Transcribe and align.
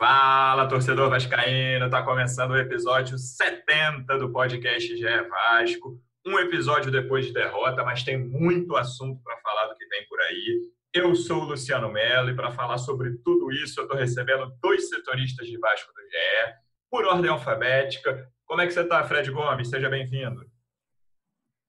Fala, 0.00 0.66
torcedor 0.66 1.10
vascaíno! 1.10 1.90
Tá 1.90 2.02
começando 2.02 2.52
o 2.52 2.56
episódio 2.56 3.18
70 3.18 4.16
do 4.16 4.32
podcast 4.32 4.96
GE 4.96 5.28
Vasco. 5.28 6.00
Um 6.26 6.38
episódio 6.38 6.90
depois 6.90 7.26
de 7.26 7.34
derrota, 7.34 7.84
mas 7.84 8.02
tem 8.02 8.16
muito 8.16 8.76
assunto 8.76 9.22
para 9.22 9.36
falar 9.42 9.66
do 9.66 9.74
que 9.76 9.84
vem 9.84 10.08
por 10.08 10.18
aí. 10.22 10.58
Eu 10.94 11.14
sou 11.14 11.42
o 11.42 11.44
Luciano 11.44 11.92
Mello 11.92 12.30
e 12.30 12.34
para 12.34 12.50
falar 12.50 12.78
sobre 12.78 13.18
tudo 13.22 13.52
isso 13.52 13.78
eu 13.78 13.84
estou 13.84 13.98
recebendo 13.98 14.50
dois 14.62 14.88
setoristas 14.88 15.46
de 15.46 15.58
Vasco 15.58 15.92
do 15.92 16.00
GE, 16.00 16.54
por 16.90 17.04
ordem 17.04 17.30
alfabética. 17.30 18.26
Como 18.46 18.62
é 18.62 18.66
que 18.66 18.72
você 18.72 18.80
está, 18.80 19.04
Fred 19.04 19.30
Gomes? 19.30 19.68
Seja 19.68 19.90
bem-vindo. 19.90 20.46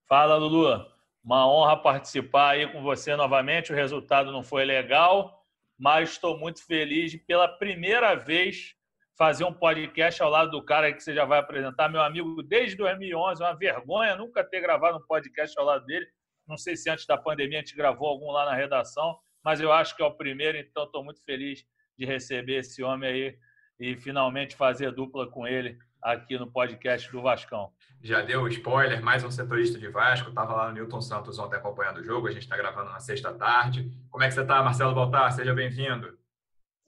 Fala, 0.07 0.37
Lulu. 0.37 0.85
Uma 1.21 1.51
honra 1.51 1.75
participar 1.75 2.51
aí 2.51 2.71
com 2.71 2.81
você 2.81 3.13
novamente. 3.13 3.73
O 3.73 3.75
resultado 3.75 4.31
não 4.31 4.41
foi 4.41 4.63
legal, 4.63 5.40
mas 5.81 6.11
estou 6.11 6.37
muito 6.37 6.63
feliz 6.63 7.09
de, 7.09 7.17
pela 7.17 7.47
primeira 7.47 8.13
vez, 8.13 8.75
fazer 9.17 9.45
um 9.45 9.53
podcast 9.53 10.21
ao 10.21 10.29
lado 10.29 10.51
do 10.51 10.63
cara 10.63 10.93
que 10.93 11.01
você 11.01 11.11
já 11.11 11.25
vai 11.25 11.39
apresentar, 11.39 11.89
meu 11.89 12.01
amigo 12.01 12.43
desde 12.43 12.77
2011. 12.77 13.41
Uma 13.41 13.55
vergonha 13.55 14.15
nunca 14.15 14.43
ter 14.43 14.61
gravado 14.61 14.99
um 14.99 15.07
podcast 15.07 15.57
ao 15.57 15.65
lado 15.65 15.83
dele. 15.87 16.05
Não 16.47 16.55
sei 16.55 16.75
se 16.75 16.87
antes 16.87 17.07
da 17.07 17.17
pandemia 17.17 17.57
a 17.57 17.61
gente 17.61 17.75
gravou 17.75 18.07
algum 18.07 18.29
lá 18.29 18.45
na 18.45 18.53
redação, 18.53 19.17
mas 19.43 19.59
eu 19.59 19.71
acho 19.71 19.95
que 19.95 20.03
é 20.03 20.05
o 20.05 20.15
primeiro, 20.15 20.55
então 20.55 20.83
estou 20.83 21.03
muito 21.03 21.23
feliz 21.23 21.65
de 21.97 22.05
receber 22.05 22.57
esse 22.57 22.83
homem 22.83 23.09
aí 23.09 23.39
e 23.79 23.97
finalmente 23.97 24.55
fazer 24.55 24.91
dupla 24.91 25.31
com 25.31 25.47
ele 25.47 25.79
aqui 26.01 26.37
no 26.37 26.47
podcast 26.47 27.11
do 27.11 27.21
Vascão. 27.21 27.71
Já 28.01 28.21
deu 28.21 28.47
spoiler, 28.47 29.03
mais 29.03 29.23
um 29.23 29.29
setorista 29.29 29.77
de 29.77 29.87
Vasco, 29.87 30.29
estava 30.29 30.53
lá 30.53 30.67
no 30.69 30.73
Newton 30.73 31.01
Santos 31.01 31.37
ontem 31.37 31.55
acompanhando 31.55 31.99
o 31.99 32.03
jogo, 32.03 32.27
a 32.27 32.31
gente 32.31 32.43
está 32.43 32.57
gravando 32.57 32.89
na 32.89 32.99
sexta 32.99 33.31
tarde. 33.33 33.91
Como 34.09 34.23
é 34.23 34.27
que 34.27 34.33
você 34.33 34.41
está, 34.41 34.63
Marcelo 34.63 34.95
Baltar? 34.95 35.31
Seja 35.31 35.53
bem-vindo. 35.53 36.17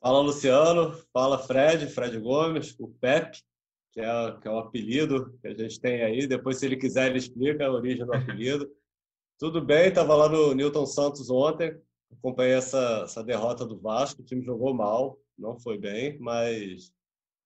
Fala, 0.01 0.19
Luciano. 0.19 0.97
Fala, 1.13 1.37
Fred, 1.37 1.87
Fred 1.87 2.19
Gomes, 2.19 2.75
o 2.79 2.87
Pepe, 2.87 3.43
que 3.91 4.01
é, 4.01 4.31
que 4.41 4.47
é 4.47 4.51
o 4.51 4.57
apelido 4.57 5.37
que 5.39 5.47
a 5.47 5.53
gente 5.53 5.79
tem 5.79 6.01
aí. 6.01 6.25
Depois, 6.25 6.57
se 6.57 6.65
ele 6.65 6.75
quiser, 6.75 7.07
ele 7.07 7.19
explica 7.19 7.65
a 7.65 7.71
origem 7.71 8.05
do 8.05 8.13
apelido. 8.13 8.69
Tudo 9.39 9.61
bem, 9.61 9.87
estava 9.87 10.15
lá 10.15 10.27
no 10.27 10.53
Newton 10.53 10.85
Santos 10.85 11.29
ontem, 11.29 11.79
acompanhei 12.11 12.53
essa, 12.53 13.01
essa 13.03 13.23
derrota 13.23 13.65
do 13.65 13.79
Vasco, 13.79 14.21
o 14.21 14.25
time 14.25 14.43
jogou 14.43 14.73
mal, 14.73 15.19
não 15.37 15.59
foi 15.59 15.77
bem, 15.77 16.17
mas 16.19 16.91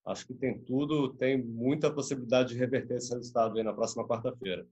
acho 0.08 0.26
que 0.26 0.34
tem 0.34 0.58
tudo, 0.58 1.14
tem 1.14 1.36
muita 1.42 1.92
possibilidade 1.92 2.50
de 2.50 2.58
reverter 2.58 2.96
esse 2.96 3.14
resultado 3.14 3.56
aí 3.56 3.62
na 3.62 3.72
próxima 3.72 4.06
quarta-feira. 4.06 4.66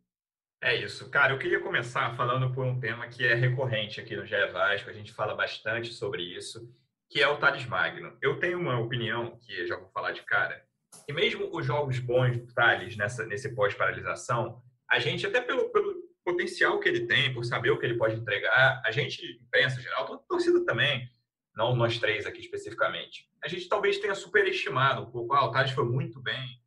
É 0.62 0.74
isso. 0.74 1.10
Cara, 1.10 1.34
eu 1.34 1.38
queria 1.38 1.60
começar 1.60 2.16
falando 2.16 2.52
por 2.52 2.64
um 2.64 2.80
tema 2.80 3.06
que 3.08 3.24
é 3.26 3.34
recorrente 3.34 4.00
aqui 4.00 4.16
no 4.16 4.24
GE 4.24 4.46
Vasco, 4.52 4.88
a 4.88 4.92
gente 4.92 5.12
fala 5.12 5.34
bastante 5.34 5.92
sobre 5.92 6.22
isso, 6.22 6.72
que 7.10 7.22
é 7.22 7.28
o 7.28 7.36
Thales 7.36 7.66
Magno. 7.66 8.16
Eu 8.22 8.38
tenho 8.40 8.58
uma 8.58 8.78
opinião, 8.78 9.38
que 9.38 9.66
já 9.66 9.76
vou 9.76 9.90
falar 9.90 10.12
de 10.12 10.22
cara, 10.22 10.64
e 11.06 11.12
mesmo 11.12 11.50
os 11.52 11.66
jogos 11.66 11.98
bons 11.98 12.38
do 12.38 12.46
Thales 12.54 12.96
nessa, 12.96 13.26
nesse 13.26 13.54
pós-paralisação, 13.54 14.62
a 14.90 14.98
gente, 14.98 15.26
até 15.26 15.40
pelo, 15.40 15.70
pelo 15.70 15.94
potencial 16.24 16.80
que 16.80 16.88
ele 16.88 17.06
tem, 17.06 17.32
por 17.34 17.44
saber 17.44 17.70
o 17.70 17.78
que 17.78 17.84
ele 17.84 17.98
pode 17.98 18.16
entregar, 18.16 18.82
a 18.84 18.90
gente, 18.90 19.40
imprensa 19.42 19.80
geral, 19.80 20.06
toda 20.06 20.22
torcida 20.26 20.64
também, 20.64 21.06
não 21.56 21.74
nós 21.74 21.98
três 21.98 22.26
aqui 22.26 22.40
especificamente. 22.40 23.26
A 23.42 23.48
gente 23.48 23.68
talvez 23.68 23.98
tenha 23.98 24.14
superestimado 24.14 25.02
um 25.02 25.10
pouco. 25.10 25.32
Ah, 25.32 25.46
o 25.46 25.50
Thales 25.50 25.70
foi 25.70 25.86
muito 25.86 26.20
bem. 26.20 26.60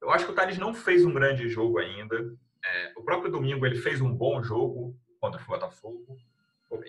Eu 0.00 0.10
acho 0.10 0.24
que 0.24 0.30
o 0.30 0.34
Thales 0.34 0.56
não 0.56 0.72
fez 0.72 1.04
um 1.04 1.12
grande 1.12 1.48
jogo 1.48 1.78
ainda. 1.78 2.16
É, 2.64 2.92
o 2.96 3.02
próprio 3.02 3.30
domingo 3.30 3.66
ele 3.66 3.76
fez 3.76 4.00
um 4.00 4.14
bom 4.14 4.40
jogo 4.42 4.96
contra 5.20 5.42
o 5.42 5.46
Botafogo, 5.46 6.16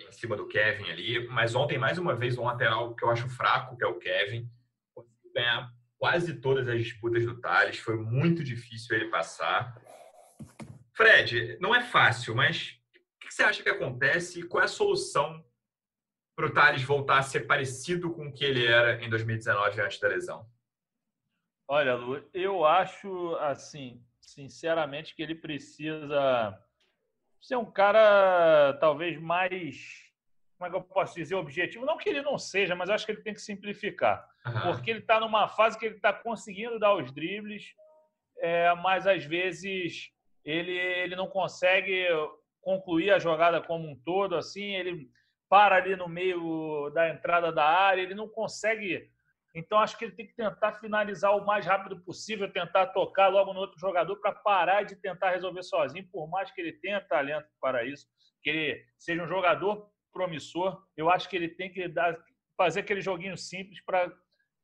em 0.08 0.12
cima 0.12 0.36
do 0.36 0.46
Kevin 0.46 0.88
ali. 0.90 1.26
Mas 1.28 1.54
ontem, 1.54 1.76
mais 1.76 1.98
uma 1.98 2.14
vez, 2.14 2.38
um 2.38 2.44
lateral 2.44 2.94
que 2.94 3.04
eu 3.04 3.10
acho 3.10 3.28
fraco, 3.28 3.76
que 3.76 3.84
é 3.84 3.88
o 3.88 3.98
Kevin. 3.98 4.48
Conseguiu 4.94 5.32
ganhar 5.34 5.68
quase 5.98 6.34
todas 6.34 6.68
as 6.68 6.78
disputas 6.78 7.24
do 7.26 7.40
Thales. 7.40 7.78
Foi 7.78 7.96
muito 7.96 8.44
difícil 8.44 8.94
ele 8.94 9.10
passar. 9.10 9.76
Fred, 10.94 11.58
não 11.60 11.74
é 11.74 11.82
fácil, 11.82 12.36
mas 12.36 12.78
o 12.94 13.26
que 13.26 13.34
você 13.34 13.42
acha 13.42 13.62
que 13.62 13.68
acontece 13.68 14.40
e 14.40 14.42
qual 14.44 14.62
é 14.62 14.66
a 14.66 14.68
solução 14.68 15.44
para 16.34 16.46
o 16.46 16.52
Thales 16.52 16.82
voltar 16.82 17.18
a 17.18 17.22
ser 17.22 17.46
parecido 17.46 18.12
com 18.12 18.28
o 18.28 18.32
que 18.32 18.44
ele 18.44 18.66
era 18.66 19.02
em 19.04 19.10
2019 19.10 19.80
antes 19.80 19.98
da 19.98 20.08
lesão? 20.08 20.46
Olha, 21.68 21.94
Lu, 21.94 22.22
eu 22.34 22.64
acho, 22.64 23.34
assim, 23.36 24.04
sinceramente, 24.20 25.14
que 25.14 25.22
ele 25.22 25.34
precisa 25.34 26.58
ser 27.40 27.56
um 27.56 27.70
cara 27.70 28.76
talvez 28.80 29.20
mais, 29.20 30.12
como 30.58 30.68
é 30.68 30.70
que 30.70 30.76
eu 30.76 30.82
posso 30.82 31.14
dizer, 31.14 31.34
objetivo. 31.34 31.84
Não 31.84 31.96
que 31.96 32.08
ele 32.08 32.22
não 32.22 32.38
seja, 32.38 32.74
mas 32.74 32.88
acho 32.88 33.04
que 33.04 33.12
ele 33.12 33.22
tem 33.22 33.34
que 33.34 33.40
simplificar. 33.40 34.26
Uhum. 34.46 34.72
Porque 34.72 34.90
ele 34.90 35.00
está 35.00 35.18
numa 35.18 35.48
fase 35.48 35.78
que 35.78 35.86
ele 35.86 35.96
está 35.96 36.12
conseguindo 36.12 36.78
dar 36.78 36.94
os 36.94 37.12
dribles, 37.12 37.74
é, 38.38 38.74
mas 38.76 39.06
às 39.06 39.24
vezes 39.24 40.10
ele, 40.44 40.72
ele 40.72 41.16
não 41.16 41.26
consegue 41.26 42.06
concluir 42.60 43.10
a 43.10 43.18
jogada 43.18 43.60
como 43.60 43.88
um 43.88 43.96
todo, 43.96 44.36
assim, 44.36 44.74
ele 44.74 45.10
para 45.52 45.76
ali 45.76 45.94
no 45.94 46.08
meio 46.08 46.88
da 46.94 47.10
entrada 47.10 47.52
da 47.52 47.62
área, 47.62 48.00
ele 48.00 48.14
não 48.14 48.26
consegue. 48.26 49.10
Então, 49.54 49.78
acho 49.78 49.98
que 49.98 50.06
ele 50.06 50.14
tem 50.14 50.26
que 50.26 50.34
tentar 50.34 50.72
finalizar 50.80 51.36
o 51.36 51.44
mais 51.44 51.66
rápido 51.66 52.00
possível, 52.00 52.50
tentar 52.50 52.86
tocar 52.86 53.28
logo 53.28 53.52
no 53.52 53.60
outro 53.60 53.78
jogador 53.78 54.16
para 54.16 54.32
parar 54.32 54.82
de 54.84 54.96
tentar 54.96 55.28
resolver 55.28 55.62
sozinho, 55.62 56.08
por 56.10 56.26
mais 56.26 56.50
que 56.50 56.58
ele 56.58 56.72
tenha 56.72 57.02
talento 57.02 57.46
para 57.60 57.84
isso, 57.84 58.06
que 58.42 58.48
ele 58.48 58.86
seja 58.96 59.22
um 59.22 59.28
jogador 59.28 59.90
promissor, 60.10 60.82
eu 60.96 61.10
acho 61.10 61.28
que 61.28 61.36
ele 61.36 61.50
tem 61.50 61.70
que 61.70 61.86
dar, 61.86 62.16
fazer 62.56 62.80
aquele 62.80 63.02
joguinho 63.02 63.36
simples 63.36 63.78
para 63.84 64.10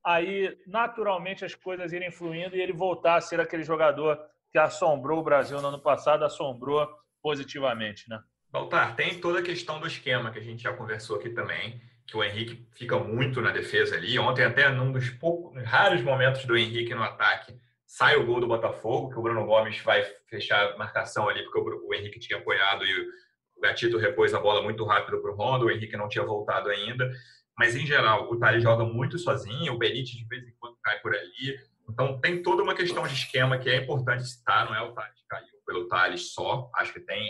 aí, 0.03 0.59
naturalmente, 0.67 1.45
as 1.45 1.55
coisas 1.55 1.93
irem 1.93 2.11
fluindo 2.11 2.57
e 2.57 2.63
ele 2.63 2.73
voltar 2.73 3.17
a 3.17 3.21
ser 3.21 3.39
aquele 3.41 3.63
jogador 3.63 4.19
que 4.51 4.57
assombrou 4.57 5.21
o 5.21 5.23
Brasil 5.23 5.61
no 5.61 5.69
ano 5.69 5.83
passado, 5.83 6.25
assombrou 6.25 6.89
positivamente, 7.21 8.09
né? 8.09 8.23
Baltar, 8.51 8.97
tem 8.97 9.21
toda 9.21 9.41
a 9.41 9.43
questão 9.43 9.79
do 9.79 9.87
esquema 9.87 10.31
que 10.31 10.39
a 10.39 10.43
gente 10.43 10.63
já 10.63 10.73
conversou 10.73 11.17
aqui 11.17 11.29
também, 11.29 11.81
que 12.07 12.17
o 12.17 12.25
Henrique 12.25 12.67
fica 12.73 12.99
muito 12.99 13.43
na 13.43 13.51
defesa 13.51 13.95
ali. 13.95 14.19
Ontem, 14.19 14.43
até 14.43 14.71
num 14.71 14.91
dos 14.91 15.11
poucos, 15.11 15.63
raros 15.65 16.03
momentos 16.03 16.47
do 16.47 16.57
Henrique 16.57 16.95
no 16.95 17.03
ataque, 17.03 17.55
sai 17.87 18.17
o 18.17 18.25
gol 18.25 18.41
do 18.41 18.47
Botafogo, 18.47 19.11
que 19.11 19.19
o 19.19 19.23
Bruno 19.23 19.45
Gomes 19.45 19.79
vai 19.81 20.03
fechar 20.29 20.73
a 20.73 20.79
marcação 20.79 21.29
ali, 21.29 21.43
porque 21.45 21.59
o 21.59 21.95
Henrique 21.95 22.19
tinha 22.19 22.39
apoiado 22.39 22.85
e 22.85 23.09
o 23.57 23.61
Gatito 23.61 23.99
repôs 23.99 24.33
a 24.33 24.41
bola 24.41 24.63
muito 24.63 24.85
rápido 24.85 25.21
para 25.21 25.31
o 25.31 25.35
Rondo, 25.35 25.67
o 25.67 25.71
Henrique 25.71 25.97
não 25.97 26.09
tinha 26.09 26.25
voltado 26.25 26.71
ainda. 26.71 27.11
Mas, 27.59 27.77
em 27.77 27.85
geral, 27.85 28.31
o 28.31 28.39
Thales 28.39 28.63
joga 28.63 28.85
muito 28.85 29.19
sozinho, 29.19 29.75
o 29.75 29.79
Benítez 29.79 30.17
de 30.17 30.27
vez 30.27 30.47
em 30.47 30.55
quando 30.59 30.77
cai 30.83 30.99
por 31.01 31.15
ali. 31.15 31.59
Então, 31.91 32.19
tem 32.21 32.43
toda 32.43 32.63
uma 32.63 32.75
questão 32.75 33.07
de 33.07 33.13
esquema 33.13 33.59
que 33.59 33.69
é 33.69 33.77
importante 33.77 34.25
citar, 34.25 34.65
não 34.65 34.75
é 34.75 34.81
o 34.81 34.93
Thales 34.93 35.19
caiu 35.29 35.47
pelo 35.67 35.89
Thales 35.89 36.33
só, 36.33 36.71
acho 36.77 36.95
que 36.95 37.01
tem 37.01 37.29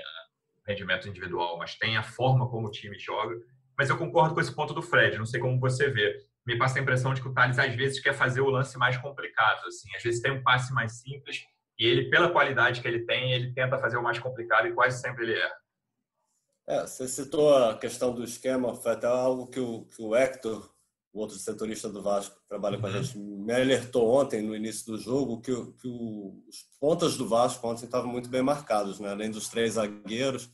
rendimento 0.68 1.08
individual, 1.08 1.58
mas 1.58 1.74
tem 1.76 1.96
a 1.96 2.02
forma 2.02 2.48
como 2.48 2.68
o 2.68 2.70
time 2.70 2.98
joga. 2.98 3.34
Mas 3.76 3.88
eu 3.88 3.96
concordo 3.96 4.34
com 4.34 4.40
esse 4.40 4.54
ponto 4.54 4.74
do 4.74 4.82
Fred, 4.82 5.18
não 5.18 5.26
sei 5.26 5.40
como 5.40 5.58
você 5.58 5.88
vê. 5.88 6.16
Me 6.46 6.58
passa 6.58 6.78
a 6.78 6.82
impressão 6.82 7.14
de 7.14 7.22
que 7.22 7.28
o 7.28 7.32
Thales 7.32 7.58
às 7.58 7.74
vezes 7.74 8.00
quer 8.00 8.12
fazer 8.12 8.40
o 8.40 8.50
lance 8.50 8.76
mais 8.76 8.96
complicado, 8.96 9.66
assim. 9.66 9.88
Às 9.96 10.02
vezes 10.02 10.20
tem 10.20 10.32
um 10.32 10.42
passe 10.42 10.72
mais 10.72 11.00
simples 11.00 11.42
e 11.78 11.86
ele, 11.86 12.10
pela 12.10 12.30
qualidade 12.30 12.80
que 12.80 12.88
ele 12.88 13.06
tem, 13.06 13.32
ele 13.32 13.52
tenta 13.52 13.78
fazer 13.78 13.96
o 13.96 14.02
mais 14.02 14.18
complicado 14.18 14.66
e 14.66 14.72
quase 14.72 15.00
sempre 15.00 15.24
ele 15.24 15.38
erra. 15.38 15.56
É, 16.66 16.86
você 16.86 17.06
citou 17.06 17.56
a 17.56 17.78
questão 17.78 18.12
do 18.12 18.24
esquema, 18.24 18.74
foi 18.74 18.92
até 18.92 19.06
algo 19.06 19.46
que 19.46 19.60
o, 19.60 19.84
que 19.84 20.02
o 20.02 20.14
Hector, 20.14 20.68
o 21.14 21.20
outro 21.20 21.38
setorista 21.38 21.88
do 21.88 22.02
Vasco, 22.02 22.36
que 22.40 22.48
trabalha 22.48 22.74
uhum. 22.76 22.82
com 22.82 22.86
a 22.88 22.90
uhum. 22.90 23.02
gente, 23.02 23.18
me 23.18 23.52
alertou 23.52 24.08
ontem, 24.08 24.42
no 24.42 24.54
início 24.54 24.92
do 24.92 24.98
jogo, 24.98 25.40
que, 25.40 25.52
que 25.52 25.88
o, 25.88 26.42
os 26.48 26.64
pontas 26.80 27.16
do 27.16 27.26
Vasco 27.28 27.66
ontem 27.66 27.84
estavam 27.84 28.10
muito 28.10 28.28
bem 28.28 28.42
marcados, 28.42 28.98
né? 28.98 29.10
além 29.10 29.30
dos 29.30 29.48
três 29.48 29.74
zagueiros, 29.74 30.50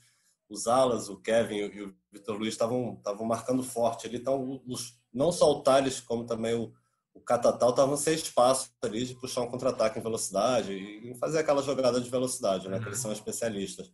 os 0.55 0.67
alas, 0.67 1.09
o 1.09 1.21
Kevin 1.21 1.57
e 1.57 1.83
o 1.83 1.95
Vitor 2.13 2.37
Luiz 2.37 2.55
estavam 2.55 3.01
marcando 3.27 3.63
forte 3.63 4.07
ali. 4.07 4.17
Então, 4.17 4.63
os, 4.67 4.99
não 5.13 5.31
só 5.31 5.51
o 5.51 5.63
Thales, 5.63 6.01
como 6.01 6.25
também 6.25 6.55
o, 6.55 6.73
o 7.13 7.21
Catatal 7.21 7.71
estavam 7.71 7.97
sem 7.97 8.15
espaço 8.15 8.71
ali 8.83 9.05
de 9.05 9.15
puxar 9.15 9.43
um 9.43 9.49
contra-ataque 9.49 9.99
em 9.99 10.03
velocidade 10.03 10.73
e 10.73 11.15
fazer 11.17 11.39
aquela 11.39 11.63
jogada 11.63 12.01
de 12.01 12.09
velocidade, 12.11 12.69
né? 12.69 12.79
Que 12.79 12.87
eles 12.87 12.99
são 12.99 13.13
especialistas. 13.13 13.91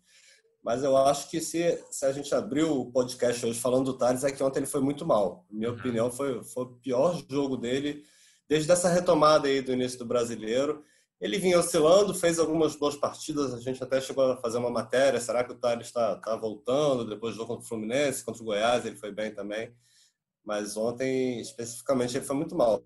Mas 0.63 0.83
eu 0.83 0.97
acho 0.97 1.29
que 1.31 1.41
se, 1.41 1.83
se 1.91 2.05
a 2.05 2.13
gente 2.13 2.35
abrir 2.35 2.65
o 2.65 2.87
podcast 2.87 3.45
hoje 3.47 3.59
falando 3.59 3.87
do 3.87 3.99
Thales, 3.99 4.25
é 4.25 4.31
que 4.31 4.43
ontem 4.43 4.61
ele 4.61 4.67
foi 4.67 4.81
muito 4.81 5.07
mal. 5.07 5.45
Minha 5.51 5.71
uhum. 5.71 5.77
opinião, 5.77 6.11
foi, 6.11 6.45
foi 6.45 6.65
o 6.65 6.75
pior 6.75 7.23
jogo 7.29 7.57
dele 7.57 8.05
desde 8.49 8.71
essa 8.71 8.89
retomada 8.89 9.49
aí 9.49 9.63
do 9.63 9.73
início 9.73 9.99
do 9.99 10.05
brasileiro. 10.05 10.85
Ele 11.21 11.39
vinha 11.39 11.59
oscilando, 11.59 12.15
fez 12.15 12.39
algumas 12.39 12.75
boas 12.75 12.97
partidas, 12.97 13.53
a 13.53 13.61
gente 13.61 13.83
até 13.83 14.01
chegou 14.01 14.33
a 14.33 14.37
fazer 14.39 14.59
uma 14.59 14.71
matéria, 14.71 15.21
será 15.21 15.45
que 15.45 15.53
o 15.53 15.59
Thales 15.59 15.89
está 15.89 16.17
tá 16.17 16.35
voltando 16.35 17.07
depois 17.07 17.37
do 17.37 17.47
contra 17.47 17.63
o 17.63 17.69
Fluminense, 17.69 18.25
contra 18.25 18.43
o 18.43 18.45
Goiás, 18.47 18.87
ele 18.87 18.97
foi 18.97 19.13
bem 19.13 19.35
também, 19.35 19.75
mas 20.45 20.77
ontem, 20.77 21.41
especificamente, 21.41 22.17
ele 22.17 22.25
foi 22.25 22.37
muito 22.37 22.57
mal. 22.57 22.83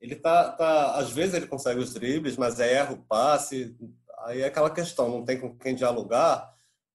Ele 0.00 0.16
tá, 0.16 0.52
tá 0.52 0.96
às 0.96 1.10
vezes 1.10 1.34
ele 1.34 1.46
consegue 1.46 1.80
os 1.80 1.94
dribles, 1.94 2.36
mas 2.36 2.60
erra 2.60 2.92
o 2.92 3.02
passe, 3.04 3.74
aí 4.20 4.42
é 4.42 4.46
aquela 4.46 4.70
questão, 4.70 5.08
não 5.08 5.24
tem 5.24 5.40
com 5.40 5.56
quem 5.56 5.74
dialogar, 5.74 6.52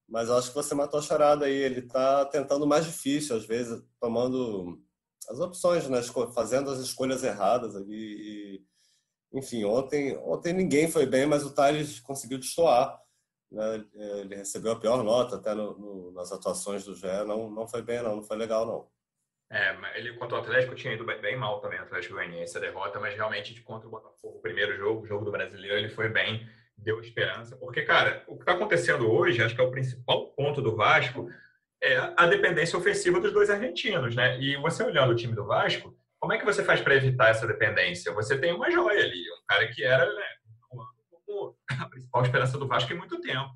mas 0.08 0.30
acho 0.30 0.50
que 0.50 0.56
você 0.56 0.76
matou 0.76 1.00
a 1.00 1.04
charada 1.04 1.46
aí, 1.46 1.56
ele 1.56 1.80
está 1.80 2.26
tentando 2.26 2.68
mais 2.68 2.86
difícil, 2.86 3.36
às 3.36 3.46
vezes, 3.46 3.84
tomando 4.00 4.80
as 5.30 5.40
opções, 5.40 5.90
né? 5.90 6.02
fazendo 6.34 6.70
as 6.70 6.80
escolhas 6.80 7.24
erradas 7.24 7.76
ali. 7.76 8.64
Enfim, 9.34 9.66
ontem, 9.66 10.18
ontem 10.18 10.54
ninguém 10.54 10.90
foi 10.90 11.06
bem, 11.06 11.26
mas 11.26 11.46
o 11.46 11.54
Thales 11.54 12.00
conseguiu 12.00 12.38
destoar. 12.38 12.98
Né? 13.52 13.86
Ele 13.94 14.36
recebeu 14.36 14.72
a 14.72 14.80
pior 14.80 15.04
nota 15.04 15.36
até 15.36 15.54
no, 15.54 15.78
no, 15.78 16.12
nas 16.12 16.32
atuações 16.32 16.86
do 16.86 16.96
Gé. 16.96 17.24
Não, 17.24 17.50
não 17.50 17.68
foi 17.68 17.82
bem, 17.82 18.02
não. 18.02 18.18
Não 18.18 18.24
foi 18.24 18.38
legal, 18.38 18.66
não. 18.66 18.88
É, 19.50 19.76
ele 19.98 20.14
contra 20.14 20.38
o 20.38 20.42
Atlético 20.42 20.76
tinha 20.76 20.94
ido 20.94 21.06
bem, 21.06 21.22
bem 21.22 21.38
mal 21.38 21.62
também, 21.62 21.80
o 21.80 21.84
Atlético 21.84 22.16
Goianiense, 22.16 22.58
a 22.58 22.60
derrota, 22.60 23.00
mas 23.00 23.16
realmente 23.16 23.62
contra 23.62 23.88
o 23.88 23.92
Botafogo, 23.92 24.40
o 24.40 24.42
primeiro 24.42 24.76
jogo, 24.76 25.04
o 25.04 25.08
jogo 25.08 25.24
do 25.24 25.32
Brasileiro, 25.32 25.78
ele 25.78 25.90
foi 25.90 26.10
bem, 26.10 26.46
deu 26.78 27.00
esperança. 27.00 27.56
Porque, 27.56 27.84
cara, 27.84 28.26
o 28.28 28.36
que 28.36 28.42
está 28.42 28.52
acontecendo 28.52 29.10
hoje, 29.10 29.42
acho 29.42 29.56
que 29.56 29.62
é 29.62 29.64
o 29.64 29.72
principal 29.72 30.34
ponto 30.34 30.62
do 30.62 30.76
Vasco, 30.76 31.30
é 31.82 31.96
a 32.18 32.28
dependência 32.28 32.78
ofensiva 32.78 33.22
dos 33.22 33.32
dois 33.32 33.50
argentinos, 33.50 34.16
né? 34.16 34.38
E 34.40 34.58
você 34.58 34.84
olhando 34.84 35.14
o 35.14 35.16
time 35.16 35.34
do 35.34 35.46
Vasco, 35.46 35.96
como 36.28 36.34
é 36.34 36.40
que 36.40 36.46
você 36.46 36.62
faz 36.62 36.82
para 36.82 36.94
evitar 36.94 37.30
essa 37.30 37.48
dependência? 37.48 38.14
Você 38.14 38.38
tem 38.38 38.52
uma 38.52 38.70
joia 38.70 39.02
ali, 39.02 39.24
um 39.32 39.46
cara 39.48 39.66
que 39.70 39.82
era 39.82 40.06
né, 40.14 40.26
a 41.80 41.88
principal 41.88 42.22
esperança 42.22 42.58
do 42.58 42.68
Vasco 42.68 42.92
em 42.92 42.98
muito 42.98 43.22
tempo. 43.22 43.50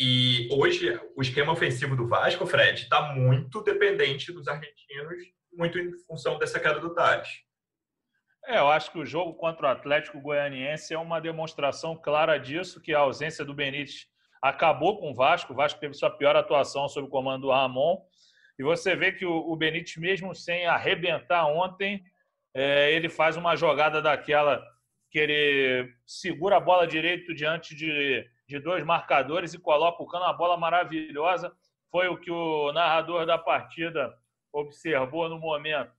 E 0.00 0.48
hoje 0.50 0.98
o 1.14 1.20
esquema 1.20 1.52
ofensivo 1.52 1.94
do 1.94 2.08
Vasco, 2.08 2.46
Fred, 2.46 2.84
está 2.84 3.12
muito 3.12 3.62
dependente 3.62 4.32
dos 4.32 4.48
argentinos, 4.48 5.22
muito 5.52 5.78
em 5.78 5.92
função 6.06 6.38
dessa 6.38 6.58
queda 6.58 6.80
do 6.80 6.94
Tales. 6.94 7.28
É, 8.46 8.58
eu 8.58 8.70
acho 8.70 8.90
que 8.90 8.98
o 8.98 9.04
jogo 9.04 9.34
contra 9.34 9.66
o 9.66 9.70
Atlético 9.70 10.18
Goianiense 10.18 10.94
é 10.94 10.98
uma 10.98 11.20
demonstração 11.20 11.94
clara 11.94 12.38
disso, 12.38 12.80
que 12.80 12.94
a 12.94 13.00
ausência 13.00 13.44
do 13.44 13.52
Benítez 13.52 14.06
acabou 14.40 14.98
com 14.98 15.10
o 15.10 15.14
Vasco. 15.14 15.52
O 15.52 15.56
Vasco 15.56 15.78
teve 15.78 15.92
sua 15.92 16.08
pior 16.08 16.36
atuação 16.36 16.88
sob 16.88 17.06
o 17.06 17.10
comando 17.10 17.42
do 17.42 17.50
Ramon. 17.50 17.98
E 18.58 18.62
você 18.62 18.94
vê 18.94 19.12
que 19.12 19.24
o, 19.24 19.56
Benítez, 19.56 19.96
mesmo 19.96 20.34
sem 20.34 20.66
arrebentar 20.66 21.46
ontem, 21.46 22.04
é, 22.54 22.92
ele 22.92 23.08
faz 23.08 23.36
uma 23.36 23.56
jogada 23.56 24.02
daquela 24.02 24.62
que 25.10 25.18
ele 25.18 25.92
segura 26.06 26.56
a 26.56 26.60
bola 26.60 26.86
direito 26.86 27.34
diante 27.34 27.74
de, 27.74 28.26
de 28.48 28.58
dois 28.58 28.84
marcadores 28.84 29.52
e 29.52 29.58
coloca 29.58 30.02
o 30.02 30.06
cano, 30.06 30.24
uma 30.24 30.32
bola 30.32 30.56
maravilhosa. 30.56 31.52
Foi 31.90 32.08
o 32.08 32.16
que 32.16 32.30
o 32.30 32.72
narrador 32.72 33.26
da 33.26 33.36
partida 33.36 34.14
observou 34.52 35.28
no 35.28 35.38
momento, 35.38 35.92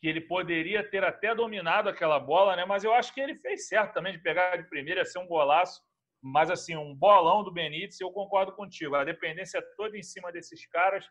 que 0.00 0.08
ele 0.08 0.20
poderia 0.20 0.82
ter 0.82 1.04
até 1.04 1.34
dominado 1.34 1.88
aquela 1.88 2.18
bola, 2.18 2.56
né? 2.56 2.64
mas 2.64 2.84
eu 2.84 2.94
acho 2.94 3.12
que 3.12 3.20
ele 3.20 3.34
fez 3.34 3.68
certo 3.68 3.94
também 3.94 4.12
de 4.12 4.18
pegar 4.18 4.56
de 4.56 4.68
primeira, 4.68 5.04
ser 5.04 5.18
um 5.18 5.26
golaço. 5.26 5.82
Mas, 6.20 6.50
assim, 6.50 6.74
um 6.76 6.94
bolão 6.94 7.44
do 7.44 7.52
Benítez, 7.52 8.00
eu 8.00 8.10
concordo 8.10 8.52
contigo. 8.52 8.96
A 8.96 9.04
dependência 9.04 9.58
é 9.58 9.62
toda 9.76 9.96
em 9.96 10.02
cima 10.02 10.32
desses 10.32 10.66
caras 10.66 11.08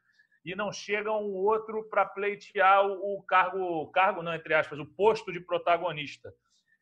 e 0.47 0.55
não 0.55 0.71
chega 0.71 1.11
um 1.11 1.33
outro 1.33 1.83
para 1.89 2.05
pleitear 2.05 2.87
o, 2.87 3.21
cargo, 3.23 3.85
cargo 3.91 4.23
não, 4.23 4.33
entre 4.33 4.53
aspas, 4.53 4.79
o 4.79 4.85
posto 4.85 5.29
de 5.29 5.41
protagonista. 5.41 6.33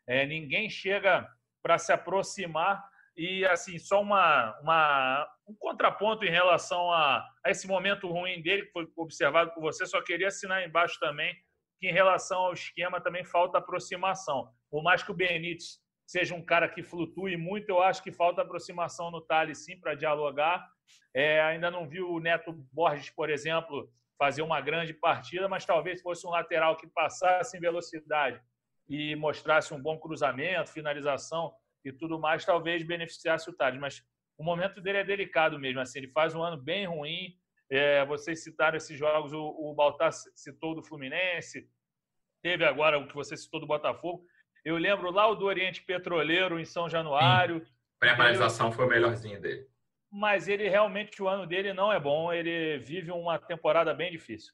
É, 0.08 0.24
ninguém 0.24 0.70
chega 0.70 1.28
para 1.64 1.80
se 1.80 1.92
aproximar 1.92 2.88
e, 3.18 3.44
assim, 3.44 3.80
só 3.80 4.04
uma, 4.04 4.56
uma, 4.62 5.28
um 5.48 5.56
contraponto 5.56 6.24
em 6.24 6.30
relação 6.30 6.92
a, 6.92 7.28
a 7.44 7.50
esse 7.50 7.68
momento 7.68 8.08
ruim 8.08 8.40
dele, 8.40 8.68
que 8.68 8.72
foi 8.72 8.88
observado 8.96 9.52
por 9.52 9.62
você, 9.62 9.84
só 9.88 10.00
queria 10.00 10.28
assinar 10.28 10.64
embaixo 10.64 11.00
também 11.00 11.36
que, 11.80 11.88
em 11.88 11.92
relação 11.92 12.42
ao 12.42 12.54
esquema, 12.54 13.02
também 13.02 13.26
falta 13.26 13.58
aproximação. 13.58 14.48
Por 14.70 14.84
mais 14.84 15.02
que 15.02 15.10
o 15.10 15.16
Benítez 15.16 15.80
seja 16.06 16.36
um 16.36 16.44
cara 16.44 16.70
que 16.70 16.84
flutue 16.84 17.38
muito. 17.38 17.70
Eu 17.70 17.82
acho 17.82 18.04
que 18.04 18.12
falta 18.12 18.42
aproximação 18.42 19.10
no 19.12 19.22
Thales, 19.22 19.66
sim, 19.66 19.80
para 19.80 19.96
dialogar. 19.96 20.66
É, 21.14 21.42
ainda 21.42 21.72
não 21.72 21.88
vi 21.88 22.02
o 22.02 22.20
Neto 22.20 22.54
Borges, 22.72 23.10
por 23.10 23.30
exemplo, 23.30 23.90
fazer 24.18 24.42
uma 24.42 24.62
grande 24.62 24.94
partida, 24.94 25.48
mas 25.48 25.66
talvez 25.66 26.02
fosse 26.02 26.26
um 26.28 26.30
lateral 26.30 26.78
que 26.78 26.88
passasse 26.88 27.58
em 27.58 27.60
velocidade 27.60 28.40
e 28.88 29.16
mostrasse 29.16 29.74
um 29.74 29.82
bom 29.82 29.98
cruzamento, 29.98 30.72
finalização 30.72 31.54
e 31.84 31.92
tudo 31.92 32.20
mais, 32.20 32.46
talvez 32.46 32.84
beneficiasse 32.84 33.50
o 33.50 33.54
Thales. 33.54 33.80
Mas 33.80 34.04
o 34.38 34.44
momento 34.44 34.82
dele 34.82 35.00
é 35.00 35.04
delicado 35.04 35.58
mesmo. 35.60 35.80
Assim, 35.80 36.00
ele 36.00 36.12
faz 36.12 36.36
um 36.36 36.44
ano 36.44 36.62
bem 36.62 36.86
ruim. 36.86 37.34
É, 37.70 38.06
vocês 38.06 38.44
citaram 38.44 38.78
esses 38.78 38.98
jogos, 38.98 39.34
o, 39.34 39.42
o 39.42 39.74
Baltar 39.74 40.12
citou 40.14 40.76
do 40.76 40.84
Fluminense, 40.84 41.68
teve 42.44 42.64
agora 42.64 43.00
o 43.00 43.08
que 43.08 43.16
você 43.16 43.36
citou 43.36 43.60
do 43.60 43.66
Botafogo. 43.66 44.24
Eu 44.66 44.78
lembro 44.78 45.12
lá 45.12 45.28
o 45.28 45.36
do 45.36 45.46
Oriente 45.46 45.84
Petroleiro 45.84 46.60
em 46.60 46.66
São 46.66 46.90
Januário. 46.90 47.66
Pré-paralisação 48.00 48.72
foi 48.72 48.86
o 48.86 48.90
melhorzinho 48.90 49.40
dele. 49.40 49.68
Mas 50.12 50.48
ele 50.48 50.68
realmente, 50.68 51.22
o 51.22 51.28
ano 51.28 51.46
dele 51.46 51.72
não 51.72 51.94
é 51.94 52.00
bom. 52.00 52.34
Ele 52.34 52.80
vive 52.80 53.12
uma 53.12 53.38
temporada 53.38 53.94
bem 53.94 54.12
difícil. 54.12 54.52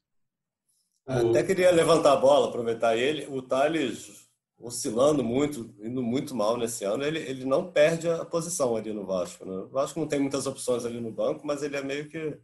Até 1.06 1.42
queria 1.42 1.70
levantar 1.70 2.12
a 2.12 2.16
bola, 2.16 2.48
aproveitar 2.48 2.94
ele. 2.94 3.26
O 3.26 3.40
Thales 3.40 4.30
oscilando 4.62 5.24
muito, 5.24 5.74
indo 5.80 6.02
muito 6.02 6.36
mal 6.36 6.56
nesse 6.56 6.84
ano, 6.84 7.02
ele, 7.02 7.18
ele 7.18 7.44
não 7.44 7.72
perde 7.72 8.08
a 8.08 8.24
posição 8.24 8.76
ali 8.76 8.92
no 8.92 9.04
Vasco. 9.04 9.44
Né? 9.44 9.52
O 9.52 9.68
Vasco 9.68 9.98
não 9.98 10.06
tem 10.06 10.20
muitas 10.20 10.46
opções 10.46 10.84
ali 10.84 11.00
no 11.00 11.10
banco, 11.10 11.44
mas 11.44 11.64
ele 11.64 11.76
é 11.76 11.82
meio 11.82 12.08
que, 12.08 12.38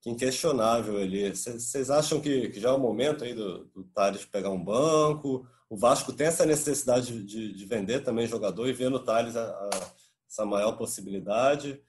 que 0.00 0.10
inquestionável 0.10 0.96
ali. 0.98 1.28
Vocês 1.30 1.90
acham 1.90 2.20
que, 2.20 2.48
que 2.48 2.60
já 2.60 2.70
é 2.70 2.72
o 2.72 2.78
momento 2.78 3.24
aí 3.24 3.34
do, 3.34 3.64
do 3.66 3.84
Thales 3.94 4.24
pegar 4.24 4.50
um 4.50 4.62
banco? 4.62 5.46
o 5.70 5.76
Vasco 5.76 6.12
tem 6.12 6.26
essa 6.26 6.44
necessidade 6.44 7.22
de, 7.22 7.54
de 7.54 7.64
vender 7.64 8.00
também 8.00 8.26
jogador 8.26 8.68
e 8.68 8.72
vê 8.72 8.88
no 8.88 8.98
Thales 8.98 9.36
a, 9.36 9.44
a, 9.44 9.70
essa 10.28 10.44
maior 10.44 10.72
possibilidade. 10.72 11.80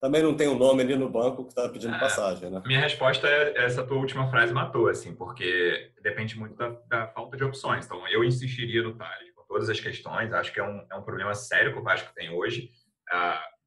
Também 0.00 0.22
não 0.22 0.34
tem 0.34 0.48
um 0.48 0.58
nome 0.58 0.82
ali 0.82 0.96
no 0.96 1.10
banco 1.10 1.44
que 1.44 1.50
está 1.50 1.68
pedindo 1.68 1.94
é, 1.94 2.00
passagem, 2.00 2.50
né? 2.50 2.62
Minha 2.64 2.80
resposta 2.80 3.28
é 3.28 3.64
essa 3.64 3.84
tua 3.84 3.98
última 3.98 4.30
frase 4.30 4.54
matou, 4.54 4.88
assim, 4.88 5.14
porque 5.14 5.92
depende 6.02 6.38
muito 6.38 6.56
da, 6.56 6.70
da 6.88 7.08
falta 7.08 7.36
de 7.36 7.44
opções. 7.44 7.84
Então, 7.84 8.08
eu 8.08 8.24
insistiria 8.24 8.82
no 8.82 8.96
Thales 8.96 9.30
com 9.34 9.44
todas 9.44 9.68
as 9.68 9.80
questões. 9.80 10.32
Acho 10.32 10.52
que 10.52 10.60
é 10.60 10.64
um, 10.64 10.86
é 10.90 10.96
um 10.96 11.02
problema 11.02 11.34
sério 11.34 11.74
que 11.74 11.78
o 11.78 11.82
Vasco 11.82 12.12
tem 12.14 12.30
hoje. 12.30 12.70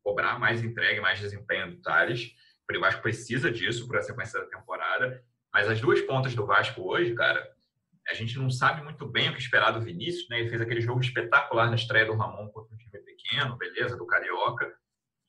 cobrar 0.03 0.39
mais 0.39 0.63
entrega, 0.63 0.99
mais 0.99 1.19
desempenho 1.19 1.71
do 1.71 1.81
Thales. 1.81 2.31
O 2.77 2.81
Vasco 2.81 3.01
precisa 3.01 3.51
disso 3.51 3.87
para 3.87 3.99
a 3.99 4.03
sequência 4.03 4.39
da 4.39 4.45
temporada. 4.45 5.23
Mas 5.51 5.67
as 5.67 5.81
duas 5.81 5.99
pontas 6.01 6.35
do 6.35 6.45
Vasco 6.45 6.81
hoje, 6.81 7.15
cara, 7.15 7.43
a 8.07 8.13
gente 8.13 8.37
não 8.37 8.49
sabe 8.49 8.83
muito 8.83 9.05
bem 9.05 9.29
o 9.29 9.33
que 9.33 9.41
esperar 9.41 9.71
do 9.71 9.81
Vinícius, 9.81 10.27
né? 10.29 10.39
Ele 10.39 10.49
fez 10.49 10.61
aquele 10.61 10.81
jogo 10.81 11.01
espetacular 11.01 11.69
na 11.69 11.75
estreia 11.75 12.05
do 12.05 12.15
Ramon 12.15 12.47
contra 12.49 12.73
um 12.73 12.77
time 12.77 12.99
pequeno, 12.99 13.57
beleza, 13.57 13.97
do 13.97 14.05
Carioca. 14.05 14.71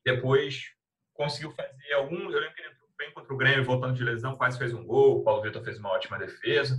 Depois 0.04 0.75
conseguiu 1.14 1.50
fazer 1.52 1.92
algum. 1.94 2.30
Eu 2.30 2.40
lembro 2.40 2.54
que 2.54 2.61
ele 2.61 2.70
entrou 2.70 2.88
bem 2.99 3.12
contra 3.12 3.32
o 3.32 3.37
Grêmio, 3.37 3.64
voltando 3.64 3.94
de 3.94 4.04
lesão, 4.04 4.37
quase 4.37 4.59
fez 4.59 4.73
um 4.73 4.85
gol. 4.85 5.18
O 5.20 5.25
Paulo 5.25 5.42
Vitor 5.42 5.62
fez 5.62 5.78
uma 5.78 5.90
ótima 5.90 6.18
defesa. 6.18 6.78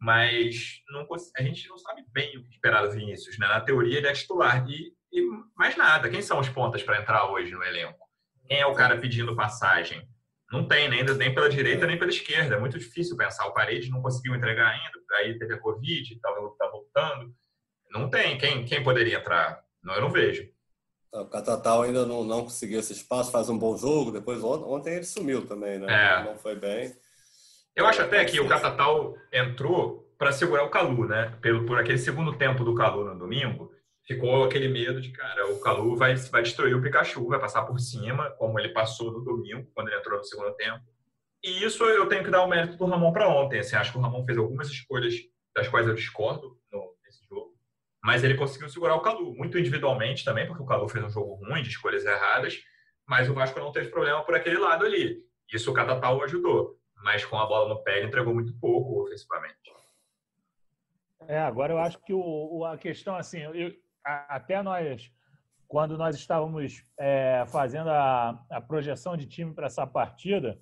Mas 0.00 0.82
não, 0.88 1.06
a 1.36 1.42
gente 1.42 1.68
não 1.68 1.78
sabe 1.78 2.04
bem 2.08 2.36
o 2.38 2.44
que 2.44 2.50
esperar 2.50 2.82
do 2.82 2.92
Vinícius, 2.92 3.38
né? 3.38 3.46
Na 3.46 3.60
teoria, 3.60 3.98
ele 3.98 4.08
é 4.08 4.12
titular. 4.12 4.66
E, 4.68 4.92
e 5.12 5.22
mais 5.56 5.76
nada. 5.76 6.08
Quem 6.08 6.22
são 6.22 6.38
os 6.38 6.48
pontas 6.48 6.82
para 6.82 7.00
entrar 7.00 7.30
hoje 7.30 7.52
no 7.52 7.62
elenco? 7.62 8.09
Quem 8.50 8.58
é 8.58 8.66
o 8.66 8.74
cara 8.74 8.98
pedindo 8.98 9.36
passagem? 9.36 10.02
Não 10.50 10.66
tem, 10.66 10.88
nem, 10.88 11.04
nem 11.04 11.32
pela 11.32 11.48
direita 11.48 11.86
nem 11.86 11.96
pela 11.96 12.10
esquerda. 12.10 12.56
É 12.56 12.58
muito 12.58 12.76
difícil 12.76 13.16
pensar. 13.16 13.46
O 13.46 13.54
Paredes 13.54 13.88
não 13.88 14.02
conseguiu 14.02 14.34
entregar 14.34 14.66
ainda, 14.66 14.98
aí 15.20 15.38
teve 15.38 15.54
a 15.54 15.60
Covid, 15.60 16.12
estava 16.12 16.34
tá 16.58 16.66
voltando. 16.66 17.32
Não 17.92 18.10
tem. 18.10 18.36
Quem, 18.38 18.64
quem 18.64 18.82
poderia 18.82 19.18
entrar? 19.18 19.62
Não, 19.80 19.94
eu 19.94 20.00
não 20.00 20.10
vejo. 20.10 20.48
O 21.12 21.26
Catatal 21.26 21.82
ainda 21.82 22.04
não, 22.04 22.24
não 22.24 22.42
conseguiu 22.42 22.80
esse 22.80 22.92
espaço, 22.92 23.30
faz 23.30 23.48
um 23.48 23.56
bom 23.56 23.76
jogo. 23.76 24.10
Depois, 24.10 24.42
ontem 24.42 24.94
ele 24.94 25.04
sumiu 25.04 25.46
também, 25.46 25.78
né? 25.78 25.86
É. 25.88 26.24
Não 26.24 26.36
foi 26.36 26.56
bem. 26.56 26.92
Eu 27.76 27.86
acho 27.86 28.02
até 28.02 28.24
que 28.24 28.40
o 28.40 28.48
Catatal 28.48 29.14
entrou 29.32 30.12
para 30.18 30.32
segurar 30.32 30.64
o 30.64 30.70
Calu, 30.70 31.06
né? 31.06 31.38
Pelo, 31.40 31.64
por 31.66 31.78
aquele 31.78 31.98
segundo 31.98 32.36
tempo 32.36 32.64
do 32.64 32.74
Calu 32.74 33.04
no 33.04 33.16
domingo 33.16 33.69
ficou 34.10 34.42
aquele 34.42 34.66
medo 34.66 35.00
de, 35.00 35.12
cara, 35.12 35.52
o 35.52 35.60
Calu 35.60 35.94
vai, 35.94 36.16
vai 36.16 36.42
destruir 36.42 36.74
o 36.74 36.82
Pikachu, 36.82 37.28
vai 37.28 37.38
passar 37.38 37.62
por 37.62 37.78
cima, 37.78 38.28
como 38.32 38.58
ele 38.58 38.70
passou 38.70 39.12
no 39.12 39.20
domingo, 39.20 39.70
quando 39.72 39.86
ele 39.86 39.98
entrou 39.98 40.18
no 40.18 40.24
segundo 40.24 40.52
tempo. 40.56 40.84
E 41.44 41.64
isso 41.64 41.84
eu 41.84 42.08
tenho 42.08 42.24
que 42.24 42.30
dar 42.30 42.42
o 42.42 42.48
mérito 42.48 42.76
do 42.76 42.86
Ramon 42.86 43.12
para 43.12 43.28
ontem. 43.28 43.60
Assim, 43.60 43.76
acho 43.76 43.92
que 43.92 43.98
o 43.98 44.00
Ramon 44.00 44.26
fez 44.26 44.36
algumas 44.36 44.68
escolhas 44.68 45.14
das 45.54 45.68
quais 45.68 45.86
eu 45.86 45.94
discordo 45.94 46.58
no, 46.72 46.92
nesse 47.04 47.24
jogo, 47.28 47.54
mas 48.02 48.24
ele 48.24 48.34
conseguiu 48.34 48.68
segurar 48.68 48.96
o 48.96 49.00
Calu, 49.00 49.32
muito 49.36 49.56
individualmente 49.56 50.24
também, 50.24 50.44
porque 50.44 50.62
o 50.62 50.66
Calu 50.66 50.88
fez 50.88 51.04
um 51.04 51.10
jogo 51.10 51.34
ruim, 51.34 51.62
de 51.62 51.68
escolhas 51.68 52.04
erradas, 52.04 52.58
mas 53.06 53.30
o 53.30 53.34
Vasco 53.34 53.60
não 53.60 53.70
teve 53.70 53.90
problema 53.90 54.24
por 54.24 54.34
aquele 54.34 54.58
lado 54.58 54.84
ali. 54.84 55.22
Isso 55.52 55.70
o 55.70 55.74
Catatal 55.74 56.20
ajudou, 56.24 56.76
mas 56.96 57.24
com 57.24 57.38
a 57.38 57.46
bola 57.46 57.68
no 57.68 57.82
pé 57.84 57.98
ele 57.98 58.08
entregou 58.08 58.34
muito 58.34 58.52
pouco 58.58 59.04
ofensivamente. 59.04 59.54
É, 61.28 61.38
agora 61.38 61.72
eu 61.72 61.78
acho 61.78 61.96
que 62.00 62.12
o, 62.12 62.64
a 62.64 62.76
questão, 62.76 63.14
assim, 63.14 63.38
eu, 63.38 63.72
até 64.28 64.62
nós 64.62 65.12
quando 65.70 65.96
nós 65.96 66.16
estávamos 66.16 66.84
é, 66.98 67.44
fazendo 67.46 67.90
a, 67.90 68.44
a 68.50 68.60
projeção 68.60 69.16
de 69.16 69.24
time 69.24 69.54
para 69.54 69.66
essa 69.66 69.86
partida, 69.86 70.60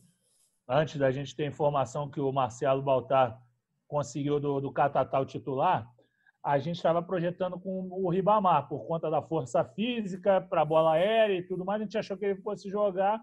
antes 0.68 0.98
da 0.98 1.10
gente 1.10 1.34
ter 1.34 1.46
informação 1.46 2.10
que 2.10 2.20
o 2.20 2.30
Marcelo 2.30 2.82
Baltar 2.82 3.40
conseguiu 3.86 4.38
do, 4.38 4.60
do 4.60 4.70
Catatal 4.70 5.24
titular, 5.24 5.90
a 6.44 6.58
gente 6.58 6.76
estava 6.76 7.02
projetando 7.02 7.58
com 7.58 7.88
o 7.90 8.10
Ribamar, 8.10 8.68
por 8.68 8.86
conta 8.86 9.10
da 9.10 9.22
força 9.22 9.64
física, 9.64 10.42
para 10.42 10.60
a 10.60 10.64
bola 10.66 10.92
aérea 10.92 11.38
e 11.38 11.42
tudo 11.42 11.64
mais, 11.64 11.80
a 11.80 11.84
gente 11.84 11.96
achou 11.96 12.18
que 12.18 12.26
ele 12.26 12.42
fosse 12.42 12.68
jogar 12.68 13.18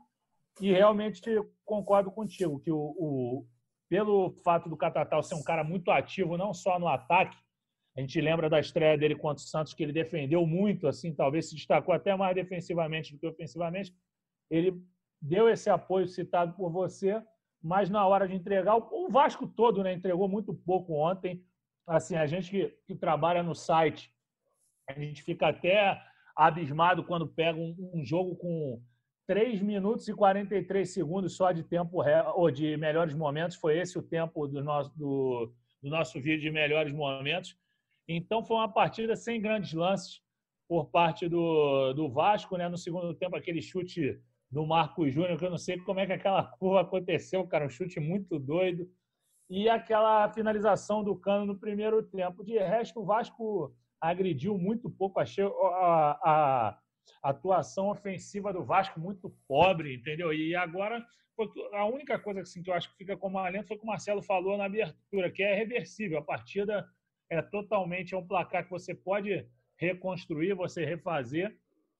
e 0.59 0.71
realmente 0.71 1.21
concordo 1.63 2.09
contigo, 2.09 2.59
que 2.61 2.71
o, 2.71 2.95
o 2.97 3.45
pelo 3.87 4.31
fato 4.43 4.67
do 4.67 4.75
Catatal 4.75 5.21
ser 5.21 5.35
um 5.35 5.43
cara 5.43 5.63
muito 5.63 5.91
ativo, 5.91 6.35
não 6.35 6.51
só 6.51 6.79
no 6.79 6.87
ataque, 6.87 7.37
a 7.97 8.01
gente 8.01 8.19
lembra 8.19 8.49
da 8.49 8.59
estreia 8.59 8.97
dele 8.97 9.15
contra 9.15 9.43
o 9.43 9.47
Santos, 9.47 9.73
que 9.73 9.81
ele 9.81 9.93
defendeu 9.93 10.45
muito, 10.45 10.87
assim, 10.87 11.13
talvez 11.13 11.47
se 11.47 11.55
destacou 11.55 11.93
até 11.93 12.15
mais 12.15 12.35
defensivamente 12.35 13.13
do 13.13 13.19
que 13.19 13.27
ofensivamente. 13.27 13.95
Ele 14.49 14.81
deu 15.21 15.47
esse 15.47 15.69
apoio 15.69 16.07
citado 16.07 16.53
por 16.53 16.69
você, 16.69 17.21
mas 17.63 17.89
na 17.89 18.05
hora 18.05 18.27
de 18.27 18.35
entregar, 18.35 18.75
o 18.75 19.09
Vasco 19.09 19.47
todo 19.47 19.81
né, 19.81 19.93
entregou 19.93 20.27
muito 20.27 20.53
pouco 20.53 20.93
ontem. 20.93 21.41
Assim, 21.87 22.15
a 22.15 22.27
gente 22.27 22.49
que, 22.49 22.67
que 22.85 22.95
trabalha 22.95 23.41
no 23.41 23.55
site, 23.55 24.13
a 24.89 24.93
gente 24.93 25.23
fica 25.23 25.47
até 25.47 25.99
abismado 26.35 27.03
quando 27.03 27.27
pega 27.27 27.57
um, 27.57 27.91
um 27.93 28.03
jogo 28.03 28.35
com 28.35 28.81
3 29.25 29.61
minutos 29.61 30.07
e 30.07 30.13
43 30.13 30.87
segundos 30.87 31.35
só 31.35 31.51
de 31.51 31.63
tempo 31.63 32.03
ou 32.35 32.51
de 32.51 32.75
melhores 32.75 33.15
momentos. 33.15 33.55
Foi 33.55 33.77
esse 33.77 33.97
o 33.97 34.03
tempo 34.03 34.47
do 34.47 34.61
nosso, 34.61 34.91
do, 34.97 35.53
do 35.81 35.89
nosso 35.89 36.19
vídeo 36.19 36.41
de 36.41 36.51
melhores 36.51 36.93
momentos. 36.93 37.57
Então 38.07 38.43
foi 38.43 38.57
uma 38.57 38.71
partida 38.71 39.15
sem 39.15 39.41
grandes 39.41 39.73
lances 39.73 40.21
por 40.67 40.85
parte 40.89 41.27
do, 41.27 41.93
do 41.93 42.09
Vasco, 42.09 42.57
né? 42.57 42.67
No 42.67 42.77
segundo 42.77 43.13
tempo, 43.13 43.35
aquele 43.35 43.61
chute 43.61 44.19
do 44.49 44.65
Marcos 44.65 45.13
Júnior, 45.13 45.37
que 45.37 45.45
eu 45.45 45.49
não 45.49 45.57
sei 45.57 45.77
como 45.79 45.99
é 45.99 46.05
que 46.05 46.13
aquela 46.13 46.43
curva 46.43 46.81
aconteceu, 46.81 47.45
cara, 47.47 47.65
um 47.65 47.69
chute 47.69 47.99
muito 47.99 48.39
doido. 48.39 48.89
E 49.49 49.69
aquela 49.69 50.27
finalização 50.29 51.03
do 51.03 51.15
Cano 51.15 51.45
no 51.45 51.59
primeiro 51.59 52.01
tempo. 52.01 52.43
De 52.43 52.57
resto, 52.57 53.01
o 53.01 53.05
Vasco 53.05 53.75
agrediu 54.01 54.57
muito 54.57 54.89
pouco. 54.89 55.19
Achei 55.19 55.43
a, 55.43 55.49
a, 56.23 56.79
a 57.23 57.29
atuação 57.29 57.89
ofensiva 57.89 58.51
do 58.51 58.63
Vasco 58.63 58.99
muito 58.99 59.29
pobre, 59.47 59.93
entendeu? 59.93 60.33
E 60.33 60.55
agora, 60.55 61.05
a 61.73 61.85
única 61.85 62.17
coisa 62.17 62.41
assim, 62.41 62.63
que 62.63 62.71
eu 62.71 62.73
acho 62.73 62.89
que 62.89 62.97
fica 62.97 63.15
como 63.15 63.37
alento 63.37 63.67
foi 63.67 63.77
o 63.77 63.79
que 63.79 63.85
o 63.85 63.87
Marcelo 63.87 64.21
falou 64.23 64.57
na 64.57 64.65
abertura, 64.65 65.31
que 65.31 65.43
é 65.43 65.53
reversível. 65.53 66.17
A 66.17 66.23
partida 66.23 66.87
é 67.29 67.41
totalmente 67.41 68.13
é 68.13 68.17
um 68.17 68.25
placar 68.25 68.63
que 68.63 68.71
você 68.71 68.93
pode 68.93 69.47
reconstruir, 69.77 70.53
você 70.53 70.85
refazer, 70.85 71.57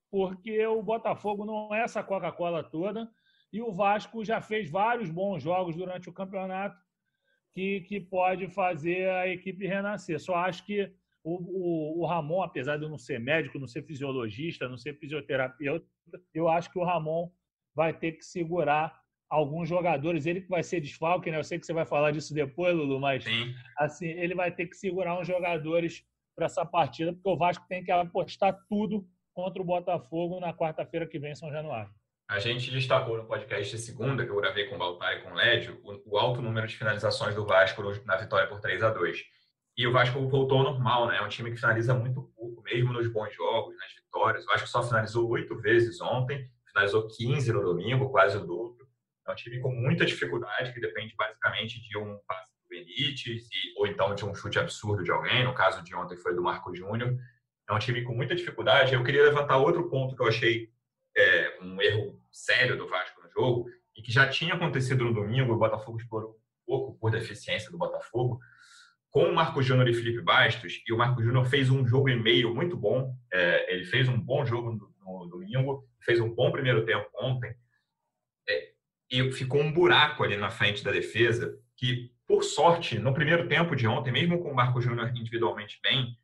porque 0.10 0.65
o 0.65 0.82
Botafogo 0.82 1.46
não 1.46 1.74
é 1.74 1.82
essa 1.82 2.03
Coca-Cola 2.03 2.63
toda 2.63 3.10
e 3.51 3.62
o 3.62 3.72
Vasco 3.72 4.24
já 4.24 4.41
fez 4.41 4.70
vários 4.70 5.10
bons 5.10 5.41
jogos 5.41 5.75
durante 5.75 6.10
o 6.10 6.13
campeonato 6.13 6.77
que, 7.51 7.82
que 7.82 8.00
pode 8.00 8.48
fazer 8.48 9.10
a 9.10 9.27
equipe 9.27 9.65
renascer. 9.65 10.20
Só 10.20 10.36
acho 10.36 10.65
que 10.65 10.91
o, 11.24 12.00
o, 12.00 12.01
o 12.01 12.05
Ramon, 12.05 12.44
apesar 12.44 12.77
de 12.77 12.84
eu 12.84 12.89
não 12.89 12.98
ser 12.98 13.20
médico, 13.20 13.58
não 13.58 13.67
ser 13.67 13.84
fisiologista, 13.84 14.70
não 14.70 14.77
ser 14.77 14.98
fisioterapeuta, 15.00 15.88
eu 16.34 16.48
acho 16.48 16.72
que 16.72 16.77
o 16.77 16.84
Ramon 16.84 17.32
vai 17.74 17.98
ter 17.98 18.13
que 18.13 18.24
segurar 18.24 19.01
alguns 19.29 19.67
jogadores, 19.67 20.25
ele 20.25 20.41
que 20.41 20.50
vai 20.50 20.63
ser 20.63 20.82
desfalque, 20.82 21.32
né? 21.32 21.38
Eu 21.38 21.44
sei 21.44 21.60
que 21.60 21.65
você 21.65 21.74
vai 21.74 21.86
falar 21.86 22.12
disso 22.12 22.34
depois, 22.34 22.75
Lulu, 22.75 23.00
mas 23.00 23.24
Sim. 23.24 23.53
assim, 23.77 24.08
ele 24.08 24.36
vai 24.36 24.51
ter 24.51 24.67
que 24.67 24.75
segurar 24.75 25.20
uns 25.20 25.27
jogadores 25.27 26.03
para 26.36 26.46
essa 26.46 26.65
partida, 26.65 27.13
porque 27.13 27.29
o 27.29 27.38
Vasco 27.38 27.65
tem 27.67 27.84
que 27.84 27.91
apostar 27.91 28.58
tudo 28.70 29.08
contra 29.34 29.62
o 29.62 29.65
Botafogo 29.65 30.39
na 30.39 30.53
quarta-feira 30.53 31.08
que 31.08 31.20
vem 31.20 31.32
em 31.32 31.36
São 31.36 31.51
Januário. 31.51 31.91
A 32.27 32.39
gente 32.39 32.72
destacou 32.72 33.17
no 33.17 33.25
podcast 33.25 33.75
de 33.75 33.82
segunda, 33.82 34.25
que 34.25 34.32
eu 34.32 34.38
gravei 34.38 34.65
com 34.65 34.75
o 34.75 34.79
Baltar 34.79 35.13
e 35.13 35.22
com 35.22 35.29
o 35.29 35.36
Lédio, 35.36 35.79
o, 35.84 36.17
alto 36.17 36.41
número 36.41 36.65
de 36.65 36.75
finalizações 36.75 37.36
do 37.36 37.46
Vasco 37.46 37.84
na 38.03 38.17
vitória 38.17 38.48
por 38.48 38.60
3 38.60 38.82
a 38.82 38.89
2 38.89 39.24
E 39.77 39.86
o 39.86 39.91
Vasco 39.91 40.27
voltou 40.27 40.58
ao 40.58 40.63
normal, 40.63 41.08
né? 41.08 41.17
É 41.17 41.22
um 41.22 41.29
time 41.29 41.51
que 41.51 41.58
finaliza 41.58 41.94
muito 41.94 42.24
pouco, 42.36 42.63
mesmo 42.63 42.94
nos 42.94 43.08
bons 43.08 43.32
jogos, 43.36 43.77
nas 43.77 43.94
vitórias. 43.94 44.44
O 44.44 44.48
Vasco 44.48 44.67
só 44.67 44.82
finalizou 44.82 45.29
oito 45.29 45.55
vezes 45.60 46.01
ontem, 46.01 46.50
finalizou 46.74 47.08
15 47.08 47.53
no 47.53 47.62
domingo, 47.62 48.10
quase 48.10 48.38
o 48.38 48.46
dobro. 48.46 48.85
É 49.27 49.32
um 49.32 49.36
time 49.36 49.60
com 49.60 49.72
muita 49.72 50.05
dificuldade, 50.05 50.74
que 50.74 50.79
depende 50.79 51.15
basicamente 51.17 51.82
de 51.82 51.98
um 51.98 52.20
passe 52.27 52.51
do 52.62 52.70
Benítez, 52.70 53.44
ou 53.77 53.88
então 53.88 54.13
de 54.13 54.25
um 54.25 54.36
chute 54.36 54.60
absurdo 54.60 55.03
de 55.03 55.12
alguém. 55.12 55.44
No 55.44 55.53
caso 55.53 55.84
de 55.84 55.96
ontem 55.96 56.17
foi 56.17 56.36
do 56.36 56.44
Marco 56.44 56.75
Júnior. 56.75 57.17
É 57.67 57.74
um 57.74 57.79
time 57.79 58.03
com 58.03 58.13
muita 58.13 58.36
dificuldade. 58.36 58.94
Eu 58.94 59.03
queria 59.03 59.24
levantar 59.24 59.58
outro 59.58 59.89
ponto 59.89 60.15
que 60.15 60.22
eu 60.22 60.27
achei 60.27 60.70
é, 61.17 61.58
um 61.62 61.82
erro 61.82 62.20
sério 62.32 62.77
do 62.77 62.88
Vasco 62.88 63.22
no 63.22 63.29
jogo, 63.29 63.70
e 63.96 64.01
que 64.01 64.12
já 64.12 64.27
tinha 64.27 64.53
acontecido 64.53 65.05
no 65.05 65.13
domingo, 65.13 65.53
o 65.53 65.58
Botafogo 65.58 65.98
explorou 65.98 66.32
um 66.32 66.65
pouco 66.65 67.00
por 67.00 67.12
deficiência 67.12 67.72
do 67.72 67.77
Botafogo, 67.77 68.39
com 69.10 69.24
o 69.24 69.34
Marco 69.34 69.62
Júnior 69.62 69.88
e 69.88 69.94
Felipe 69.94 70.22
Bastos, 70.22 70.84
e 70.86 70.91
o 70.91 70.98
Marco 70.98 71.24
Júnior 71.24 71.46
fez 71.46 71.70
um 71.70 71.88
jogo 71.88 72.10
e 72.10 72.22
meio 72.22 72.53
muito 72.53 72.75
bom, 72.75 73.15
é, 73.32 73.74
ele 73.74 73.86
fez 73.86 74.10
um 74.10 74.20
bom 74.20 74.46
jogo 74.46 74.72
no, 74.72 74.94
no, 75.00 75.27
domingo, 75.27 75.88
fez 76.01 76.20
um 76.20 76.29
bom 76.29 76.51
primeiro 76.51 76.86
tempo 76.86 77.08
ontem, 77.22 77.55
e 79.09 79.31
ficou 79.31 79.62
um 79.62 79.71
buraco 79.71 80.24
ali 80.24 80.38
na 80.38 80.50
frente 80.50 80.83
da 80.83 80.91
defesa 80.91 81.57
que, 81.77 82.12
por 82.27 82.43
sorte, 82.43 82.97
no 82.97 83.13
primeiro 83.13 83.47
tempo 83.47 83.75
de 83.75 83.88
ontem, 83.88 84.12
mesmo 84.12 84.41
com 84.41 84.51
o 84.51 84.55
Marco 84.55 84.81
Júnior 84.81 85.09
individualmente 85.09 85.79
bem, 85.83 86.17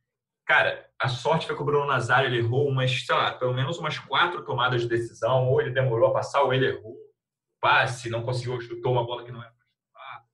cara, 0.45 0.89
a 0.99 1.07
sorte 1.07 1.45
foi 1.45 1.55
que 1.55 1.61
o 1.61 1.65
Bruno 1.65 1.85
Nazário 1.85 2.27
ele 2.27 2.39
errou 2.39 2.67
umas, 2.67 2.91
sei 2.91 3.15
lá, 3.15 3.33
pelo 3.33 3.53
menos 3.53 3.77
umas 3.77 3.99
quatro 3.99 4.43
tomadas 4.43 4.81
de 4.81 4.87
decisão, 4.87 5.47
ou 5.47 5.61
ele 5.61 5.71
demorou 5.71 6.09
a 6.09 6.13
passar, 6.13 6.41
ou 6.41 6.53
ele 6.53 6.67
errou 6.67 7.01
passe, 7.61 8.09
não 8.09 8.23
conseguiu, 8.23 8.59
chutou 8.59 8.93
uma 8.93 9.05
bola 9.05 9.23
que 9.23 9.31
não 9.31 9.41
era 9.41 9.51
para 9.51 9.67
chutar. 9.67 10.25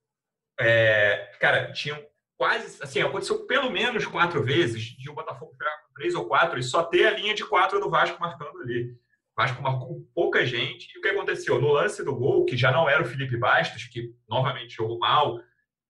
É, 0.60 1.36
cara, 1.38 1.72
tinham 1.72 2.02
quase, 2.38 2.82
assim, 2.82 3.02
aconteceu 3.02 3.46
pelo 3.46 3.70
menos 3.70 4.06
quatro 4.06 4.42
vezes 4.42 4.82
de 4.82 5.10
o 5.10 5.14
Botafogo 5.14 5.54
pegar 5.56 5.76
três 5.94 6.14
ou 6.14 6.26
quatro 6.26 6.58
e 6.58 6.62
só 6.62 6.82
ter 6.82 7.06
a 7.06 7.10
linha 7.10 7.34
de 7.34 7.44
quatro 7.44 7.78
do 7.78 7.90
Vasco 7.90 8.18
marcando 8.18 8.58
ali. 8.60 8.96
Vasco 9.38 9.62
marcou 9.62 10.04
pouca 10.12 10.44
gente. 10.44 10.92
E 10.92 10.98
o 10.98 11.00
que 11.00 11.08
aconteceu? 11.08 11.60
No 11.60 11.70
lance 11.70 12.04
do 12.04 12.12
gol, 12.12 12.44
que 12.44 12.56
já 12.56 12.72
não 12.72 12.88
era 12.88 13.00
o 13.00 13.06
Felipe 13.06 13.36
Bastos, 13.36 13.84
que 13.84 14.12
novamente 14.28 14.74
jogou 14.74 14.98
mal, 14.98 15.40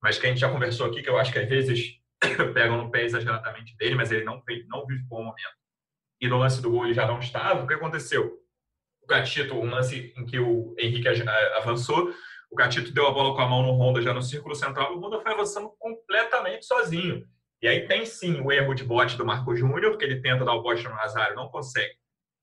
mas 0.03 0.19
que 0.19 0.27
a 0.27 0.29
gente 0.29 0.41
já 0.41 0.53
conversou 0.53 0.87
aqui, 0.87 1.03
que 1.03 1.09
eu 1.09 1.17
acho 1.17 1.33
que 1.33 1.39
às 1.39 1.49
vezes 1.49 1.95
pegam 2.53 2.77
no 2.77 2.91
pé 2.91 3.05
exageradamente 3.05 3.75
dele, 3.79 3.95
mas 3.95 4.13
ele 4.13 4.23
não, 4.23 4.43
não 4.69 4.85
vive 4.85 5.03
bom 5.05 5.25
momento. 5.25 5.57
E 6.21 6.29
no 6.29 6.37
lance 6.37 6.61
do 6.61 6.71
gol 6.71 6.85
ele 6.85 6.93
já 6.93 7.07
não 7.07 7.21
estava. 7.21 7.65
O 7.65 7.67
que 7.67 7.73
aconteceu? 7.73 8.39
O 9.03 9.07
Gatito, 9.07 9.55
um 9.55 9.71
lance 9.71 10.13
em 10.15 10.27
que 10.27 10.39
o 10.39 10.75
Henrique 10.79 11.09
avançou, 11.57 12.13
o 12.51 12.55
Gatito 12.55 12.93
deu 12.93 13.07
a 13.07 13.13
bola 13.13 13.35
com 13.35 13.41
a 13.41 13.49
mão 13.49 13.63
no 13.63 13.73
Honda 13.73 14.03
já 14.03 14.13
no 14.13 14.21
círculo 14.21 14.55
central, 14.55 14.95
o 14.95 15.01
Honda 15.01 15.23
foi 15.23 15.33
avançando 15.33 15.71
completamente 15.79 16.67
sozinho. 16.67 17.25
E 17.63 17.67
aí 17.67 17.87
tem 17.87 18.05
sim 18.05 18.43
o 18.43 18.53
erro 18.53 18.75
de 18.75 18.85
bote 18.85 19.17
do 19.17 19.25
Marco 19.25 19.57
Júnior, 19.57 19.97
que 19.97 20.05
ele 20.05 20.21
tenta 20.21 20.45
dar 20.45 20.53
o 20.53 20.63
bote 20.63 20.85
no 20.85 20.91
Nazário, 20.91 21.35
não 21.35 21.49
consegue 21.49 21.95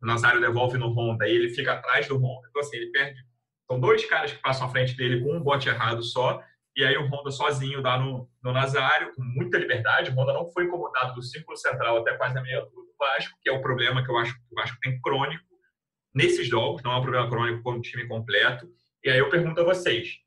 o 0.01 0.05
Nazário 0.05 0.41
devolve 0.41 0.77
no 0.77 0.89
Honda 0.89 1.27
e 1.27 1.31
ele 1.31 1.49
fica 1.49 1.73
atrás 1.73 2.07
do 2.07 2.17
Honda. 2.17 2.47
Então, 2.49 2.61
assim, 2.61 2.77
ele 2.77 2.91
perde. 2.91 3.19
São 3.69 3.79
dois 3.79 4.05
caras 4.05 4.31
que 4.31 4.41
passam 4.41 4.67
à 4.67 4.69
frente 4.69 4.95
dele 4.95 5.23
com 5.23 5.35
um 5.35 5.41
bote 5.41 5.67
errado 5.67 6.03
só, 6.03 6.41
e 6.75 6.83
aí 6.83 6.95
o 6.97 7.07
Honda 7.07 7.31
sozinho 7.31 7.81
dá 7.81 7.97
no, 7.97 8.29
no 8.43 8.51
Nazário, 8.51 9.13
com 9.15 9.23
muita 9.23 9.57
liberdade. 9.57 10.11
O 10.11 10.13
Honda 10.13 10.33
não 10.33 10.51
foi 10.51 10.65
incomodado 10.65 11.15
do 11.15 11.23
círculo 11.23 11.57
central 11.57 11.97
até 11.97 12.15
quase 12.15 12.37
a 12.37 12.41
meia 12.41 12.59
altura 12.59 12.85
do 12.85 12.95
Vasco, 12.99 13.37
que 13.41 13.49
é 13.49 13.53
o 13.53 13.61
problema 13.61 14.03
que 14.03 14.11
eu 14.11 14.17
acho 14.17 14.33
que 14.33 14.41
o 14.51 14.55
Vasco 14.55 14.77
tem 14.81 14.99
crônico 15.01 15.43
nesses 16.13 16.47
jogos, 16.47 16.83
não 16.83 16.91
é 16.91 16.97
um 16.97 17.01
problema 17.01 17.29
crônico 17.29 17.63
com 17.63 17.71
o 17.71 17.81
time 17.81 18.07
completo. 18.07 18.67
E 19.03 19.09
aí 19.09 19.17
eu 19.17 19.29
pergunto 19.29 19.61
a 19.61 19.63
vocês: 19.63 20.17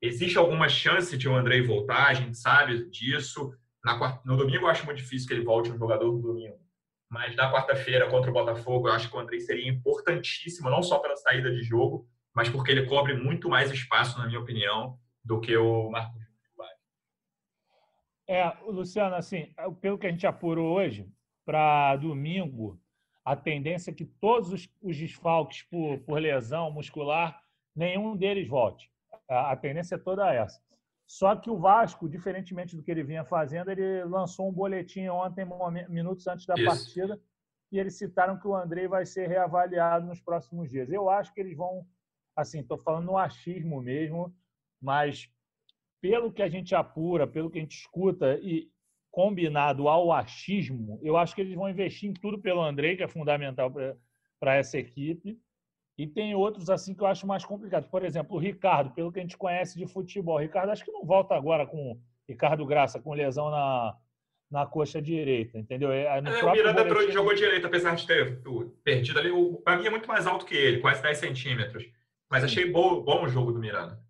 existe 0.00 0.38
alguma 0.38 0.68
chance 0.68 1.16
de 1.16 1.28
o 1.28 1.36
Andrei 1.36 1.62
voltar? 1.62 2.08
A 2.08 2.14
gente 2.14 2.36
sabe 2.36 2.88
disso. 2.90 3.52
Na, 3.84 4.20
no 4.24 4.36
domingo 4.36 4.64
eu 4.64 4.68
acho 4.68 4.84
muito 4.84 4.98
difícil 4.98 5.28
que 5.28 5.34
ele 5.34 5.44
volte 5.44 5.70
um 5.70 5.78
jogador 5.78 6.12
no 6.12 6.20
domingo 6.20 6.58
mas 7.10 7.34
na 7.34 7.52
quarta-feira 7.52 8.08
contra 8.08 8.30
o 8.30 8.34
Botafogo, 8.34 8.88
eu 8.88 8.92
acho 8.92 9.10
que 9.10 9.16
o 9.16 9.18
Andrei 9.18 9.40
seria 9.40 9.68
importantíssimo, 9.68 10.70
não 10.70 10.82
só 10.82 11.00
pela 11.00 11.16
saída 11.16 11.50
de 11.50 11.62
jogo, 11.62 12.06
mas 12.32 12.48
porque 12.48 12.70
ele 12.70 12.86
cobre 12.86 13.14
muito 13.14 13.48
mais 13.48 13.70
espaço, 13.70 14.16
na 14.18 14.26
minha 14.26 14.38
opinião, 14.38 14.96
do 15.24 15.40
que 15.40 15.56
o 15.56 15.90
Marcos. 15.90 16.20
É, 18.28 18.46
Luciano, 18.64 19.16
assim, 19.16 19.52
pelo 19.80 19.98
que 19.98 20.06
a 20.06 20.10
gente 20.10 20.24
apurou 20.24 20.76
hoje, 20.76 21.04
para 21.44 21.96
domingo, 21.96 22.80
a 23.24 23.34
tendência 23.34 23.90
é 23.90 23.94
que 23.94 24.04
todos 24.04 24.52
os, 24.52 24.68
os 24.80 24.96
desfalques 24.96 25.62
por, 25.62 25.98
por 25.98 26.20
lesão 26.20 26.70
muscular, 26.70 27.42
nenhum 27.74 28.16
deles 28.16 28.46
volte. 28.46 28.88
A, 29.28 29.50
a 29.50 29.56
tendência 29.56 29.96
é 29.96 29.98
toda 29.98 30.32
essa. 30.32 30.62
Só 31.10 31.34
que 31.34 31.50
o 31.50 31.58
Vasco, 31.58 32.08
diferentemente 32.08 32.76
do 32.76 32.84
que 32.84 32.90
ele 32.90 33.02
vinha 33.02 33.24
fazendo, 33.24 33.68
ele 33.68 34.04
lançou 34.04 34.48
um 34.48 34.52
boletim 34.52 35.08
ontem, 35.08 35.44
minutos 35.88 36.24
antes 36.28 36.46
da 36.46 36.54
Isso. 36.54 36.64
partida, 36.64 37.20
e 37.72 37.80
eles 37.80 37.98
citaram 37.98 38.38
que 38.38 38.46
o 38.46 38.54
Andrei 38.54 38.86
vai 38.86 39.04
ser 39.04 39.26
reavaliado 39.26 40.06
nos 40.06 40.20
próximos 40.20 40.70
dias. 40.70 40.88
Eu 40.88 41.10
acho 41.10 41.34
que 41.34 41.40
eles 41.40 41.56
vão, 41.56 41.84
assim, 42.36 42.60
estou 42.60 42.78
falando 42.78 43.06
no 43.06 43.18
achismo 43.18 43.82
mesmo, 43.82 44.32
mas 44.80 45.28
pelo 46.00 46.32
que 46.32 46.42
a 46.42 46.48
gente 46.48 46.76
apura, 46.76 47.26
pelo 47.26 47.50
que 47.50 47.58
a 47.58 47.60
gente 47.60 47.76
escuta 47.76 48.38
e 48.40 48.70
combinado 49.10 49.88
ao 49.88 50.12
achismo, 50.12 51.00
eu 51.02 51.16
acho 51.16 51.34
que 51.34 51.40
eles 51.40 51.56
vão 51.56 51.68
investir 51.68 52.08
em 52.08 52.14
tudo 52.14 52.40
pelo 52.40 52.62
Andrei, 52.62 52.96
que 52.96 53.02
é 53.02 53.08
fundamental 53.08 53.68
para 54.38 54.54
essa 54.54 54.78
equipe. 54.78 55.36
E 56.00 56.06
tem 56.06 56.34
outros 56.34 56.70
assim 56.70 56.94
que 56.94 57.02
eu 57.02 57.06
acho 57.06 57.26
mais 57.26 57.44
complicados. 57.44 57.86
Por 57.86 58.02
exemplo, 58.02 58.34
o 58.34 58.40
Ricardo, 58.40 58.90
pelo 58.94 59.12
que 59.12 59.18
a 59.18 59.22
gente 59.22 59.36
conhece 59.36 59.76
de 59.76 59.86
futebol. 59.86 60.36
O 60.36 60.40
Ricardo 60.40 60.70
acho 60.70 60.82
que 60.82 60.90
não 60.90 61.04
volta 61.04 61.34
agora 61.34 61.66
com 61.66 62.00
Ricardo 62.26 62.64
Graça 62.64 62.98
com 62.98 63.12
lesão 63.12 63.50
na, 63.50 63.94
na 64.50 64.64
coxa 64.64 65.02
direita, 65.02 65.58
entendeu? 65.58 65.92
É, 65.92 66.18
no 66.22 66.30
é, 66.30 66.42
o 66.42 66.52
Miranda 66.52 66.84
boletim... 66.84 67.12
jogou 67.12 67.34
direito, 67.34 67.66
apesar 67.66 67.94
de 67.96 68.06
ter 68.06 68.40
perdido 68.82 69.18
ali. 69.18 69.30
Para 69.62 69.76
mim 69.76 69.88
é 69.88 69.90
muito 69.90 70.08
mais 70.08 70.26
alto 70.26 70.46
que 70.46 70.54
ele, 70.54 70.80
quase 70.80 71.02
10 71.02 71.18
centímetros. 71.18 71.84
Mas 72.30 72.44
achei 72.44 72.72
bom, 72.72 73.02
bom 73.02 73.24
o 73.24 73.28
jogo 73.28 73.52
do 73.52 73.58
Miranda. 73.58 74.02